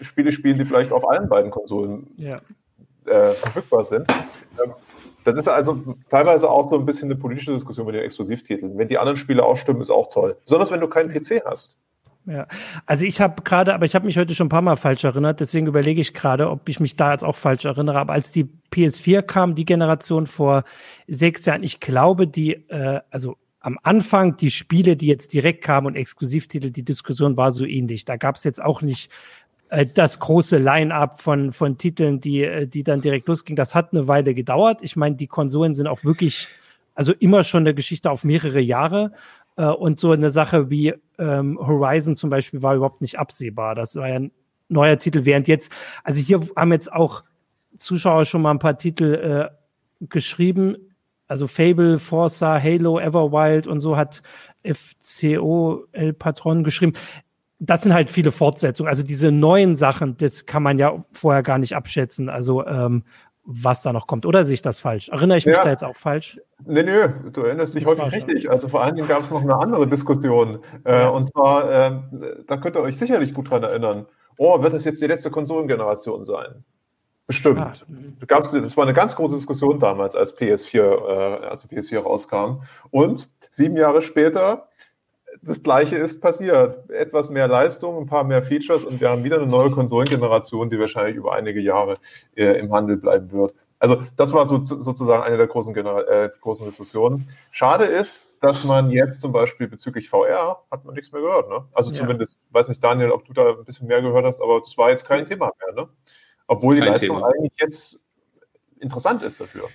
Spiele 0.00 0.32
spielen, 0.32 0.58
die 0.58 0.64
vielleicht 0.64 0.90
auf 0.90 1.08
allen 1.08 1.28
beiden 1.28 1.50
Konsolen 1.50 2.08
ja. 2.16 2.40
äh, 3.04 3.32
verfügbar 3.32 3.84
sind. 3.84 4.10
Ähm, 4.62 4.72
das 5.24 5.34
ist 5.36 5.48
also 5.48 5.96
teilweise 6.08 6.48
auch 6.48 6.68
so 6.68 6.78
ein 6.78 6.86
bisschen 6.86 7.10
eine 7.10 7.16
politische 7.16 7.52
Diskussion 7.52 7.86
mit 7.86 7.96
den 7.96 8.04
Exklusivtiteln. 8.04 8.78
Wenn 8.78 8.88
die 8.88 8.96
anderen 8.96 9.16
Spiele 9.16 9.44
auch 9.44 9.56
stimmen, 9.56 9.80
ist 9.80 9.90
auch 9.90 10.08
toll. 10.08 10.36
Besonders 10.44 10.70
wenn 10.70 10.80
du 10.80 10.88
keinen 10.88 11.12
PC 11.12 11.44
hast. 11.44 11.76
Ja, 12.26 12.48
also 12.86 13.04
ich 13.04 13.20
habe 13.20 13.42
gerade, 13.42 13.72
aber 13.72 13.84
ich 13.84 13.94
habe 13.94 14.04
mich 14.04 14.18
heute 14.18 14.34
schon 14.34 14.46
ein 14.46 14.50
paar 14.50 14.62
Mal 14.62 14.76
falsch 14.76 15.04
erinnert, 15.04 15.38
deswegen 15.38 15.68
überlege 15.68 16.00
ich 16.00 16.12
gerade, 16.12 16.50
ob 16.50 16.68
ich 16.68 16.80
mich 16.80 16.96
da 16.96 17.12
jetzt 17.12 17.24
auch 17.24 17.36
falsch 17.36 17.64
erinnere. 17.64 18.00
Aber 18.00 18.14
als 18.14 18.32
die 18.32 18.48
PS4 18.72 19.22
kam, 19.22 19.54
die 19.54 19.64
Generation 19.64 20.26
vor 20.26 20.64
sechs 21.06 21.46
Jahren, 21.46 21.62
ich 21.62 21.78
glaube, 21.78 22.26
die, 22.26 22.54
äh, 22.68 23.00
also 23.10 23.36
am 23.60 23.78
Anfang 23.82 24.36
die 24.36 24.50
Spiele, 24.50 24.96
die 24.96 25.06
jetzt 25.06 25.32
direkt 25.32 25.62
kamen 25.62 25.86
und 25.86 25.96
Exklusivtitel, 25.96 26.70
die 26.70 26.84
Diskussion 26.84 27.36
war 27.36 27.52
so 27.52 27.64
ähnlich. 27.64 28.04
Da 28.04 28.16
gab 28.16 28.36
es 28.36 28.44
jetzt 28.44 28.62
auch 28.62 28.82
nicht 28.82 29.10
äh, 29.68 29.86
das 29.86 30.18
große 30.18 30.58
Line-up 30.58 31.20
von, 31.20 31.52
von 31.52 31.78
Titeln, 31.78 32.20
die, 32.20 32.42
äh, 32.42 32.66
die 32.66 32.82
dann 32.82 33.00
direkt 33.00 33.28
losging. 33.28 33.56
Das 33.56 33.74
hat 33.74 33.92
eine 33.92 34.08
Weile 34.08 34.34
gedauert. 34.34 34.82
Ich 34.82 34.96
meine, 34.96 35.16
die 35.16 35.26
Konsolen 35.26 35.74
sind 35.74 35.86
auch 35.86 36.04
wirklich, 36.04 36.48
also 36.94 37.12
immer 37.12 37.44
schon 37.44 37.62
eine 37.62 37.74
Geschichte 37.74 38.10
auf 38.10 38.24
mehrere 38.24 38.60
Jahre. 38.60 39.12
Äh, 39.56 39.66
und 39.66 40.00
so 40.00 40.12
eine 40.12 40.30
Sache 40.30 40.70
wie 40.70 40.94
ähm, 41.18 41.58
Horizon 41.58 42.14
zum 42.16 42.30
Beispiel 42.30 42.62
war 42.62 42.74
überhaupt 42.74 43.00
nicht 43.00 43.18
absehbar. 43.18 43.74
Das 43.74 43.96
war 43.96 44.08
ja 44.08 44.16
ein 44.16 44.32
neuer 44.68 44.98
Titel, 44.98 45.24
während 45.24 45.48
jetzt, 45.48 45.72
also 46.04 46.20
hier 46.20 46.40
haben 46.56 46.72
jetzt 46.72 46.92
auch 46.92 47.24
Zuschauer 47.78 48.24
schon 48.24 48.42
mal 48.42 48.50
ein 48.50 48.58
paar 48.58 48.76
Titel 48.76 49.14
äh, 49.14 50.06
geschrieben. 50.08 50.76
Also 51.28 51.48
Fable, 51.48 51.98
Forza, 51.98 52.60
Halo, 52.60 53.00
Everwild 53.00 53.66
und 53.66 53.80
so 53.80 53.96
hat 53.96 54.22
FCO 54.64 55.84
El 55.92 56.12
Patron 56.12 56.64
geschrieben 56.64 56.94
das 57.58 57.82
sind 57.82 57.94
halt 57.94 58.10
viele 58.10 58.32
Fortsetzungen. 58.32 58.88
Also 58.88 59.02
diese 59.02 59.32
neuen 59.32 59.76
Sachen, 59.76 60.16
das 60.18 60.46
kann 60.46 60.62
man 60.62 60.78
ja 60.78 61.04
vorher 61.12 61.42
gar 61.42 61.58
nicht 61.58 61.74
abschätzen. 61.74 62.28
Also 62.28 62.66
ähm, 62.66 63.04
was 63.46 63.82
da 63.82 63.92
noch 63.92 64.06
kommt. 64.06 64.26
Oder 64.26 64.44
sehe 64.44 64.54
ich 64.54 64.62
das 64.62 64.78
falsch? 64.80 65.08
Erinnere 65.08 65.38
ich 65.38 65.46
mich 65.46 65.54
ja. 65.56 65.62
da 65.62 65.70
jetzt 65.70 65.84
auch 65.84 65.96
falsch? 65.96 66.40
Nee, 66.64 66.82
nee, 66.82 67.08
du 67.32 67.42
erinnerst 67.42 67.74
dich 67.74 67.84
das 67.84 67.98
häufig 67.98 68.12
richtig. 68.12 68.50
Also 68.50 68.68
vor 68.68 68.82
allen 68.82 68.96
Dingen 68.96 69.06
gab 69.08 69.22
es 69.22 69.30
noch 69.30 69.40
eine 69.40 69.56
andere 69.56 69.86
Diskussion. 69.86 70.58
Äh, 70.84 71.06
und 71.06 71.28
zwar, 71.28 71.70
äh, 71.70 72.00
da 72.46 72.56
könnt 72.56 72.76
ihr 72.76 72.82
euch 72.82 72.98
sicherlich 72.98 73.32
gut 73.32 73.50
dran 73.50 73.62
erinnern. 73.62 74.06
Oh, 74.36 74.62
wird 74.62 74.72
das 74.72 74.84
jetzt 74.84 75.00
die 75.00 75.06
letzte 75.06 75.30
Konsolengeneration 75.30 76.24
sein? 76.24 76.64
Bestimmt. 77.26 77.58
Ah. 77.58 77.72
Gab's, 78.26 78.50
das 78.50 78.76
war 78.76 78.84
eine 78.84 78.94
ganz 78.94 79.16
große 79.16 79.36
Diskussion 79.36 79.78
damals, 79.78 80.14
als 80.14 80.36
PS4, 80.36 80.78
äh, 80.78 81.46
also 81.46 81.68
PS4 81.68 82.00
rauskam. 82.00 82.62
Und 82.90 83.28
sieben 83.50 83.76
Jahre 83.76 84.02
später 84.02 84.68
das 85.42 85.62
Gleiche 85.62 85.96
ist 85.96 86.20
passiert. 86.20 86.90
Etwas 86.90 87.30
mehr 87.30 87.48
Leistung, 87.48 87.98
ein 87.98 88.06
paar 88.06 88.24
mehr 88.24 88.42
Features 88.42 88.84
und 88.84 89.00
wir 89.00 89.10
haben 89.10 89.24
wieder 89.24 89.36
eine 89.36 89.46
neue 89.46 89.70
Konsolengeneration, 89.70 90.70
die 90.70 90.78
wahrscheinlich 90.78 91.16
über 91.16 91.34
einige 91.34 91.60
Jahre 91.60 91.94
äh, 92.34 92.58
im 92.58 92.72
Handel 92.72 92.96
bleiben 92.96 93.30
wird. 93.32 93.54
Also 93.78 94.02
das 94.16 94.32
war 94.32 94.46
so, 94.46 94.62
sozusagen 94.62 95.22
eine 95.22 95.36
der 95.36 95.46
großen, 95.46 95.76
äh, 95.76 96.30
großen 96.40 96.66
Diskussionen. 96.66 97.28
Schade 97.50 97.84
ist, 97.84 98.22
dass 98.40 98.64
man 98.64 98.90
jetzt 98.90 99.20
zum 99.20 99.32
Beispiel 99.32 99.68
bezüglich 99.68 100.08
VR 100.08 100.62
hat 100.70 100.84
man 100.84 100.94
nichts 100.94 101.12
mehr 101.12 101.20
gehört. 101.20 101.48
Ne? 101.48 101.64
Also 101.72 101.90
ja. 101.90 101.98
zumindest, 101.98 102.38
weiß 102.50 102.68
nicht, 102.68 102.82
Daniel, 102.82 103.10
ob 103.10 103.24
du 103.24 103.32
da 103.32 103.50
ein 103.50 103.64
bisschen 103.64 103.86
mehr 103.86 104.02
gehört 104.02 104.24
hast, 104.24 104.40
aber 104.40 104.60
das 104.60 104.76
war 104.78 104.90
jetzt 104.90 105.06
kein 105.06 105.26
Thema 105.26 105.52
mehr. 105.60 105.84
Ne? 105.84 105.88
Obwohl 106.46 106.76
die 106.76 106.80
kein 106.80 106.92
Leistung 106.92 107.16
Thema. 107.18 107.28
eigentlich 107.28 107.52
jetzt 107.58 108.00
interessant 108.80 109.22
ist 109.22 109.40
dafür. 109.40 109.68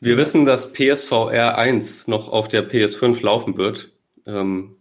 Wir 0.00 0.16
wissen, 0.16 0.46
dass 0.46 0.72
PSVR 0.72 1.56
1 1.56 2.08
noch 2.08 2.28
auf 2.28 2.48
der 2.48 2.68
PS5 2.68 3.22
laufen 3.24 3.56
wird. 3.56 3.92
Ähm, 4.26 4.76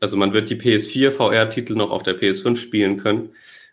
also 0.00 0.16
man 0.16 0.32
wird 0.32 0.50
die 0.50 0.56
PS4 0.56 1.10
VR-Titel 1.10 1.74
noch 1.74 1.90
auf 1.90 2.02
der 2.02 2.18
PS5 2.20 2.56
spielen 2.56 2.96
können, 2.98 3.30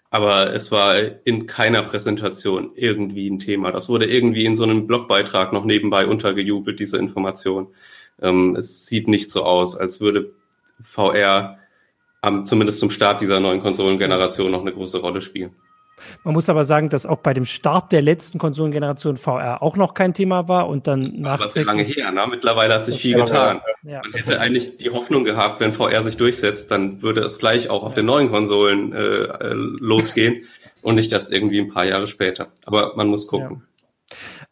aber 0.10 0.54
es 0.54 0.72
war 0.72 0.96
in 1.26 1.48
keiner 1.48 1.84
Präsentation 1.84 2.72
irgendwie 2.76 3.30
ein 3.30 3.40
Thema. 3.40 3.72
Das 3.72 3.90
wurde 3.90 4.06
irgendwie 4.06 4.46
in 4.46 4.56
so 4.56 4.64
einem 4.64 4.86
Blogbeitrag 4.88 5.54
noch 5.54 5.66
nebenbei 5.66 6.06
untergejubelt, 6.06 6.80
diese 6.80 6.98
Information. 6.98 7.68
Ähm, 8.22 8.56
es 8.56 8.86
sieht 8.86 9.08
nicht 9.08 9.32
so 9.32 9.44
aus, 9.44 9.76
als 9.76 10.02
würde 10.02 10.34
VR 10.84 11.58
am, 12.22 12.46
zumindest 12.46 12.80
zum 12.80 12.92
Start 12.92 13.22
dieser 13.22 13.40
neuen 13.40 13.62
Konsolengeneration 13.62 14.52
noch 14.52 14.62
eine 14.62 14.74
große 14.74 15.00
Rolle 15.00 15.22
spielen. 15.22 15.56
Man 16.24 16.34
muss 16.34 16.50
aber 16.50 16.64
sagen, 16.64 16.90
dass 16.90 17.06
auch 17.06 17.20
bei 17.20 17.34
dem 17.34 17.46
Start 17.46 17.92
der 17.92 18.02
letzten 18.02 18.38
Konsolengeneration 18.38 19.18
VR 19.18 19.62
auch 19.62 19.78
noch 19.78 19.94
kein 19.94 20.14
Thema 20.14 20.48
war 20.48 20.68
und 20.68 20.88
dann 20.88 21.06
das 21.06 21.18
nach. 21.18 21.40
Das 21.40 21.56
ist 21.56 21.66
lange 21.66 21.84
her, 21.84 22.12
ne? 22.12 22.26
Mittlerweile 22.30 22.74
hat 22.74 22.86
sich 22.86 23.00
viel 23.00 23.16
getan. 23.16 23.62
Ja. 23.84 24.02
Man 24.04 24.14
hätte 24.14 24.40
eigentlich 24.40 24.78
die 24.78 24.90
Hoffnung 24.90 25.24
gehabt, 25.24 25.60
wenn 25.60 25.74
VR 25.74 26.02
sich 26.02 26.18
durchsetzt, 26.18 26.72
dann 26.72 27.02
würde 27.02 27.22
es 27.22 27.40
gleich 27.40 27.70
auch 27.70 27.84
auf 27.84 27.94
den 27.94 28.06
neuen 28.06 28.30
Konsolen 28.30 28.94
äh, 28.94 29.00
äh 29.00 29.54
losgehen 29.54 30.44
und 30.82 30.96
nicht 30.96 31.12
das 31.12 31.32
irgendwie 31.32 31.60
ein 31.60 31.70
paar 31.70 31.86
Jahre 31.86 32.08
später. 32.08 32.48
Aber 32.66 32.94
man 32.96 33.08
muss 33.08 33.28
gucken. 33.28 33.64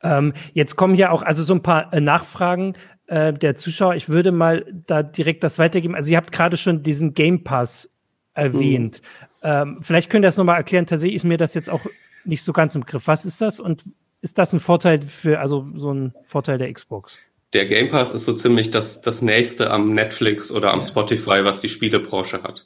Ja. 0.03 0.17
Ähm, 0.17 0.33
jetzt 0.53 0.75
kommen 0.75 0.95
ja 0.95 1.11
auch 1.11 1.21
also 1.21 1.43
so 1.43 1.53
ein 1.53 1.61
paar 1.61 1.93
äh, 1.93 2.01
Nachfragen 2.01 2.75
äh, 3.07 3.33
der 3.33 3.55
Zuschauer. 3.55 3.95
Ich 3.95 4.09
würde 4.09 4.31
mal 4.31 4.65
da 4.87 5.03
direkt 5.03 5.43
das 5.43 5.59
weitergeben. 5.59 5.95
Also 5.95 6.11
ihr 6.11 6.17
habt 6.17 6.31
gerade 6.31 6.57
schon 6.57 6.81
diesen 6.81 7.13
Game 7.13 7.43
Pass 7.43 7.95
erwähnt. 8.33 9.01
Mhm. 9.01 9.30
Ähm, 9.43 9.79
vielleicht 9.81 10.09
könnt 10.09 10.23
ihr 10.23 10.27
das 10.27 10.37
nochmal 10.37 10.57
erklären. 10.57 10.85
Tatsächlich 10.85 11.15
ist 11.15 11.23
mir 11.23 11.37
das 11.37 11.53
jetzt 11.53 11.69
auch 11.69 11.85
nicht 12.25 12.43
so 12.43 12.53
ganz 12.53 12.75
im 12.75 12.85
Griff. 12.85 13.07
Was 13.07 13.25
ist 13.25 13.41
das 13.41 13.59
und 13.59 13.83
ist 14.21 14.37
das 14.37 14.53
ein 14.53 14.59
Vorteil 14.59 15.01
für, 15.01 15.39
also 15.39 15.67
so 15.75 15.93
ein 15.93 16.13
Vorteil 16.23 16.57
der 16.57 16.71
Xbox? 16.71 17.17
Der 17.53 17.65
Game 17.65 17.89
Pass 17.89 18.13
ist 18.13 18.25
so 18.25 18.33
ziemlich 18.33 18.71
das, 18.71 19.01
das 19.01 19.21
nächste 19.21 19.71
am 19.71 19.93
Netflix 19.93 20.51
oder 20.51 20.71
am 20.71 20.81
Spotify, 20.81 21.43
was 21.43 21.59
die 21.59 21.69
Spielebranche 21.69 22.43
hat. 22.43 22.65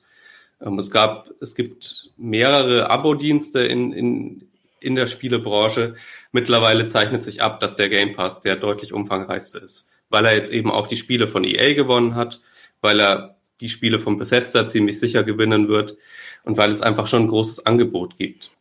Ähm, 0.61 0.77
es 0.77 0.91
gab, 0.91 1.29
es 1.41 1.55
gibt 1.55 2.11
mehrere 2.17 2.89
Abo-Dienste 2.89 3.61
in, 3.61 3.93
in, 3.93 4.47
in 4.79 4.95
der 4.95 5.07
Spielebranche. 5.07 5.95
Mittlerweile 6.31 6.87
zeichnet 6.87 7.23
sich 7.23 7.41
ab, 7.41 7.59
dass 7.61 7.77
der 7.77 7.89
Game 7.89 8.15
Pass 8.15 8.41
der 8.41 8.57
deutlich 8.57 8.93
umfangreichste 8.93 9.59
ist, 9.59 9.89
weil 10.09 10.25
er 10.25 10.35
jetzt 10.35 10.51
eben 10.51 10.69
auch 10.69 10.87
die 10.87 10.97
Spiele 10.97 11.27
von 11.27 11.43
EA 11.43 11.73
gewonnen 11.73 12.15
hat, 12.15 12.41
weil 12.81 12.99
er 12.99 13.34
die 13.61 13.69
Spiele 13.69 13.99
von 13.99 14.17
Bethesda 14.17 14.67
ziemlich 14.67 14.99
sicher 14.99 15.23
gewinnen 15.23 15.67
wird 15.67 15.97
und 16.43 16.57
weil 16.57 16.71
es 16.71 16.81
einfach 16.81 17.07
schon 17.07 17.23
ein 17.23 17.27
großes 17.27 17.65
Angebot 17.65 18.17
gibt. 18.17 18.51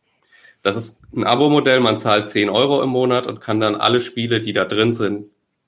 Das 0.61 0.75
ist 0.77 1.03
ein 1.15 1.23
Abo-Modell, 1.23 1.79
man 1.79 1.99
zahlt 1.99 2.29
10 2.29 2.49
Euro 2.49 2.81
im 2.81 2.89
Monat 2.89 3.27
und 3.27 3.41
kann 3.41 3.59
dann 3.59 3.75
alle 3.75 4.01
Spiele, 4.01 4.41
die 4.41 4.53
da 4.53 4.65
drin 4.65 4.91
sind, 4.91 5.27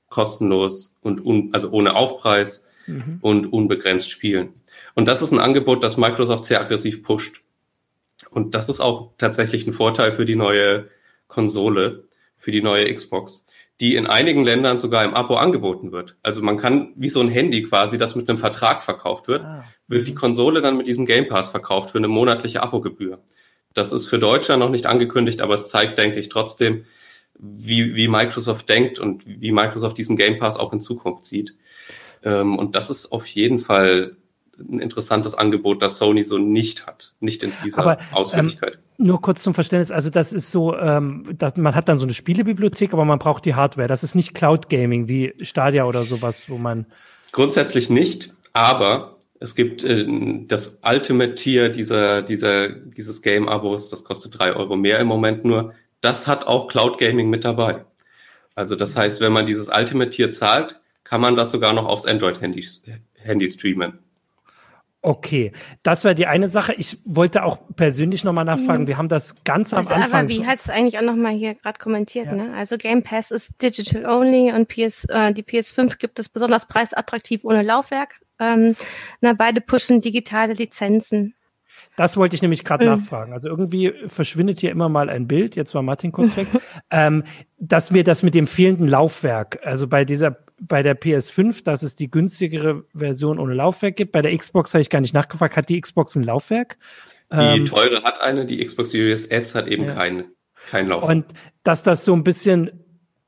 kostenlos 0.09 0.95
und 1.01 1.23
un, 1.23 1.49
also 1.53 1.69
ohne 1.71 1.95
Aufpreis 1.95 2.65
mhm. 2.87 3.19
und 3.21 3.53
unbegrenzt 3.53 4.09
spielen. 4.09 4.53
Und 4.95 5.07
das 5.07 5.21
ist 5.21 5.31
ein 5.31 5.39
Angebot, 5.39 5.83
das 5.83 5.97
Microsoft 5.97 6.45
sehr 6.45 6.61
aggressiv 6.61 7.03
pusht. 7.03 7.41
Und 8.29 8.55
das 8.55 8.69
ist 8.69 8.79
auch 8.79 9.11
tatsächlich 9.17 9.67
ein 9.67 9.73
Vorteil 9.73 10.11
für 10.11 10.25
die 10.25 10.35
neue 10.35 10.87
Konsole, 11.27 12.05
für 12.37 12.51
die 12.51 12.61
neue 12.61 12.91
Xbox, 12.93 13.45
die 13.79 13.95
in 13.95 14.07
einigen 14.07 14.43
Ländern 14.43 14.77
sogar 14.77 15.03
im 15.03 15.13
Abo 15.13 15.35
angeboten 15.35 15.91
wird. 15.91 16.15
Also 16.23 16.41
man 16.41 16.57
kann 16.57 16.93
wie 16.95 17.09
so 17.09 17.21
ein 17.21 17.29
Handy 17.29 17.63
quasi, 17.63 17.97
das 17.97 18.15
mit 18.15 18.27
einem 18.27 18.39
Vertrag 18.39 18.83
verkauft 18.83 19.27
wird, 19.27 19.43
ah. 19.43 19.63
wird 19.87 20.07
die 20.07 20.15
Konsole 20.15 20.61
dann 20.61 20.77
mit 20.77 20.87
diesem 20.87 21.05
Game 21.05 21.27
Pass 21.27 21.49
verkauft 21.49 21.91
für 21.91 21.99
eine 21.99 22.07
monatliche 22.07 22.63
Abogebühr. 22.63 23.19
Das 23.73 23.91
ist 23.91 24.07
für 24.07 24.17
Deutschland 24.17 24.59
noch 24.59 24.71
nicht 24.71 24.87
angekündigt, 24.87 25.41
aber 25.41 25.53
es 25.53 25.67
zeigt, 25.67 25.99
denke 25.99 26.19
ich, 26.19 26.29
trotzdem, 26.29 26.85
wie, 27.37 27.93
wie 27.93 28.07
Microsoft 28.07 28.67
denkt 28.67 28.97
und 28.97 29.23
wie 29.25 29.51
Microsoft 29.51 29.97
diesen 29.99 30.17
Game 30.17 30.39
Pass 30.39 30.57
auch 30.57 30.73
in 30.73 30.81
Zukunft 30.81 31.25
sieht. 31.25 31.53
Ähm, 32.23 32.57
und 32.57 32.73
das 32.75 32.89
ist 32.89 33.11
auf 33.11 33.27
jeden 33.27 33.59
Fall 33.59 34.15
ein 34.59 34.79
interessantes 34.79 35.35
Angebot, 35.35 35.81
das 35.81 35.97
Sony 35.97 36.23
so 36.23 36.37
nicht 36.37 36.87
hat, 36.87 37.13
nicht 37.19 37.43
in 37.43 37.51
dieser 37.63 37.79
aber, 37.79 37.97
Ausführlichkeit. 38.11 38.75
Ähm, 38.75 39.07
nur 39.07 39.21
kurz 39.21 39.43
zum 39.43 39.53
Verständnis, 39.53 39.91
also 39.91 40.09
das 40.09 40.33
ist 40.33 40.51
so, 40.51 40.75
ähm, 40.75 41.35
dass 41.37 41.55
man 41.57 41.75
hat 41.75 41.87
dann 41.87 41.97
so 41.97 42.05
eine 42.05 42.13
Spielebibliothek, 42.13 42.93
aber 42.93 43.05
man 43.05 43.19
braucht 43.19 43.45
die 43.45 43.55
Hardware. 43.55 43.87
Das 43.87 44.03
ist 44.03 44.15
nicht 44.15 44.33
Cloud 44.33 44.69
Gaming 44.69 45.07
wie 45.07 45.33
Stadia 45.41 45.85
oder 45.85 46.03
sowas, 46.03 46.49
wo 46.49 46.57
man 46.57 46.87
grundsätzlich 47.31 47.89
nicht, 47.89 48.33
aber 48.53 49.17
es 49.39 49.53
gibt 49.53 49.83
äh, 49.83 50.05
das 50.47 50.79
Ultimate 50.83 51.35
Tier 51.35 51.69
dieser, 51.69 52.23
dieser, 52.23 52.69
dieses 52.69 53.21
Game-Abos, 53.21 53.89
das 53.89 54.03
kostet 54.03 54.39
drei 54.39 54.55
Euro 54.55 54.75
mehr 54.75 54.99
im 54.99 55.07
Moment 55.07 55.45
nur. 55.45 55.73
Das 56.01 56.27
hat 56.27 56.47
auch 56.47 56.67
Cloud 56.67 56.97
Gaming 56.97 57.29
mit 57.29 57.45
dabei. 57.45 57.85
Also 58.55 58.75
das 58.75 58.95
heißt, 58.95 59.21
wenn 59.21 59.31
man 59.31 59.45
dieses 59.45 59.69
Ultimate 59.69 60.09
Tier 60.09 60.31
zahlt, 60.31 60.79
kann 61.03 61.21
man 61.21 61.35
das 61.35 61.51
sogar 61.51 61.73
noch 61.73 61.85
aufs 61.85 62.05
Android-Handy 62.05 62.65
Handy 63.13 63.49
streamen. 63.49 63.99
Okay, 65.07 65.53
das 65.83 66.03
war 66.03 66.13
die 66.15 66.27
eine 66.27 66.49
Sache. 66.49 66.73
Ich 66.73 66.97
wollte 67.05 67.45
auch 67.45 67.59
persönlich 67.77 68.25
nochmal 68.25 68.43
nachfragen. 68.43 68.83
Mhm. 68.83 68.87
Wir 68.87 68.97
haben 68.97 69.07
das 69.07 69.41
ganz 69.45 69.71
am 69.71 69.79
also, 69.79 69.93
Anfang. 69.93 70.19
Aber 70.25 70.29
wie 70.29 70.45
hat 70.45 70.59
es 70.59 70.69
eigentlich 70.69 70.97
auch 70.97 71.03
nochmal 71.03 71.31
hier 71.31 71.55
gerade 71.55 71.79
kommentiert? 71.79 72.25
Ja. 72.25 72.33
Ne? 72.33 72.53
Also 72.53 72.77
Game 72.77 73.03
Pass 73.03 73.31
ist 73.31 73.61
digital 73.61 74.05
only 74.05 74.51
und 74.51 74.67
PS, 74.67 75.05
äh, 75.05 75.31
die 75.31 75.43
PS5 75.43 75.97
gibt 75.97 76.19
es 76.19 76.27
besonders 76.27 76.67
preisattraktiv 76.67 77.45
ohne 77.45 77.61
Laufwerk. 77.61 78.19
Ähm, 78.37 78.75
na, 79.21 79.31
beide 79.31 79.61
pushen 79.61 80.01
digitale 80.01 80.51
Lizenzen. 80.51 81.35
Das 81.97 82.15
wollte 82.15 82.35
ich 82.35 82.43
nämlich 82.43 82.63
gerade 82.63 82.85
mhm. 82.85 82.91
nachfragen. 82.91 83.33
Also 83.33 83.49
irgendwie 83.49 83.91
verschwindet 84.05 84.59
hier 84.59 84.69
immer 84.69 84.87
mal 84.87 85.09
ein 85.09 85.27
Bild. 85.27 85.55
Jetzt 85.55 85.73
war 85.73 85.81
Martin 85.81 86.11
kurz 86.11 86.37
weg. 86.37 86.47
ähm, 86.91 87.23
dass 87.57 87.89
mir 87.89 88.03
das 88.03 88.21
mit 88.21 88.35
dem 88.35 88.45
fehlenden 88.45 88.87
Laufwerk, 88.87 89.59
also 89.63 89.87
bei 89.87 90.05
dieser, 90.05 90.37
bei 90.61 90.83
der 90.83 90.95
PS5, 90.95 91.63
dass 91.63 91.81
es 91.81 91.95
die 91.95 92.11
günstigere 92.11 92.83
Version 92.93 93.39
ohne 93.39 93.55
Laufwerk 93.55 93.95
gibt. 93.95 94.11
Bei 94.11 94.21
der 94.21 94.37
Xbox 94.37 94.75
habe 94.75 94.83
ich 94.83 94.91
gar 94.91 95.01
nicht 95.01 95.15
nachgefragt. 95.15 95.57
Hat 95.57 95.69
die 95.69 95.81
Xbox 95.81 96.15
ein 96.15 96.21
Laufwerk? 96.21 96.77
Die 97.33 97.37
ähm, 97.37 97.65
teure 97.65 98.03
hat 98.03 98.21
eine, 98.21 98.45
die 98.45 98.63
Xbox 98.63 98.91
Series 98.91 99.25
S 99.25 99.55
hat 99.55 99.67
eben 99.67 99.85
ja. 99.85 99.95
kein, 99.95 100.25
kein 100.69 100.87
Laufwerk. 100.89 101.11
Und 101.11 101.25
dass 101.63 101.81
das 101.81 102.05
so 102.05 102.13
ein 102.13 102.23
bisschen, 102.23 102.79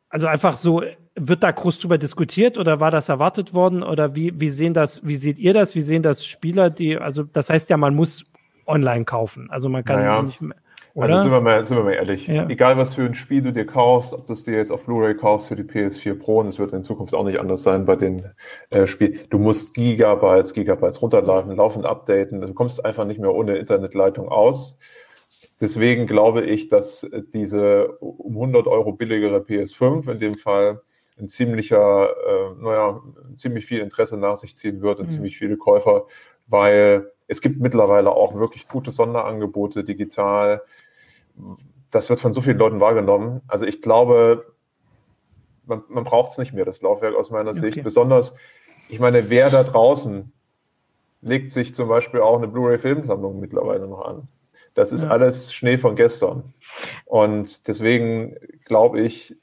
also 0.09 0.27
einfach 0.27 0.57
so 0.57 0.83
wird 1.15 1.41
da 1.41 1.49
groß 1.49 1.79
drüber 1.79 1.97
diskutiert 1.97 2.59
oder 2.59 2.79
war 2.79 2.91
das 2.91 3.09
erwartet 3.09 3.55
worden 3.55 3.81
oder 3.81 4.15
wie, 4.15 4.39
wie 4.39 4.49
sehen 4.49 4.75
das, 4.75 5.05
wie 5.05 5.15
seht 5.15 5.39
ihr 5.39 5.53
das? 5.53 5.75
Wie 5.75 5.81
sehen 5.81 6.03
das 6.03 6.23
Spieler, 6.23 6.69
die, 6.69 6.97
also 6.97 7.23
das 7.23 7.49
heißt 7.49 7.71
ja, 7.71 7.77
man 7.77 7.95
muss 7.95 8.25
online 8.69 9.05
kaufen. 9.05 9.49
Also 9.49 9.67
man 9.69 9.83
kann 9.83 9.99
naja. 9.99 10.21
nicht 10.21 10.41
mehr. 10.41 10.55
Also 10.95 11.13
oder? 11.13 11.13
Also 11.13 11.23
sind 11.23 11.31
wir 11.31 11.41
mal, 11.41 11.65
sind 11.65 11.77
wir 11.77 11.83
mal 11.83 11.93
ehrlich. 11.93 12.27
Ja. 12.27 12.47
Egal 12.49 12.77
was 12.77 12.95
für 12.95 13.03
ein 13.03 13.15
Spiel 13.15 13.41
du 13.41 13.53
dir 13.53 13.65
kaufst, 13.65 14.13
ob 14.13 14.27
du 14.27 14.33
es 14.33 14.43
dir 14.43 14.57
jetzt 14.57 14.71
auf 14.71 14.85
Blu-ray 14.85 15.15
kaufst 15.15 15.47
für 15.47 15.55
die 15.55 15.63
PS4 15.63 16.17
Pro, 16.17 16.39
und 16.39 16.47
es 16.47 16.59
wird 16.59 16.73
in 16.73 16.83
Zukunft 16.83 17.13
auch 17.13 17.23
nicht 17.23 17.39
anders 17.39 17.63
sein 17.63 17.85
bei 17.85 17.95
den 17.95 18.23
äh, 18.69 18.87
Spielen. 18.87 19.19
Du 19.29 19.39
musst 19.39 19.73
Gigabytes, 19.75 20.53
Gigabytes 20.53 21.01
runterladen, 21.01 21.55
laufend 21.55 21.85
updaten. 21.85 22.41
Du 22.41 22.53
kommst 22.53 22.83
einfach 22.83 23.05
nicht 23.05 23.19
mehr 23.19 23.33
ohne 23.33 23.57
Internetleitung 23.57 24.29
aus. 24.29 24.79
Deswegen 25.61 26.07
glaube 26.07 26.43
ich, 26.43 26.69
dass 26.69 27.09
diese 27.33 27.89
um 27.99 28.33
100 28.33 28.67
Euro 28.67 28.93
billigere 28.93 29.39
PS5 29.39 30.09
in 30.11 30.19
dem 30.19 30.35
Fall 30.35 30.81
ein 31.19 31.27
ziemlicher, 31.27 32.09
äh, 32.09 32.61
naja, 32.61 33.01
ziemlich 33.35 33.65
viel 33.65 33.79
Interesse 33.79 34.17
nach 34.17 34.37
sich 34.37 34.55
ziehen 34.55 34.81
wird 34.81 34.99
und 34.99 35.05
mhm. 35.05 35.09
ziemlich 35.09 35.37
viele 35.37 35.57
Käufer, 35.57 36.05
weil 36.47 37.11
es 37.29 37.41
gibt 37.41 37.61
mittlerweile 37.61 38.11
auch 38.11 38.33
wirklich 38.33 38.67
gute 38.67 38.89
Sonderangebote 38.89 39.83
digital. 39.83 40.63
Das 41.91 42.09
wird 42.09 42.19
von 42.19 42.33
so 42.33 42.41
vielen 42.41 42.57
Leuten 42.57 42.79
wahrgenommen. 42.79 43.41
Also 43.47 43.65
ich 43.65 43.83
glaube, 43.83 44.53
man, 45.67 45.83
man 45.89 46.03
braucht 46.03 46.31
es 46.31 46.39
nicht 46.39 46.53
mehr, 46.53 46.65
das 46.65 46.81
Laufwerk 46.81 47.15
aus 47.15 47.29
meiner 47.29 47.51
okay. 47.51 47.59
Sicht. 47.59 47.83
Besonders, 47.83 48.33
ich 48.89 48.99
meine, 48.99 49.29
wer 49.29 49.51
da 49.51 49.63
draußen 49.63 50.33
legt 51.21 51.51
sich 51.51 51.73
zum 51.73 51.87
Beispiel 51.87 52.21
auch 52.21 52.37
eine 52.37 52.47
Blu-ray-Filmsammlung 52.47 53.39
mittlerweile 53.39 53.87
noch 53.87 54.01
an. 54.01 54.27
Das 54.73 54.91
ist 54.91 55.03
ja. 55.03 55.09
alles 55.09 55.53
Schnee 55.53 55.77
von 55.77 55.95
gestern. 55.95 56.53
Und 57.05 57.67
deswegen 57.67 58.37
glaube 58.65 59.01
ich, 59.01 59.37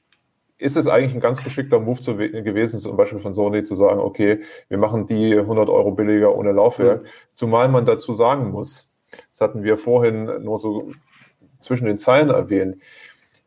ist 0.58 0.76
es 0.76 0.86
eigentlich 0.86 1.14
ein 1.14 1.20
ganz 1.20 1.42
geschickter 1.44 1.80
Move 1.80 2.00
zu, 2.00 2.16
gewesen, 2.16 2.80
zum 2.80 2.96
Beispiel 2.96 3.20
von 3.20 3.34
Sony 3.34 3.64
zu 3.64 3.74
sagen, 3.74 4.00
okay, 4.00 4.42
wir 4.68 4.78
machen 4.78 5.06
die 5.06 5.36
100 5.36 5.68
Euro 5.68 5.92
billiger 5.92 6.34
ohne 6.34 6.52
Laufwerk. 6.52 7.02
Mhm. 7.02 7.06
Zumal 7.34 7.68
man 7.68 7.84
dazu 7.84 8.14
sagen 8.14 8.50
muss, 8.50 8.90
das 9.30 9.40
hatten 9.40 9.62
wir 9.62 9.76
vorhin 9.76 10.24
nur 10.42 10.58
so 10.58 10.88
zwischen 11.60 11.86
den 11.86 11.98
Zeilen 11.98 12.30
erwähnt, 12.30 12.76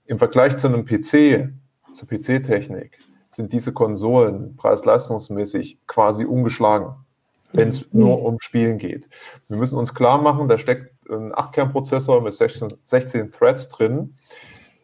im 0.05 0.17
Vergleich 0.17 0.57
zu 0.57 0.67
einem 0.67 0.85
PC, 0.85 1.49
zur 1.93 2.07
PC-Technik, 2.07 2.99
sind 3.29 3.53
diese 3.53 3.73
Konsolen 3.73 4.55
preis-leistungsmäßig 4.55 5.79
quasi 5.87 6.25
ungeschlagen, 6.25 6.93
wenn 7.53 7.69
es 7.69 7.91
mhm. 7.91 8.01
nur 8.01 8.23
um 8.23 8.39
Spielen 8.39 8.77
geht. 8.77 9.09
Wir 9.47 9.57
müssen 9.57 9.77
uns 9.77 9.93
klar 9.93 10.21
machen, 10.21 10.47
da 10.47 10.57
steckt 10.57 10.91
ein 11.09 11.33
8-Kern-Prozessor 11.33 12.21
mit 12.21 12.33
16, 12.33 12.73
16 12.83 13.31
Threads 13.31 13.69
drin 13.69 14.15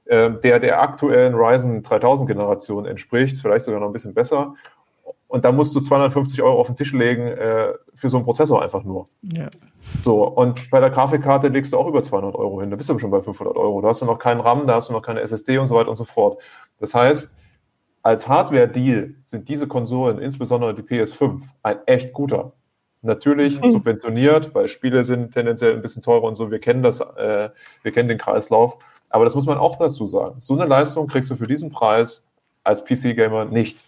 der 0.08 0.60
der 0.60 0.82
aktuellen 0.82 1.36
Ryzen 1.36 1.84
3000 1.84 2.28
Generation 2.28 2.86
entspricht, 2.86 3.38
vielleicht 3.38 3.66
sogar 3.66 3.80
noch 3.80 3.88
ein 3.88 3.94
bisschen 3.94 4.14
besser. 4.14 4.54
Und 5.28 5.44
da 5.44 5.52
musst 5.52 5.76
du 5.76 5.80
250 5.80 6.42
Euro 6.42 6.60
auf 6.60 6.68
den 6.68 6.76
Tisch 6.76 6.94
legen 6.94 7.28
äh, 7.28 7.74
für 7.94 8.10
so 8.10 8.18
einen 8.18 8.26
Prozessor 8.26 8.62
einfach 8.62 8.84
nur. 8.84 9.08
Ja. 9.24 9.50
So, 10.00 10.24
und 10.24 10.70
bei 10.70 10.80
der 10.80 10.90
Grafikkarte 10.90 11.48
legst 11.48 11.74
du 11.74 11.78
auch 11.78 11.88
über 11.88 12.02
200 12.02 12.36
Euro 12.36 12.62
hin. 12.62 12.70
Da 12.70 12.76
bist 12.76 12.90
du 12.90 13.00
schon 13.00 13.12
bei 13.12 13.22
500 13.22 13.56
Euro. 13.58 13.82
Da 13.82 13.90
hast 13.90 14.02
du 14.02 14.06
noch 14.06 14.20
keinen 14.20 14.40
RAM, 14.40 14.68
da 14.68 14.76
hast 14.76 14.90
du 14.90 14.94
noch 14.94 15.02
keine 15.02 15.22
SSD 15.22 15.58
und 15.58 15.68
so 15.68 15.76
weiter 15.76 15.90
und 15.90 15.96
so 15.96 16.06
fort. 16.06 16.42
Das 16.80 16.94
heißt, 16.94 17.36
als 18.04 18.28
Hardware-Deal 18.28 19.16
sind 19.24 19.50
diese 19.50 19.68
Konsolen, 19.68 20.20
insbesondere 20.20 20.76
die 20.76 20.84
PS5, 20.84 21.42
ein 21.64 21.80
echt 21.88 22.14
guter. 22.14 22.54
Natürlich 23.02 23.62
mhm. 23.62 23.72
subventioniert, 23.72 24.54
weil 24.54 24.68
Spiele 24.68 25.06
sind 25.06 25.34
tendenziell 25.34 25.74
ein 25.74 25.82
bisschen 25.82 26.02
teurer 26.02 26.24
und 26.24 26.36
so. 26.36 26.52
Wir 26.52 26.60
kennen 26.60 26.84
das, 26.84 27.00
äh, 27.00 27.50
wir 27.82 27.92
kennen 27.92 28.10
den 28.10 28.18
Kreislauf. 28.18 28.78
Aber 29.10 29.24
das 29.24 29.36
muss 29.36 29.46
man 29.46 29.58
auch 29.58 29.78
dazu 29.78 30.08
sagen. 30.08 30.36
So 30.40 30.54
eine 30.56 30.66
Leistung 30.66 31.08
kriegst 31.08 31.30
du 31.32 31.36
für 31.36 31.48
diesen 31.48 31.72
Preis 31.72 32.28
als 32.64 32.84
PC-Gamer 32.84 33.46
nicht. 33.46 33.84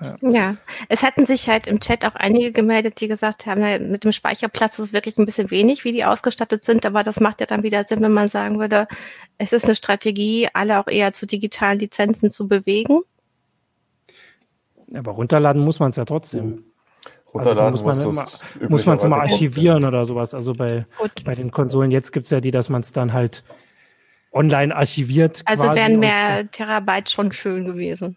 Ja. 0.00 0.16
ja. 0.22 0.56
es 0.88 1.02
hatten 1.02 1.26
sich 1.26 1.48
halt 1.48 1.66
im 1.66 1.78
Chat 1.80 2.06
auch 2.06 2.14
einige 2.14 2.52
gemeldet, 2.52 3.00
die 3.00 3.08
gesagt 3.08 3.46
haben, 3.46 3.60
na, 3.60 3.78
mit 3.78 4.04
dem 4.04 4.12
Speicherplatz 4.12 4.78
ist 4.78 4.86
es 4.86 4.92
wirklich 4.92 5.18
ein 5.18 5.26
bisschen 5.26 5.50
wenig, 5.50 5.84
wie 5.84 5.92
die 5.92 6.04
ausgestattet 6.04 6.64
sind, 6.64 6.86
aber 6.86 7.02
das 7.02 7.20
macht 7.20 7.40
ja 7.40 7.46
dann 7.46 7.62
wieder 7.62 7.84
Sinn, 7.84 8.00
wenn 8.00 8.12
man 8.12 8.28
sagen 8.28 8.58
würde, 8.58 8.88
es 9.36 9.52
ist 9.52 9.66
eine 9.66 9.74
Strategie, 9.74 10.48
alle 10.54 10.80
auch 10.80 10.86
eher 10.86 11.12
zu 11.12 11.26
digitalen 11.26 11.78
Lizenzen 11.78 12.30
zu 12.30 12.48
bewegen. 12.48 13.00
Aber 14.94 15.12
runterladen 15.12 15.62
muss 15.62 15.78
man 15.78 15.90
es 15.90 15.96
ja 15.96 16.04
trotzdem. 16.04 16.64
Runterladen 17.32 17.78
also 17.78 17.84
muss 17.84 17.96
man 17.96 18.08
immer, 18.08 18.68
muss 18.68 18.86
man 18.86 18.96
es 18.96 19.04
immer 19.04 19.20
archivieren 19.20 19.84
oder 19.84 20.04
sowas. 20.04 20.34
Also 20.34 20.54
bei, 20.54 20.86
bei 21.24 21.34
den 21.34 21.50
Konsolen 21.50 21.90
jetzt 21.90 22.12
gibt 22.12 22.24
es 22.24 22.30
ja 22.30 22.40
die, 22.40 22.50
dass 22.50 22.68
man 22.68 22.80
es 22.80 22.92
dann 22.92 23.12
halt 23.12 23.44
online 24.32 24.74
archiviert. 24.74 25.42
Also 25.44 25.74
wären 25.74 25.98
mehr 25.98 26.50
Terabyte 26.50 27.10
schon 27.10 27.32
schön 27.32 27.64
gewesen. 27.64 28.16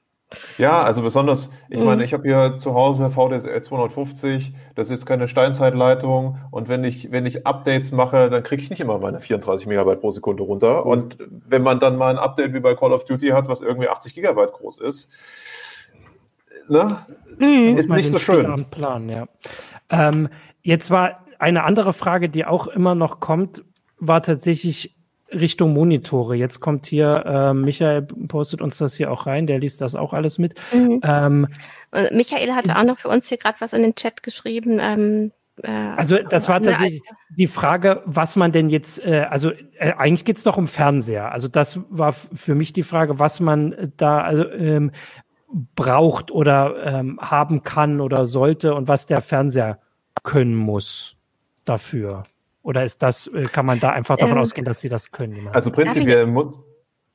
Ja, 0.57 0.84
also 0.84 1.01
besonders, 1.01 1.51
ich 1.70 1.80
mhm. 1.80 1.86
meine, 1.86 2.03
ich 2.03 2.14
habe 2.14 2.24
hier 2.24 2.57
zu 2.57 2.74
Hause 2.74 3.09
VDSL 3.09 3.61
250, 3.61 4.53
das 4.76 4.89
ist 4.89 5.05
keine 5.05 5.28
Steinzeitleitung 5.28 6.39
und 6.51 6.70
wenn 6.70 6.84
ich, 6.84 7.11
wenn 7.11 7.26
ich 7.26 7.45
Updates 7.45 7.91
mache, 7.91 8.30
dann 8.30 8.43
kriege 8.43 8.61
ich 8.61 8.70
nicht 8.70 8.80
immer 8.80 8.97
meine 8.97 9.20
34 9.20 9.68
Megabyte 9.68 10.01
pro 10.01 10.11
Sekunde 10.11 10.43
runter. 10.43 10.82
Mhm. 10.86 10.91
Und 10.91 11.18
wenn 11.30 11.61
man 11.61 11.80
dann 11.80 11.97
mal 11.97 12.09
ein 12.09 12.18
Update 12.18 12.53
wie 12.53 12.59
bei 12.59 12.76
Call 12.76 12.93
of 12.93 13.05
Duty 13.05 13.30
hat, 13.30 13.47
was 13.47 13.61
irgendwie 13.61 13.89
80 13.89 14.16
Gigabyte 14.16 14.53
groß 14.53 14.80
ist, 14.80 15.09
ne, 16.68 16.97
mhm. 17.38 17.78
ist 17.78 17.89
nicht 17.89 18.09
so 18.09 18.18
schön. 18.18 18.66
Plan, 18.72 19.09
ja. 19.09 19.26
Ähm, 19.89 20.30
jetzt 20.61 20.89
war 20.89 21.26
eine 21.39 21.64
andere 21.64 21.93
Frage, 21.93 22.30
die 22.30 22.45
auch 22.45 22.68
immer 22.68 22.95
noch 22.95 23.20
kommt, 23.20 23.64
war 23.99 24.22
tatsächlich 24.24 24.95
Richtung 25.34 25.73
Monitore. 25.73 26.36
Jetzt 26.36 26.59
kommt 26.59 26.86
hier, 26.86 27.23
äh, 27.25 27.53
Michael 27.53 28.03
postet 28.03 28.61
uns 28.61 28.77
das 28.77 28.95
hier 28.95 29.11
auch 29.11 29.25
rein, 29.25 29.47
der 29.47 29.59
liest 29.59 29.81
das 29.81 29.95
auch 29.95 30.13
alles 30.13 30.38
mit. 30.38 30.55
Mhm. 30.73 31.01
Ähm, 31.03 31.47
Michael 32.11 32.53
hatte 32.53 32.77
auch 32.77 32.84
noch 32.84 32.97
für 32.97 33.09
uns 33.09 33.27
hier 33.27 33.38
gerade 33.38 33.59
was 33.59 33.73
in 33.73 33.81
den 33.81 33.95
Chat 33.95 34.23
geschrieben. 34.23 34.79
Ähm, 34.81 35.31
äh, 35.61 35.69
also 35.69 36.17
das 36.17 36.49
war 36.49 36.61
tatsächlich 36.61 37.01
die 37.38 37.47
Frage, 37.47 38.01
was 38.05 38.36
man 38.36 38.51
denn 38.51 38.69
jetzt, 38.69 39.05
äh, 39.05 39.25
also 39.29 39.51
äh, 39.51 39.93
eigentlich 39.97 40.25
geht's 40.25 40.43
doch 40.43 40.57
um 40.57 40.67
Fernseher. 40.67 41.31
Also 41.31 41.47
das 41.47 41.79
war 41.89 42.13
für 42.13 42.55
mich 42.55 42.73
die 42.73 42.84
Frage, 42.84 43.19
was 43.19 43.39
man 43.39 43.93
da 43.97 44.21
also, 44.21 44.49
ähm, 44.51 44.91
braucht 45.75 46.31
oder 46.31 46.75
ähm, 46.84 47.19
haben 47.21 47.61
kann 47.61 48.01
oder 48.01 48.25
sollte 48.25 48.73
und 48.73 48.88
was 48.88 49.05
der 49.05 49.21
Fernseher 49.21 49.79
können 50.23 50.55
muss 50.55 51.15
dafür. 51.65 52.23
Oder 52.64 52.84
ist 52.84 53.03
das, 53.03 53.28
äh, 53.28 53.45
kann 53.45 53.66
man 53.66 53.80
da 53.80 53.91
einfach 53.91 54.18
davon 54.18 54.38
ähm, 54.38 54.41
ausgehen, 54.41 54.66
dass 54.66 54.80
sie 54.80 54.89
das 54.89 55.11
können? 55.11 55.49
Also 55.51 55.70
prinzipiell 55.70 56.26
muss. 56.26 56.59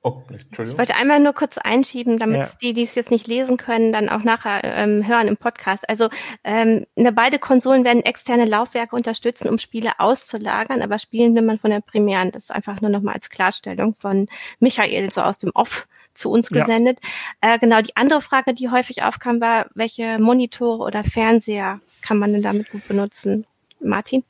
Oh, 0.00 0.22
ich 0.30 0.78
wollte 0.78 0.94
einmal 0.94 1.18
nur 1.18 1.32
kurz 1.32 1.58
einschieben, 1.58 2.18
damit 2.18 2.46
ja. 2.46 2.52
die, 2.62 2.72
die 2.72 2.84
es 2.84 2.94
jetzt 2.94 3.10
nicht 3.10 3.26
lesen 3.26 3.56
können, 3.56 3.90
dann 3.90 4.08
auch 4.08 4.22
nachher 4.22 4.62
ähm, 4.62 5.08
hören 5.08 5.26
im 5.26 5.36
Podcast. 5.36 5.88
Also 5.88 6.08
ähm, 6.44 6.86
ne, 6.94 7.10
beide 7.10 7.40
Konsolen 7.40 7.84
werden 7.84 8.04
externe 8.04 8.44
Laufwerke 8.44 8.94
unterstützen, 8.94 9.48
um 9.48 9.58
Spiele 9.58 9.98
auszulagern, 9.98 10.82
aber 10.82 11.00
spielen 11.00 11.34
will 11.34 11.42
man 11.42 11.58
von 11.58 11.70
der 11.70 11.80
primären. 11.80 12.30
Das 12.30 12.44
ist 12.44 12.52
einfach 12.52 12.80
nur 12.80 12.90
nochmal 12.90 13.14
als 13.14 13.28
Klarstellung 13.28 13.94
von 13.94 14.28
Michael, 14.60 15.10
so 15.10 15.22
aus 15.22 15.36
dem 15.36 15.50
Off 15.52 15.88
zu 16.14 16.30
uns 16.30 16.48
gesendet. 16.48 17.00
Ja. 17.42 17.54
Äh, 17.54 17.58
genau, 17.58 17.80
die 17.80 17.96
andere 17.96 18.20
Frage, 18.20 18.54
die 18.54 18.70
häufig 18.70 19.02
aufkam, 19.02 19.40
war, 19.40 19.66
welche 19.74 20.20
Monitore 20.20 20.84
oder 20.84 21.02
Fernseher 21.02 21.80
kann 22.02 22.18
man 22.18 22.32
denn 22.32 22.42
damit 22.42 22.70
gut 22.70 22.86
benutzen? 22.86 23.46
Martin? 23.80 24.22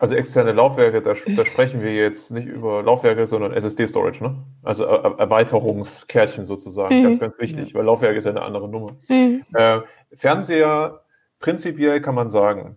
Also 0.00 0.14
externe 0.14 0.52
Laufwerke, 0.52 1.02
da, 1.02 1.12
da, 1.36 1.44
sprechen 1.44 1.82
wir 1.82 1.94
jetzt 1.94 2.30
nicht 2.30 2.46
über 2.46 2.82
Laufwerke, 2.82 3.26
sondern 3.26 3.52
SSD-Storage, 3.52 4.24
ne? 4.24 4.34
Also 4.62 4.84
er 4.84 5.18
Erweiterungskärtchen 5.18 6.46
sozusagen, 6.46 7.00
mhm. 7.00 7.02
ganz, 7.02 7.20
ganz 7.20 7.38
wichtig, 7.38 7.74
weil 7.74 7.84
Laufwerke 7.84 8.16
ist 8.16 8.24
ja 8.24 8.30
eine 8.30 8.40
andere 8.40 8.66
Nummer. 8.66 8.96
Mhm. 9.08 9.44
Äh, 9.52 9.80
Fernseher, 10.14 11.02
prinzipiell 11.38 12.00
kann 12.00 12.14
man 12.14 12.30
sagen, 12.30 12.76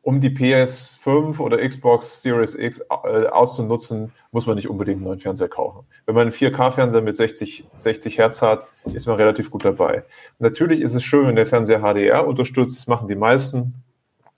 um 0.00 0.18
die 0.22 0.30
PS5 0.30 1.38
oder 1.38 1.58
Xbox 1.58 2.22
Series 2.22 2.54
X 2.54 2.80
äh, 2.80 3.26
auszunutzen, 3.26 4.10
muss 4.32 4.46
man 4.46 4.56
nicht 4.56 4.70
unbedingt 4.70 4.96
einen 4.96 5.04
neuen 5.08 5.18
Fernseher 5.18 5.48
kaufen. 5.48 5.84
Wenn 6.06 6.14
man 6.14 6.22
einen 6.22 6.30
4K-Fernseher 6.30 7.02
mit 7.02 7.14
60, 7.14 7.66
60 7.76 8.16
Hertz 8.16 8.40
hat, 8.40 8.68
ist 8.94 9.06
man 9.06 9.16
relativ 9.16 9.50
gut 9.50 9.66
dabei. 9.66 10.02
Natürlich 10.38 10.80
ist 10.80 10.94
es 10.94 11.04
schön, 11.04 11.26
wenn 11.26 11.36
der 11.36 11.44
Fernseher 11.44 11.80
HDR 11.80 12.26
unterstützt, 12.26 12.78
das 12.78 12.86
machen 12.86 13.06
die 13.06 13.16
meisten 13.16 13.74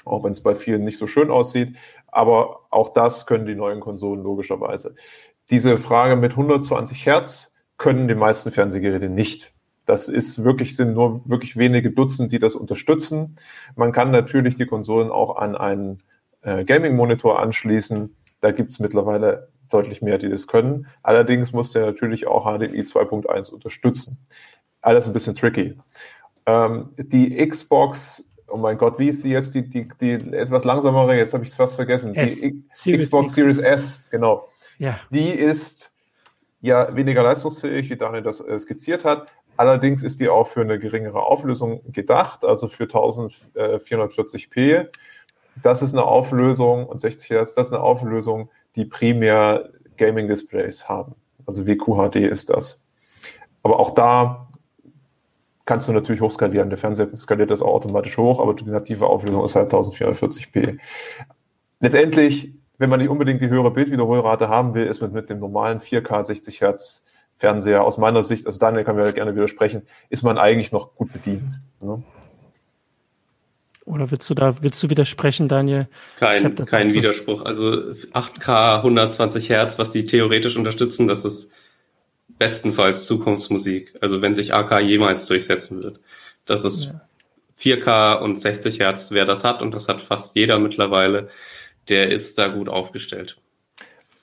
auch 0.08 0.24
wenn 0.24 0.32
es 0.32 0.42
bei 0.42 0.54
vielen 0.54 0.84
nicht 0.84 0.98
so 0.98 1.06
schön 1.06 1.30
aussieht. 1.30 1.76
Aber 2.06 2.60
auch 2.70 2.92
das 2.92 3.26
können 3.26 3.46
die 3.46 3.54
neuen 3.54 3.80
Konsolen 3.80 4.22
logischerweise. 4.22 4.94
Diese 5.50 5.78
Frage 5.78 6.16
mit 6.16 6.32
120 6.32 7.06
Hertz 7.06 7.54
können 7.76 8.08
die 8.08 8.14
meisten 8.14 8.50
Fernsehgeräte 8.50 9.08
nicht. 9.08 9.54
Das 9.86 10.08
ist 10.08 10.44
wirklich, 10.44 10.76
sind 10.76 10.92
nur 10.92 11.22
wirklich 11.26 11.56
wenige 11.56 11.90
Dutzend, 11.90 12.30
die 12.32 12.38
das 12.38 12.54
unterstützen. 12.54 13.36
Man 13.74 13.92
kann 13.92 14.10
natürlich 14.10 14.56
die 14.56 14.66
Konsolen 14.66 15.10
auch 15.10 15.36
an 15.36 15.56
einen 15.56 16.02
äh, 16.42 16.64
Gaming-Monitor 16.64 17.40
anschließen. 17.40 18.14
Da 18.40 18.50
gibt 18.50 18.70
es 18.70 18.80
mittlerweile 18.80 19.48
deutlich 19.70 20.02
mehr, 20.02 20.18
die 20.18 20.28
das 20.28 20.46
können. 20.46 20.86
Allerdings 21.02 21.52
muss 21.52 21.72
der 21.72 21.86
natürlich 21.86 22.26
auch 22.26 22.44
HDMI 22.44 22.82
2.1 22.82 23.50
unterstützen. 23.50 24.18
Alles 24.82 25.06
ein 25.06 25.12
bisschen 25.12 25.34
tricky. 25.34 25.78
Ähm, 26.46 26.90
die 26.98 27.36
Xbox 27.46 28.30
oh 28.48 28.56
mein 28.56 28.78
Gott, 28.78 28.98
wie 28.98 29.08
ist 29.08 29.24
die 29.24 29.30
jetzt, 29.30 29.54
die, 29.54 29.68
die, 29.68 29.88
die 30.00 30.12
etwas 30.32 30.64
langsamere, 30.64 31.16
jetzt 31.16 31.34
habe 31.34 31.44
ich 31.44 31.50
es 31.50 31.56
fast 31.56 31.76
vergessen, 31.76 32.14
S. 32.14 32.40
die 32.40 32.64
Series 32.72 33.06
Xbox 33.06 33.26
X. 33.26 33.34
Series 33.34 33.58
S, 33.58 34.02
genau. 34.10 34.48
Ja. 34.78 35.00
Die 35.10 35.30
ist 35.30 35.90
ja 36.60 36.94
weniger 36.94 37.22
leistungsfähig, 37.22 37.88
wie 37.90 37.96
Daniel 37.96 38.22
das 38.22 38.40
äh, 38.40 38.58
skizziert 38.58 39.04
hat. 39.04 39.28
Allerdings 39.56 40.02
ist 40.02 40.20
die 40.20 40.28
auch 40.28 40.46
für 40.46 40.60
eine 40.60 40.78
geringere 40.78 41.20
Auflösung 41.20 41.80
gedacht, 41.92 42.44
also 42.44 42.68
für 42.68 42.84
1440p. 42.84 44.86
Das 45.62 45.82
ist 45.82 45.94
eine 45.94 46.04
Auflösung 46.04 46.86
und 46.86 47.00
60 47.00 47.30
Hertz, 47.30 47.54
das 47.54 47.68
ist 47.68 47.72
eine 47.72 47.82
Auflösung, 47.82 48.50
die 48.76 48.84
primär 48.84 49.70
Gaming-Displays 49.96 50.88
haben. 50.88 51.16
Also 51.46 51.66
WQHD 51.66 52.16
ist 52.16 52.50
das. 52.50 52.80
Aber 53.64 53.80
auch 53.80 53.94
da 53.94 54.47
kannst 55.68 55.86
du 55.86 55.92
natürlich 55.92 56.22
hochskalieren. 56.22 56.70
Der 56.70 56.78
Fernseher 56.78 57.14
skaliert 57.14 57.50
das 57.50 57.60
auch 57.60 57.74
automatisch 57.74 58.16
hoch, 58.16 58.40
aber 58.40 58.54
die 58.54 58.64
native 58.64 59.06
Auflösung 59.06 59.44
ist 59.44 59.54
halt 59.54 59.70
1440p. 59.70 60.78
Letztendlich, 61.80 62.54
wenn 62.78 62.88
man 62.88 63.00
nicht 63.00 63.10
unbedingt 63.10 63.42
die 63.42 63.50
höhere 63.50 63.70
Bildwiederholrate 63.70 64.48
haben 64.48 64.72
will, 64.72 64.86
ist 64.86 65.02
man 65.02 65.12
mit 65.12 65.28
dem 65.28 65.40
normalen 65.40 65.80
4K 65.80 66.24
60 66.24 66.62
Hertz 66.62 67.04
Fernseher 67.36 67.84
aus 67.84 67.98
meiner 67.98 68.24
Sicht, 68.24 68.46
also 68.46 68.58
Daniel 68.58 68.82
kann 68.82 68.96
mir 68.96 69.12
gerne 69.12 69.36
widersprechen, 69.36 69.82
ist 70.08 70.22
man 70.22 70.38
eigentlich 70.38 70.72
noch 70.72 70.94
gut 70.94 71.12
bedient. 71.12 71.60
Ne? 71.82 72.02
Oder 73.84 74.10
willst 74.10 74.28
du 74.30 74.34
da, 74.34 74.62
willst 74.62 74.82
du 74.82 74.88
widersprechen, 74.88 75.48
Daniel? 75.48 75.86
Kein, 76.16 76.54
kein 76.54 76.94
Widerspruch. 76.94 77.44
Also 77.44 77.92
8K 78.14 78.78
120 78.78 79.50
Hertz, 79.50 79.78
was 79.78 79.90
die 79.90 80.06
theoretisch 80.06 80.56
unterstützen, 80.56 81.08
das 81.08 81.26
ist 81.26 81.52
bestenfalls 82.38 83.06
Zukunftsmusik. 83.06 83.94
Also 84.00 84.22
wenn 84.22 84.34
sich 84.34 84.54
AK 84.54 84.80
jemals 84.80 85.26
durchsetzen 85.26 85.82
wird. 85.82 86.00
Das 86.46 86.64
ist 86.64 86.84
ja. 86.86 87.00
4K 87.60 88.20
und 88.20 88.40
60 88.40 88.78
Hertz, 88.80 89.10
wer 89.10 89.24
das 89.24 89.44
hat, 89.44 89.62
und 89.62 89.74
das 89.74 89.88
hat 89.88 90.00
fast 90.00 90.36
jeder 90.36 90.58
mittlerweile, 90.58 91.28
der 91.88 92.10
ist 92.10 92.38
da 92.38 92.48
gut 92.48 92.68
aufgestellt. 92.68 93.38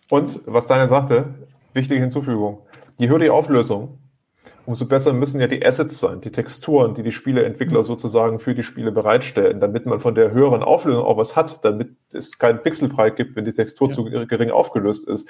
Und 0.10 0.40
was 0.46 0.68
Daniel 0.68 0.88
sagte, 0.88 1.34
wichtige 1.74 2.00
Hinzufügung. 2.00 2.60
Je 2.98 3.10
höher 3.10 3.20
die 3.20 3.30
Auflösung, 3.30 3.98
umso 4.66 4.86
besser 4.86 5.14
müssen 5.14 5.42
ja 5.42 5.48
die 5.48 5.66
Assets 5.66 6.00
sein, 6.00 6.22
die 6.22 6.32
Texturen, 6.32 6.96
die 6.96 7.04
die 7.04 7.12
Spieleentwickler 7.12 7.80
mhm. 7.80 7.84
sozusagen 7.84 8.40
für 8.40 8.56
die 8.56 8.64
Spiele 8.64 8.92
bereitstellen, 8.92 9.60
damit 9.60 9.86
man 9.86 10.00
von 10.00 10.16
der 10.16 10.32
höheren 10.32 10.64
Auflösung 10.64 11.04
auch 11.04 11.18
was 11.18 11.36
hat, 11.36 11.64
damit 11.66 11.90
es 12.14 12.38
keinen 12.38 12.62
Pixelbreit 12.62 13.16
gibt, 13.16 13.36
wenn 13.36 13.46
die 13.46 13.54
Textur 13.54 13.90
ja. 13.90 13.96
zu 13.96 14.06
gering 14.06 14.52
aufgelöst 14.52 15.08
ist. 15.08 15.28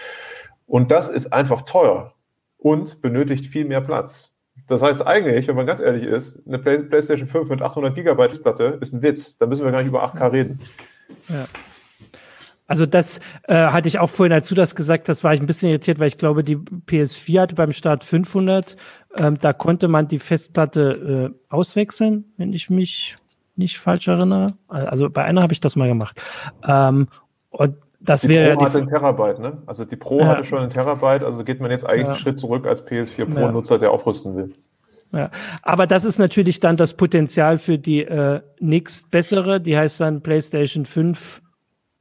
Und 0.68 0.92
das 0.92 1.10
ist 1.10 1.34
einfach 1.34 1.64
teuer 1.64 2.15
und 2.66 3.00
benötigt 3.00 3.46
viel 3.46 3.66
mehr 3.66 3.82
Platz. 3.82 4.34
Das 4.68 4.82
heißt 4.82 5.06
eigentlich, 5.06 5.48
wenn 5.48 5.56
man 5.56 5.68
ganz 5.68 5.80
ehrlich 5.80 6.02
ist, 6.02 6.42
eine 6.48 6.58
Play 6.58 6.80
PlayStation 6.80 7.28
5 7.28 7.50
mit 7.50 7.62
800 7.62 7.94
Gigabyte 7.94 8.42
Platte 8.42 8.80
ist 8.82 8.92
ein 8.92 9.04
Witz. 9.04 9.38
Da 9.38 9.46
müssen 9.46 9.64
wir 9.64 9.72
gar 9.72 9.84
nicht 9.84 9.90
über 9.90 10.04
8K 10.04 10.32
reden. 10.32 10.60
Ja. 11.30 11.46
Also 12.66 12.88
das 12.88 13.20
äh, 13.44 13.54
hatte 13.54 13.88
ich 13.88 14.00
auch 14.00 14.10
vorhin, 14.10 14.34
als 14.34 14.48
du 14.48 14.56
das 14.56 14.76
gesagt 14.76 15.10
hast, 15.10 15.24
war 15.24 15.36
ich 15.36 15.42
ein 15.42 15.46
bisschen 15.46 15.70
irritiert, 15.70 16.00
weil 16.00 16.08
ich 16.08 16.18
glaube, 16.18 16.44
die 16.44 16.56
PS4 16.56 17.42
hatte 17.42 17.54
beim 17.54 17.72
Start 17.72 18.04
500. 18.04 18.76
Ähm, 19.16 19.38
da 19.40 19.54
konnte 19.54 19.88
man 19.88 20.08
die 20.08 20.18
Festplatte 20.18 21.34
äh, 21.36 21.54
auswechseln, 21.54 22.34
wenn 22.38 22.52
ich 22.52 22.72
mich 22.72 23.16
nicht 23.56 23.78
falsch 23.78 24.08
erinnere. 24.08 24.58
Also 24.70 25.12
bei 25.12 25.24
einer 25.24 25.44
habe 25.44 25.54
ich 25.54 25.62
das 25.62 25.76
mal 25.76 25.88
gemacht. 25.88 26.20
Ähm, 26.68 27.10
und 27.52 27.76
das 28.06 28.22
die 28.22 28.30
wäre 28.30 28.56
Pro 28.56 28.66
hatte 28.66 28.78
einen 28.78 28.88
Terabyte, 28.88 29.40
ne? 29.40 29.58
Also 29.66 29.86
die 29.86 29.96
Pro 29.96 30.20
ja. 30.20 30.28
hatte 30.28 30.44
schon 30.44 30.60
einen 30.60 30.70
Terabyte, 30.70 31.24
also 31.24 31.44
geht 31.44 31.60
man 31.60 31.72
jetzt 31.72 31.88
eigentlich 31.88 32.04
ja. 32.04 32.10
einen 32.10 32.18
Schritt 32.18 32.40
zurück 32.40 32.66
als 32.68 32.86
PS4 32.86 33.26
Pro-Nutzer, 33.26 33.80
der 33.80 33.92
aufrüsten 33.92 34.36
will. 34.36 34.54
Ja, 35.12 35.30
aber 35.62 35.88
das 35.88 36.04
ist 36.04 36.20
natürlich 36.20 36.60
dann 36.60 36.78
das 36.78 36.94
Potenzial 36.94 37.58
für 37.58 37.78
die 37.78 38.04
äh, 38.04 38.42
nächst 38.60 39.12
bessere, 39.12 39.62
die 39.62 39.78
heißt 39.78 40.02
dann 40.02 40.22
PlayStation 40.22 40.86
5 40.86 41.42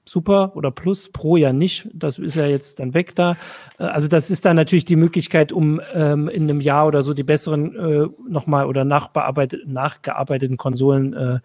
Super 0.07 0.55
oder 0.55 0.71
Plus, 0.71 1.11
Pro 1.11 1.37
ja 1.37 1.55
nicht, 1.55 1.89
das 1.95 2.19
ist 2.19 2.35
ja 2.35 2.45
jetzt 2.45 2.79
dann 2.79 2.93
weg 2.93 3.15
da. 3.15 3.37
Äh, 3.79 3.85
also 3.85 4.09
das 4.09 4.31
ist 4.31 4.45
dann 4.45 4.57
natürlich 4.57 4.85
die 4.85 4.97
Möglichkeit, 4.97 5.53
um 5.53 5.81
ähm, 5.95 6.29
in 6.29 6.43
einem 6.43 6.61
Jahr 6.61 6.87
oder 6.87 7.03
so 7.03 7.15
die 7.15 7.23
besseren 7.23 7.75
äh, 7.75 8.07
nochmal 8.29 8.67
oder 8.67 8.85
nachbearbeitet, 8.85 9.67
nachgearbeiteten 9.67 10.59
Konsolen 10.59 11.15
äh, 11.15 11.39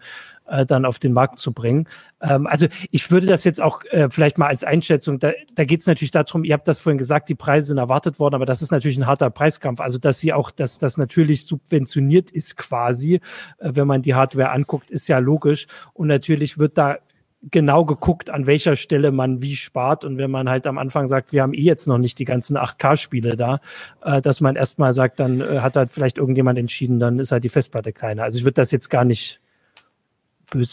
äh, 0.50 0.66
dann 0.66 0.84
auf 0.84 0.98
den 0.98 1.12
Markt 1.12 1.38
zu 1.38 1.52
bringen. 1.52 1.88
Ähm, 2.20 2.46
also 2.46 2.66
ich 2.90 3.10
würde 3.10 3.26
das 3.26 3.44
jetzt 3.44 3.62
auch 3.62 3.84
äh, 3.90 4.10
vielleicht 4.10 4.38
mal 4.38 4.48
als 4.48 4.64
Einschätzung, 4.64 5.18
da, 5.18 5.32
da 5.54 5.64
geht 5.64 5.80
es 5.80 5.86
natürlich 5.86 6.10
darum, 6.10 6.44
ihr 6.44 6.54
habt 6.54 6.68
das 6.68 6.78
vorhin 6.78 6.98
gesagt, 6.98 7.28
die 7.28 7.34
Preise 7.34 7.68
sind 7.68 7.78
erwartet 7.78 8.18
worden, 8.18 8.34
aber 8.34 8.46
das 8.46 8.62
ist 8.62 8.70
natürlich 8.70 8.98
ein 8.98 9.06
harter 9.06 9.30
Preiskampf. 9.30 9.80
Also 9.80 9.98
dass 9.98 10.20
sie 10.20 10.32
auch, 10.32 10.50
dass 10.50 10.78
das 10.78 10.96
natürlich 10.96 11.46
subventioniert 11.46 12.30
ist 12.30 12.56
quasi, 12.56 13.14
äh, 13.14 13.20
wenn 13.60 13.86
man 13.86 14.02
die 14.02 14.14
Hardware 14.14 14.50
anguckt, 14.50 14.90
ist 14.90 15.08
ja 15.08 15.18
logisch. 15.18 15.66
Und 15.94 16.08
natürlich 16.08 16.58
wird 16.58 16.76
da 16.76 16.98
genau 17.42 17.84
geguckt, 17.84 18.28
an 18.30 18.46
welcher 18.46 18.76
Stelle 18.76 19.12
man 19.12 19.40
wie 19.40 19.56
spart. 19.56 20.04
Und 20.04 20.18
wenn 20.18 20.30
man 20.30 20.48
halt 20.48 20.66
am 20.66 20.78
Anfang 20.78 21.08
sagt, 21.08 21.32
wir 21.32 21.42
haben 21.42 21.54
eh 21.54 21.62
jetzt 21.62 21.86
noch 21.86 21.98
nicht 21.98 22.18
die 22.18 22.24
ganzen 22.24 22.56
8K-Spiele 22.56 23.36
da, 23.36 23.60
äh, 24.02 24.20
dass 24.20 24.40
man 24.40 24.56
erstmal 24.56 24.92
sagt, 24.92 25.20
dann 25.20 25.40
äh, 25.40 25.60
hat 25.60 25.76
halt 25.76 25.92
vielleicht 25.92 26.18
irgendjemand 26.18 26.58
entschieden, 26.58 26.98
dann 26.98 27.18
ist 27.18 27.32
halt 27.32 27.44
die 27.44 27.48
Festplatte 27.48 27.92
kleiner. 27.92 28.24
Also 28.24 28.38
ich 28.38 28.44
würde 28.44 28.54
das 28.54 28.70
jetzt 28.72 28.90
gar 28.90 29.04
nicht 29.04 29.39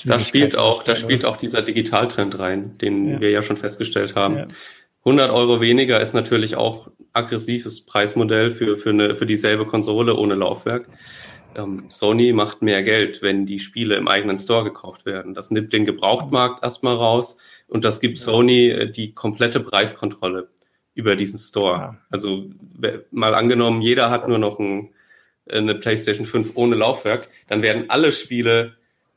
da 0.06 0.20
spielt 0.20 0.56
auch, 0.56 0.84
da 0.84 0.96
spielt 0.96 1.26
auch 1.26 1.38
dieser 1.38 1.62
Digitaltrend 1.62 2.40
rein, 2.40 2.78
den 2.80 3.14
ja. 3.14 3.22
wir 3.22 3.30
ja 3.30 3.44
schon 3.44 3.58
festgestellt 3.58 4.16
haben. 4.16 4.38
Ja. 4.38 4.48
100 5.06 5.32
Euro 5.32 5.62
weniger 5.62 6.02
ist 6.02 6.14
natürlich 6.14 6.56
auch 6.56 6.90
aggressives 7.14 7.86
Preismodell 7.86 8.52
für, 8.52 8.78
für, 8.78 8.90
eine, 8.90 9.16
für 9.16 9.26
dieselbe 9.26 9.66
Konsole 9.66 10.16
ohne 10.16 10.36
Laufwerk. 10.36 10.90
Ähm, 11.56 11.86
Sony 11.90 12.34
macht 12.34 12.62
mehr 12.62 12.84
Geld, 12.84 13.22
wenn 13.22 13.46
die 13.46 13.60
Spiele 13.60 13.96
im 13.96 14.08
eigenen 14.08 14.38
Store 14.38 14.64
gekauft 14.64 15.06
werden. 15.06 15.34
Das 15.34 15.50
nimmt 15.50 15.74
den 15.74 15.86
Gebrauchtmarkt 15.86 16.64
erstmal 16.64 16.96
raus 16.96 17.38
und 17.68 17.86
das 17.86 18.00
gibt 18.00 18.20
Sony 18.20 18.70
äh, 18.70 18.92
die 18.92 19.14
komplette 19.14 19.60
Preiskontrolle 19.60 20.50
über 20.94 21.16
diesen 21.16 21.40
Store. 21.40 21.78
Ja. 21.78 21.98
Also 22.10 22.50
mal 23.12 23.36
angenommen, 23.36 23.82
jeder 23.82 24.10
hat 24.10 24.28
nur 24.28 24.40
noch 24.40 24.60
ein, 24.60 24.90
eine 25.50 25.76
PlayStation 25.76 26.26
5 26.26 26.52
ohne 26.56 26.76
Laufwerk, 26.76 27.30
dann 27.48 27.62
werden 27.62 27.86
alle 27.90 28.12
Spiele, 28.12 28.76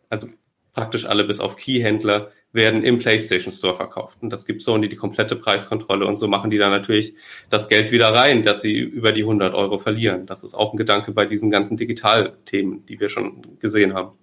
also 0.08 0.28
praktisch 0.72 1.06
alle 1.06 1.24
bis 1.24 1.40
auf 1.40 1.56
Keyhändler 1.56 2.30
werden 2.52 2.82
im 2.82 2.98
PlayStation 2.98 3.52
Store 3.52 3.76
verkauft. 3.76 4.18
Und 4.20 4.30
das 4.30 4.44
gibt 4.44 4.62
Sony 4.62 4.88
die 4.88 4.96
komplette 4.96 5.36
Preiskontrolle 5.36 6.06
und 6.06 6.16
so 6.16 6.26
machen 6.26 6.50
die 6.50 6.58
dann 6.58 6.70
natürlich 6.70 7.14
das 7.48 7.68
Geld 7.68 7.92
wieder 7.92 8.12
rein, 8.12 8.42
dass 8.42 8.62
sie 8.62 8.76
über 8.78 9.12
die 9.12 9.22
100 9.22 9.54
Euro 9.54 9.78
verlieren. 9.78 10.26
Das 10.26 10.42
ist 10.42 10.54
auch 10.54 10.72
ein 10.72 10.76
Gedanke 10.76 11.12
bei 11.12 11.26
diesen 11.26 11.50
ganzen 11.50 11.76
Digitalthemen, 11.76 12.84
die 12.86 12.98
wir 12.98 13.08
schon 13.08 13.58
gesehen 13.60 13.94
haben. 13.94 14.19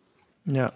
Ja. 0.49 0.71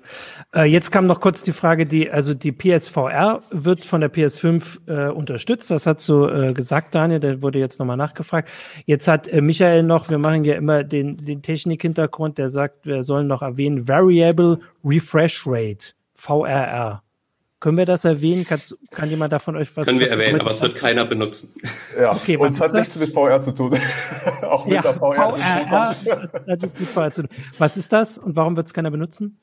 Äh, 0.53 0.65
jetzt 0.65 0.91
kam 0.91 1.07
noch 1.07 1.21
kurz 1.21 1.43
die 1.43 1.53
Frage, 1.53 1.85
die, 1.85 2.11
also 2.11 2.33
die 2.33 2.51
PSVR 2.51 3.41
wird 3.51 3.85
von 3.85 4.01
der 4.01 4.11
PS5 4.11 4.79
äh, 4.87 5.11
unterstützt. 5.11 5.71
Das 5.71 5.85
hast 5.85 6.07
du 6.09 6.27
äh, 6.27 6.53
gesagt, 6.53 6.93
Daniel, 6.93 7.21
der 7.21 7.41
wurde 7.41 7.57
jetzt 7.57 7.79
nochmal 7.79 7.95
nachgefragt. 7.95 8.49
Jetzt 8.85 9.07
hat 9.07 9.29
äh, 9.29 9.39
Michael 9.39 9.83
noch, 9.83 10.09
wir 10.09 10.17
machen 10.17 10.43
ja 10.43 10.55
immer 10.55 10.83
den, 10.83 11.15
den 11.17 11.41
Technik-Hintergrund, 11.41 12.37
der 12.37 12.49
sagt, 12.49 12.85
wir 12.85 13.01
sollen 13.01 13.27
noch 13.27 13.41
erwähnen, 13.41 13.87
Variable 13.87 14.59
Refresh 14.83 15.43
Rate, 15.45 15.93
VRR. 16.15 17.01
Können 17.61 17.77
wir 17.77 17.85
das 17.85 18.03
erwähnen? 18.03 18.43
Kannst, 18.43 18.75
kann 18.89 19.09
jemand 19.09 19.31
davon 19.31 19.55
euch 19.55 19.77
was 19.77 19.85
Können 19.85 19.99
wir 19.99 20.09
erwähnen, 20.09 20.41
aber 20.41 20.51
es 20.51 20.61
wird 20.61 20.75
keiner 20.75 21.05
benutzen. 21.05 21.53
Ja, 21.97 22.11
okay, 22.11 22.35
und 22.35 22.49
es 22.49 22.59
hat 22.59 22.73
nichts 22.73 22.95
mit 22.95 23.13
VR 23.13 23.39
zu 23.39 23.51
tun. 23.51 23.79
Auch 24.41 24.65
mit 24.65 24.73
ja, 24.73 24.81
der 24.81 24.95
VR. 24.95 25.37
VR 25.37 25.95
hat 26.49 26.61
nichts 26.61 26.79
mit 26.79 26.89
VR 26.89 27.11
zu 27.11 27.21
tun. 27.21 27.29
Was 27.59 27.77
ist 27.77 27.93
das 27.93 28.17
und 28.17 28.35
warum 28.35 28.57
wird 28.57 28.65
es 28.65 28.73
keiner 28.73 28.89
benutzen? 28.89 29.37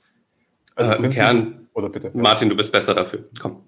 Also 0.78 0.92
äh, 0.92 0.96
Im 0.96 1.10
Kern, 1.10 1.68
oder 1.74 1.88
bitte. 1.88 2.10
Martin, 2.14 2.48
du 2.48 2.56
bist 2.56 2.70
besser 2.70 2.94
dafür. 2.94 3.24
Komm. 3.40 3.64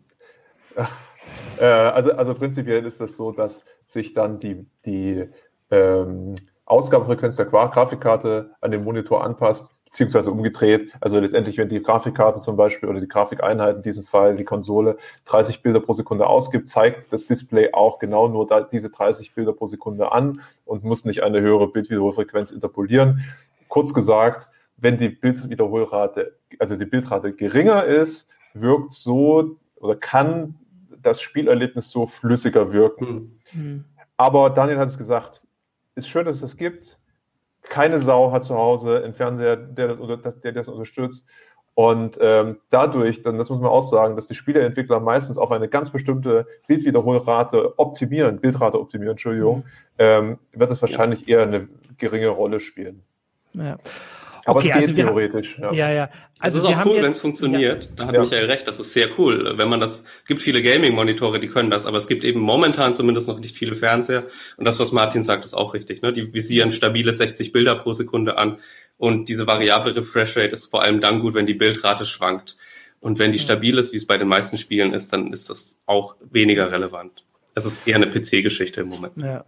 Äh, 1.59 1.65
also, 1.65 2.13
also 2.13 2.35
prinzipiell 2.35 2.87
ist 2.87 3.01
das 3.01 3.17
so, 3.17 3.33
dass 3.33 3.65
sich 3.85 4.15
dann 4.15 4.39
die, 4.39 4.65
die 4.87 5.29
ähm, 5.71 6.37
Ausgabefrequenz 6.65 7.37
der 7.37 7.47
Grafikkarte 7.47 8.53
an 8.61 8.71
den 8.71 8.85
Monitor 8.85 9.25
anpasst, 9.25 9.71
beziehungsweise 9.85 10.31
umgedreht. 10.31 10.93
Also 11.01 11.19
letztendlich, 11.19 11.59
wenn 11.59 11.69
die 11.69 11.83
Grafikkarte 11.83 12.41
zum 12.41 12.57
Beispiel 12.57 12.89
oder 12.89 13.01
die 13.01 13.09
Grafikeinheit 13.09 13.77
in 13.77 13.83
diesem 13.83 14.05
Fall, 14.05 14.37
die 14.37 14.45
Konsole, 14.45 14.97
30 15.25 15.63
Bilder 15.63 15.81
pro 15.81 15.93
Sekunde 15.93 16.29
ausgibt, 16.29 16.69
zeigt 16.69 17.13
das 17.13 17.27
Display 17.27 17.73
auch 17.73 17.99
genau 17.99 18.29
nur 18.29 18.47
da, 18.47 18.61
diese 18.61 18.89
30 18.89 19.35
Bilder 19.35 19.53
pro 19.53 19.67
Sekunde 19.67 20.13
an 20.13 20.43
und 20.65 20.85
muss 20.85 21.05
nicht 21.05 21.25
eine 21.25 21.41
höhere 21.41 21.67
Bildwiederholfrequenz 21.67 22.53
interpolieren. 22.53 23.25
Kurz 23.67 23.93
gesagt, 23.93 24.49
wenn 24.81 24.97
die 24.97 25.09
Bildwiederholrate, 25.09 26.37
also 26.59 26.77
die 26.77 26.87
Bildrate 26.87 27.33
geringer 27.33 27.85
ist, 27.85 28.29
wirkt 28.55 28.93
so 28.93 29.57
oder 29.77 29.97
kann 29.97 30.55
das 31.03 31.21
Spielerlebnis 31.21 31.91
so 31.91 32.07
flüssiger 32.07 32.73
wirken. 32.73 33.39
Mhm. 33.53 33.85
Aber 34.17 34.51
Daniel 34.51 34.79
hat 34.79 34.89
es 34.89 34.99
gesagt, 34.99 35.43
ist 35.95 36.09
schön, 36.09 36.25
dass 36.25 36.37
es 36.37 36.43
das 36.43 36.57
gibt. 36.57 36.99
Keine 37.63 37.99
Sau 37.99 38.33
hat 38.33 38.45
zu 38.45 38.55
Hause 38.55 39.03
einen 39.03 39.15
Fernseher, 39.15 39.57
der 39.57 39.95
das, 40.17 40.41
der 40.41 40.53
das 40.53 40.69
unterstützt. 40.69 41.27
Und 41.75 42.19
ähm, 42.21 42.59
dadurch, 42.71 43.23
dann 43.23 43.39
das 43.39 43.49
muss 43.49 43.61
man 43.61 43.71
auch 43.71 43.83
sagen, 43.83 44.17
dass 44.17 44.27
die 44.27 44.35
Spieleentwickler 44.35 45.01
meistens 45.01 45.39
auf 45.39 45.51
eine 45.53 45.69
ganz 45.69 45.91
bestimmte 45.91 46.47
Bildwiederholrate 46.67 47.79
optimieren, 47.79 48.41
Bildrate 48.41 48.79
optimieren, 48.79 49.13
Entschuldigung, 49.13 49.59
mhm. 49.59 49.65
ähm, 49.99 50.39
wird 50.53 50.71
es 50.71 50.83
wahrscheinlich 50.83 51.27
ja. 51.27 51.39
eher 51.39 51.43
eine 51.45 51.69
geringe 51.97 52.29
Rolle 52.29 52.61
spielen. 52.61 53.03
Ja. 53.55 53.79
Aber 54.47 54.59
okay, 54.59 54.69
es 54.69 54.75
geht 54.75 54.89
also 54.89 54.95
theoretisch. 54.95 55.59
ja. 55.59 55.73
ja, 55.73 55.91
ja. 55.91 56.11
Also 56.39 56.59
es 56.59 56.65
ist 56.65 56.71
auch 56.71 56.87
cool, 56.87 57.03
wenn 57.03 57.13
es 57.13 57.21
funktioniert. 57.21 57.85
Ja. 57.85 57.91
Da 57.97 58.07
hat 58.07 58.15
ja. 58.15 58.21
Michael 58.21 58.47
recht, 58.47 58.67
das 58.67 58.81
ist 58.81 58.93
sehr 58.95 59.09
cool. 59.19 59.55
Wenn 59.57 59.69
man 59.69 59.81
das, 59.81 60.05
gibt 60.27 60.41
viele 60.41 60.63
Gaming-Monitore, 60.63 61.39
die 61.39 61.49
können 61.49 61.71
das, 61.71 61.85
aber 61.85 61.99
es 61.99 62.07
gibt 62.07 62.25
eben 62.25 62.41
momentan 62.41 62.95
zumindest 62.95 63.29
noch 63.29 63.39
nicht 63.39 63.57
viele 63.57 63.75
Fernseher. 63.75 64.25
Und 64.57 64.65
das, 64.65 64.81
was 64.81 64.93
Martin 64.93 65.23
sagt, 65.23 65.45
ist 65.45 65.55
auch 65.55 65.75
richtig. 65.75 66.01
Ne? 66.01 66.13
Die 66.13 66.33
visieren 66.33 66.73
stabile 66.73 67.13
60 67.13 67.53
Bilder 67.53 67.75
pro 67.77 67.93
Sekunde 67.93 68.39
an. 68.39 68.59
Und 68.97 69.29
diese 69.29 69.47
variable 69.47 69.95
Refresh 69.97 70.37
Rate 70.37 70.53
ist 70.53 70.67
vor 70.67 70.83
allem 70.83 71.01
dann 71.01 71.21
gut, 71.21 71.35
wenn 71.35 71.47
die 71.47 71.55
Bildrate 71.55 72.07
schwankt. 72.07 72.57
Und 73.01 73.19
wenn 73.19 73.33
die 73.33 73.39
stabil 73.39 73.79
ist, 73.79 73.93
wie 73.93 73.97
es 73.97 74.07
bei 74.07 74.19
den 74.19 74.29
meisten 74.29 74.59
Spielen 74.59 74.93
ist, 74.93 75.13
dann 75.13 75.33
ist 75.33 75.51
das 75.51 75.81
auch 75.87 76.17
weniger 76.21 76.71
relevant. 76.71 77.25
Es 77.55 77.65
ist 77.65 77.87
eher 77.87 77.97
eine 77.97 78.07
PC-Geschichte 78.07 78.83
im 78.83 78.89
Moment. 78.89 79.17
Ja. 79.17 79.45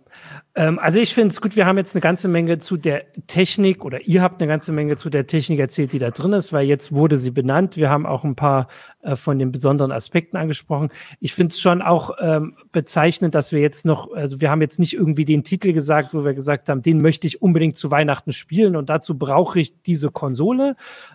Ähm, 0.55 0.79
also 0.81 0.99
ich 0.99 1.15
finde 1.15 1.29
es 1.29 1.41
gut, 1.41 1.55
wir 1.55 1.67
haben 1.67 1.79
jetzt 1.79 1.95
eine 1.95 2.01
ganze 2.01 2.27
Menge 2.27 2.59
zu 2.59 2.77
der 2.77 3.05
Technik 3.29 3.85
oder 3.85 4.01
ihr 4.03 4.23
habt 4.23 4.43
eine 4.43 4.49
ganze 4.49 4.73
Menge 4.73 4.97
zu 4.97 5.09
der 5.09 5.27
Technik 5.27 5.61
erzählt, 5.61 5.93
die 5.93 6.01
da 6.01 6.11
drin 6.11 6.33
ist, 6.33 6.53
weil 6.53 6.67
jetzt 6.67 6.93
wurde 6.93 7.17
sie 7.17 7.31
benannt. 7.31 7.77
Wir 7.77 7.91
haben 7.91 8.05
auch 8.05 8.25
ein 8.25 8.35
paar 8.35 8.67
äh, 9.03 9.15
von 9.15 9.39
den 9.39 9.53
besonderen 9.53 9.93
Aspekten 9.93 10.37
angesprochen. 10.37 10.91
Ich 11.21 11.33
finde 11.33 11.53
es 11.53 11.61
schon 11.61 11.81
auch 11.81 12.11
ähm, 12.21 12.57
bezeichnend, 12.73 13.37
dass 13.37 13.53
wir 13.53 13.61
jetzt 13.61 13.87
noch, 13.87 14.13
also 14.13 14.41
wir 14.41 14.51
haben 14.51 14.63
jetzt 14.63 14.81
nicht 14.81 14.95
irgendwie 14.95 15.25
den 15.25 15.45
Titel 15.45 15.73
gesagt, 15.73 16.13
wo 16.13 16.25
wir 16.25 16.35
gesagt 16.35 16.69
haben, 16.69 16.83
den 16.83 17.01
möchte 17.01 17.29
ich 17.29 17.41
unbedingt 17.41 17.77
zu 17.77 17.93
Weihnachten 17.93 18.33
spielen 18.33 18.75
und 18.75 18.91
dazu 18.91 19.17
brauche 19.17 19.61
ich 19.61 19.81
diese 19.83 20.11
Konsole. 20.11 20.75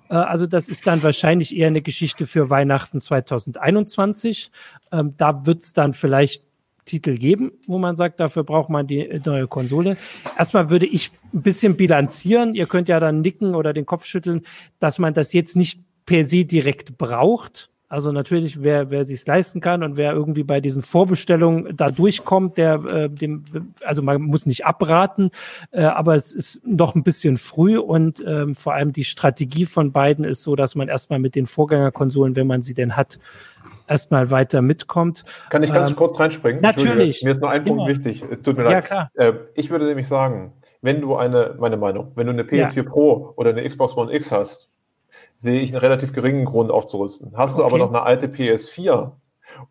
Äh, 0.09 0.15
also 0.15 0.47
das 0.47 0.69
ist 0.69 0.87
dann 0.87 1.03
wahrscheinlich 1.03 1.55
eher 1.55 1.67
eine 1.67 1.81
Geschichte 1.81 2.27
für 2.27 2.49
Weihnachten 2.49 3.01
2021. 3.01 4.51
Ähm, 4.93 5.15
da 5.17 5.45
wird 5.45 5.63
es 5.63 5.73
dann 5.73 5.91
vielleicht 5.91 6.46
Titel 6.87 7.17
geben, 7.17 7.51
wo 7.67 7.77
man 7.77 7.95
sagt, 7.95 8.19
dafür 8.19 8.43
braucht 8.43 8.69
man 8.69 8.87
die 8.87 9.21
neue 9.23 9.47
Konsole. 9.47 9.97
Erstmal 10.37 10.69
würde 10.69 10.87
ich 10.87 11.11
ein 11.33 11.43
bisschen 11.43 11.77
bilanzieren. 11.77 12.55
Ihr 12.55 12.65
könnt 12.65 12.87
ja 12.87 12.99
dann 12.99 13.21
nicken 13.21 13.53
oder 13.53 13.73
den 13.73 13.85
Kopf 13.85 14.05
schütteln, 14.05 14.41
dass 14.79 14.97
man 14.97 15.13
das 15.13 15.33
jetzt 15.33 15.55
nicht 15.55 15.81
per 16.05 16.25
se 16.25 16.45
direkt 16.45 16.97
braucht. 16.97 17.69
Also 17.89 18.11
natürlich, 18.11 18.61
wer, 18.63 18.89
wer 18.89 19.05
sich 19.05 19.25
leisten 19.25 19.61
kann 19.61 19.81
und 19.81 19.95
wer 19.95 20.11
irgendwie 20.11 20.43
bei 20.43 20.59
diesen 20.59 20.81
Vorbestellungen 20.81 21.77
da 21.77 21.89
durchkommt, 21.89 22.57
der 22.57 22.83
äh, 22.83 23.09
dem, 23.09 23.43
also 23.81 24.01
man 24.01 24.23
muss 24.23 24.45
nicht 24.45 24.65
abraten, 24.65 25.31
äh, 25.71 25.83
aber 25.83 26.15
es 26.15 26.33
ist 26.33 26.67
noch 26.67 26.95
ein 26.95 27.03
bisschen 27.03 27.37
früh 27.37 27.77
und 27.77 28.21
ähm, 28.27 28.55
vor 28.55 28.73
allem 28.73 28.91
die 28.91 29.05
Strategie 29.05 29.65
von 29.65 29.93
beiden 29.93 30.25
ist 30.25 30.43
so, 30.43 30.57
dass 30.57 30.75
man 30.75 30.89
erstmal 30.89 31.19
mit 31.19 31.35
den 31.35 31.45
Vorgängerkonsolen, 31.45 32.35
wenn 32.35 32.47
man 32.47 32.61
sie 32.61 32.73
denn 32.73 32.97
hat, 32.97 33.19
erstmal 33.87 34.31
weiter 34.31 34.61
mitkommt. 34.61 35.23
Kann 35.49 35.63
ich 35.63 35.71
ganz 35.71 35.89
ähm, 35.89 35.95
kurz 35.95 36.19
reinspringen? 36.19 36.61
Natürlich. 36.61 37.23
Mir 37.23 37.31
ist 37.31 37.41
nur 37.41 37.49
ein 37.49 37.63
Punkt 37.63 37.81
Immer. 37.81 37.89
wichtig. 37.89 38.23
Tut 38.43 38.57
mir 38.57 38.63
leid. 38.63 38.73
Ja, 38.73 38.81
klar. 38.81 39.11
Äh, 39.15 39.33
ich 39.55 39.69
würde 39.69 39.85
nämlich 39.85 40.07
sagen, 40.07 40.53
wenn 40.81 41.01
du 41.01 41.15
eine, 41.15 41.55
meine 41.59 41.77
Meinung, 41.77 42.11
wenn 42.15 42.27
du 42.27 42.33
eine 42.33 42.43
PS4 42.43 42.75
ja. 42.75 42.83
Pro 42.83 43.33
oder 43.35 43.49
eine 43.51 43.67
Xbox 43.67 43.95
One 43.97 44.13
X 44.13 44.31
hast, 44.31 44.69
sehe 45.37 45.61
ich 45.61 45.71
einen 45.71 45.79
relativ 45.79 46.13
geringen 46.13 46.45
Grund 46.45 46.71
aufzurüsten. 46.71 47.33
Hast 47.35 47.57
du 47.57 47.63
okay. 47.63 47.71
aber 47.71 47.77
noch 47.77 47.89
eine 47.89 48.03
alte 48.03 48.27
PS4 48.27 49.11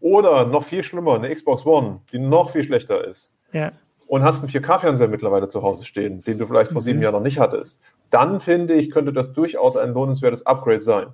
oder 0.00 0.46
noch 0.46 0.64
viel 0.64 0.82
schlimmer, 0.82 1.14
eine 1.14 1.34
Xbox 1.34 1.66
One, 1.66 2.00
die 2.12 2.18
noch 2.18 2.50
viel 2.50 2.64
schlechter 2.64 3.04
ist, 3.04 3.32
ja. 3.52 3.72
und 4.06 4.22
hast 4.22 4.42
einen 4.42 4.52
4K-Fernseher 4.52 5.08
mittlerweile 5.08 5.48
zu 5.48 5.62
Hause 5.62 5.84
stehen, 5.84 6.22
den 6.22 6.38
du 6.38 6.46
vielleicht 6.46 6.72
vor 6.72 6.80
mhm. 6.80 6.84
sieben 6.84 7.02
Jahren 7.02 7.14
noch 7.14 7.20
nicht 7.20 7.38
hattest, 7.38 7.82
dann 8.10 8.40
finde 8.40 8.74
ich, 8.74 8.90
könnte 8.90 9.12
das 9.12 9.32
durchaus 9.32 9.76
ein 9.76 9.92
lohnenswertes 9.92 10.46
Upgrade 10.46 10.80
sein. 10.80 11.06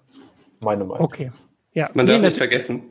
Meine 0.60 0.84
Meinung. 0.84 1.04
Okay. 1.04 1.32
Ja. 1.74 1.90
Man 1.94 2.06
darf 2.06 2.20
nicht 2.20 2.36
vergessen, 2.36 2.82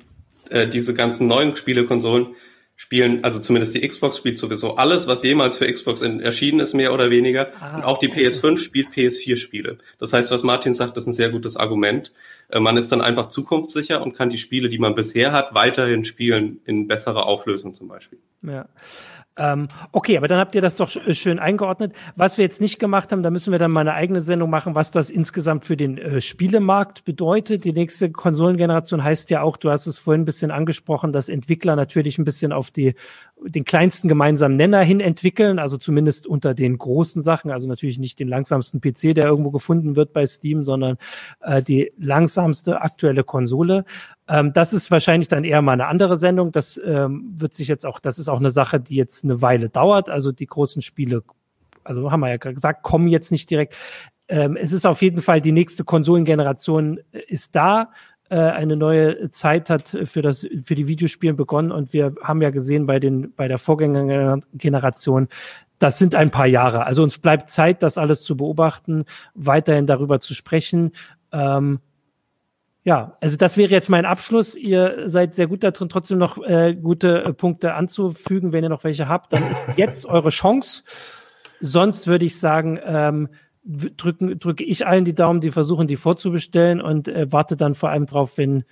äh, 0.49 0.67
diese 0.67 0.93
ganzen 0.93 1.27
neuen 1.27 1.55
Spielekonsolen 1.55 2.35
spielen, 2.81 3.23
also 3.23 3.39
zumindest 3.39 3.75
die 3.75 3.87
Xbox 3.87 4.17
spielt 4.17 4.39
sowieso 4.39 4.75
alles, 4.75 5.05
was 5.05 5.21
jemals 5.21 5.55
für 5.55 5.71
Xbox 5.71 6.01
in, 6.01 6.19
erschienen 6.19 6.61
ist, 6.61 6.73
mehr 6.73 6.91
oder 6.93 7.11
weniger. 7.11 7.51
Ah, 7.59 7.75
und 7.75 7.83
auch 7.83 7.99
die 7.99 8.09
PS5 8.09 8.57
spielt 8.57 8.87
PS4-Spiele. 8.89 9.77
Das 9.99 10.13
heißt, 10.13 10.31
was 10.31 10.41
Martin 10.41 10.73
sagt, 10.73 10.97
ist 10.97 11.05
ein 11.05 11.13
sehr 11.13 11.29
gutes 11.29 11.57
Argument. 11.57 12.11
Äh, 12.49 12.59
man 12.59 12.77
ist 12.77 12.91
dann 12.91 13.01
einfach 13.01 13.29
zukunftssicher 13.29 14.01
und 14.01 14.15
kann 14.15 14.31
die 14.31 14.39
Spiele, 14.39 14.67
die 14.67 14.79
man 14.79 14.95
bisher 14.95 15.31
hat, 15.31 15.53
weiterhin 15.53 16.05
spielen 16.05 16.59
in 16.65 16.87
besserer 16.87 17.27
Auflösung 17.27 17.75
zum 17.75 17.87
Beispiel. 17.87 18.17
Ja. 18.41 18.67
Ähm, 19.41 19.67
okay, 19.91 20.17
aber 20.17 20.27
dann 20.27 20.37
habt 20.37 20.53
ihr 20.53 20.61
das 20.61 20.75
doch 20.75 20.95
äh, 20.95 21.15
schön 21.15 21.39
eingeordnet. 21.39 21.93
Was 22.15 22.37
wir 22.37 22.45
jetzt 22.45 22.61
nicht 22.61 22.79
gemacht 22.79 23.11
haben, 23.11 23.23
da 23.23 23.31
müssen 23.31 23.51
wir 23.51 23.57
dann 23.57 23.71
mal 23.71 23.81
eine 23.81 23.93
eigene 23.93 24.21
Sendung 24.21 24.51
machen, 24.51 24.75
was 24.75 24.91
das 24.91 25.09
insgesamt 25.09 25.65
für 25.65 25.75
den 25.75 25.97
äh, 25.97 26.21
Spielemarkt 26.21 27.03
bedeutet. 27.05 27.65
Die 27.65 27.73
nächste 27.73 28.11
Konsolengeneration 28.11 29.03
heißt 29.03 29.31
ja 29.31 29.41
auch, 29.41 29.57
du 29.57 29.71
hast 29.71 29.87
es 29.87 29.97
vorhin 29.97 30.21
ein 30.21 30.25
bisschen 30.25 30.51
angesprochen, 30.51 31.11
dass 31.11 31.27
Entwickler 31.27 31.75
natürlich 31.75 32.19
ein 32.19 32.23
bisschen 32.23 32.53
auf 32.53 32.69
die 32.69 32.93
den 33.45 33.65
kleinsten 33.65 34.07
gemeinsamen 34.07 34.55
Nenner 34.55 34.81
hin 34.81 34.99
entwickeln, 34.99 35.59
also 35.59 35.77
zumindest 35.77 36.27
unter 36.27 36.53
den 36.53 36.77
großen 36.77 37.21
Sachen, 37.21 37.51
also 37.51 37.67
natürlich 37.67 37.97
nicht 37.97 38.19
den 38.19 38.27
langsamsten 38.27 38.81
PC, 38.81 39.15
der 39.15 39.25
irgendwo 39.25 39.51
gefunden 39.51 39.95
wird 39.95 40.13
bei 40.13 40.25
Steam, 40.25 40.63
sondern 40.63 40.97
äh, 41.41 41.61
die 41.61 41.91
langsamste 41.97 42.81
aktuelle 42.81 43.23
Konsole. 43.23 43.85
Ähm, 44.27 44.53
das 44.53 44.73
ist 44.73 44.91
wahrscheinlich 44.91 45.27
dann 45.27 45.43
eher 45.43 45.61
mal 45.61 45.73
eine 45.73 45.87
andere 45.87 46.17
Sendung. 46.17 46.51
Das 46.51 46.79
ähm, 46.83 47.33
wird 47.35 47.53
sich 47.53 47.67
jetzt 47.67 47.85
auch, 47.85 47.99
das 47.99 48.19
ist 48.19 48.29
auch 48.29 48.39
eine 48.39 48.51
Sache, 48.51 48.79
die 48.79 48.95
jetzt 48.95 49.23
eine 49.23 49.41
Weile 49.41 49.69
dauert. 49.69 50.09
Also 50.09 50.31
die 50.31 50.47
großen 50.47 50.81
Spiele, 50.81 51.23
also 51.83 52.11
haben 52.11 52.19
wir 52.19 52.29
ja 52.29 52.37
gesagt, 52.37 52.83
kommen 52.83 53.07
jetzt 53.07 53.31
nicht 53.31 53.49
direkt. 53.49 53.75
Ähm, 54.27 54.55
es 54.55 54.71
ist 54.71 54.85
auf 54.85 55.01
jeden 55.01 55.21
Fall 55.21 55.41
die 55.41 55.51
nächste 55.51 55.83
Konsolengeneration 55.83 56.99
äh, 57.11 57.19
ist 57.27 57.55
da 57.55 57.91
äh, 58.31 58.35
eine 58.37 58.77
neue 58.77 59.29
Zeit 59.29 59.69
hat 59.69 59.95
für 60.05 60.21
das 60.21 60.47
für 60.63 60.75
die 60.75 60.87
Videospiele 60.87 61.33
begonnen 61.33 61.71
und 61.71 61.93
wir 61.93 62.15
haben 62.23 62.41
ja 62.41 62.49
gesehen 62.49 62.85
bei 62.85 62.99
den 62.99 63.33
bei 63.35 63.47
der 63.47 63.57
Vorgängergeneration 63.57 65.27
das 65.81 65.97
sind 65.97 66.13
ein 66.13 66.29
paar 66.29 66.45
Jahre. 66.45 66.85
Also 66.85 67.01
uns 67.01 67.17
bleibt 67.17 67.49
Zeit, 67.49 67.81
das 67.81 67.97
alles 67.97 68.21
zu 68.21 68.37
beobachten, 68.37 69.05
weiterhin 69.33 69.87
darüber 69.87 70.19
zu 70.19 70.35
sprechen. 70.35 70.91
Ähm, 71.31 71.79
ja, 72.83 73.17
also 73.19 73.35
das 73.35 73.57
wäre 73.57 73.71
jetzt 73.71 73.89
mein 73.89 74.05
Abschluss. 74.05 74.55
Ihr 74.55 75.09
seid 75.09 75.33
sehr 75.33 75.47
gut 75.47 75.63
darin, 75.63 75.89
trotzdem 75.89 76.19
noch 76.19 76.37
äh, 76.43 76.75
gute 76.75 77.23
äh, 77.23 77.33
Punkte 77.33 77.73
anzufügen. 77.73 78.53
Wenn 78.53 78.63
ihr 78.63 78.69
noch 78.69 78.83
welche 78.83 79.07
habt, 79.07 79.33
dann 79.33 79.43
ist 79.49 79.65
jetzt 79.75 80.05
eure 80.05 80.29
Chance. 80.29 80.83
Sonst 81.59 82.05
würde 82.05 82.25
ich 82.25 82.37
sagen, 82.37 82.79
ähm, 82.83 83.29
drücken, 83.63 84.39
drücke 84.39 84.63
ich 84.63 84.87
allen 84.87 85.05
die 85.05 85.15
Daumen, 85.15 85.41
die 85.41 85.51
versuchen, 85.51 85.87
die 85.87 85.95
vorzubestellen 85.95 86.81
und 86.81 87.07
äh, 87.07 87.31
warte 87.31 87.55
dann 87.57 87.73
vor 87.73 87.89
allem 87.89 88.05
drauf, 88.05 88.37
wenn 88.37 88.63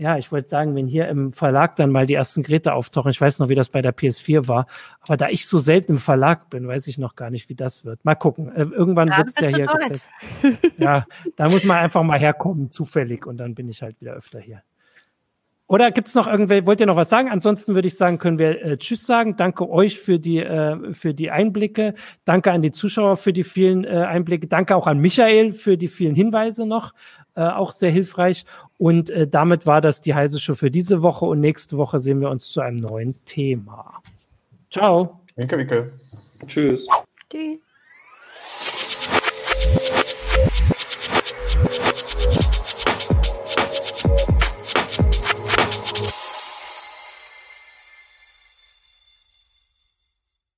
ja, 0.00 0.16
ich 0.16 0.30
wollte 0.30 0.48
sagen, 0.48 0.76
wenn 0.76 0.86
hier 0.86 1.08
im 1.08 1.32
Verlag 1.32 1.74
dann 1.74 1.90
mal 1.90 2.06
die 2.06 2.14
ersten 2.14 2.44
Geräte 2.44 2.72
auftauchen, 2.72 3.10
ich 3.10 3.20
weiß 3.20 3.40
noch, 3.40 3.48
wie 3.48 3.56
das 3.56 3.68
bei 3.68 3.82
der 3.82 3.94
PS4 3.94 4.46
war, 4.46 4.66
aber 5.00 5.16
da 5.16 5.28
ich 5.28 5.48
so 5.48 5.58
selten 5.58 5.92
im 5.92 5.98
Verlag 5.98 6.50
bin, 6.50 6.68
weiß 6.68 6.86
ich 6.86 6.98
noch 6.98 7.16
gar 7.16 7.30
nicht, 7.30 7.48
wie 7.48 7.56
das 7.56 7.84
wird. 7.84 8.04
Mal 8.04 8.14
gucken. 8.14 8.52
Äh, 8.54 8.62
irgendwann 8.62 9.08
wird 9.08 9.28
es 9.28 9.40
ja 9.40 9.48
hier. 9.48 9.66
ja, 10.78 11.04
da 11.34 11.48
muss 11.50 11.64
man 11.64 11.78
einfach 11.78 12.04
mal 12.04 12.18
herkommen, 12.18 12.70
zufällig, 12.70 13.26
und 13.26 13.38
dann 13.38 13.56
bin 13.56 13.68
ich 13.68 13.82
halt 13.82 14.00
wieder 14.00 14.12
öfter 14.12 14.38
hier. 14.38 14.62
Oder 15.68 15.90
gibt 15.90 16.08
es 16.08 16.14
noch 16.14 16.26
irgendwelche, 16.26 16.66
wollt 16.66 16.80
ihr 16.80 16.86
noch 16.86 16.96
was 16.96 17.10
sagen? 17.10 17.28
Ansonsten 17.28 17.74
würde 17.74 17.88
ich 17.88 17.96
sagen, 17.96 18.18
können 18.18 18.38
wir 18.38 18.64
äh, 18.64 18.78
Tschüss 18.78 19.04
sagen. 19.04 19.36
Danke 19.36 19.68
euch 19.68 20.00
für 20.00 20.18
die, 20.18 20.38
äh, 20.38 20.92
für 20.94 21.12
die 21.12 21.30
Einblicke. 21.30 21.94
Danke 22.24 22.50
an 22.52 22.62
die 22.62 22.72
Zuschauer 22.72 23.16
für 23.18 23.34
die 23.34 23.44
vielen 23.44 23.84
äh, 23.84 23.88
Einblicke. 23.88 24.46
Danke 24.46 24.74
auch 24.74 24.86
an 24.86 24.98
Michael 24.98 25.52
für 25.52 25.76
die 25.76 25.88
vielen 25.88 26.14
Hinweise 26.14 26.66
noch. 26.66 26.94
Äh, 27.34 27.42
auch 27.42 27.72
sehr 27.72 27.90
hilfreich. 27.90 28.46
Und 28.78 29.10
äh, 29.10 29.28
damit 29.28 29.66
war 29.66 29.82
das 29.82 30.00
die 30.00 30.14
heiße 30.14 30.40
Show 30.40 30.54
für 30.54 30.70
diese 30.70 31.02
Woche. 31.02 31.26
Und 31.26 31.40
nächste 31.40 31.76
Woche 31.76 32.00
sehen 32.00 32.20
wir 32.22 32.30
uns 32.30 32.50
zu 32.50 32.62
einem 32.62 32.78
neuen 32.78 33.22
Thema. 33.26 34.00
Ciao. 34.70 35.20
Winke, 35.36 35.58
winke. 35.58 35.92
Tschüss. 36.46 36.88
Tschüss. 37.30 37.67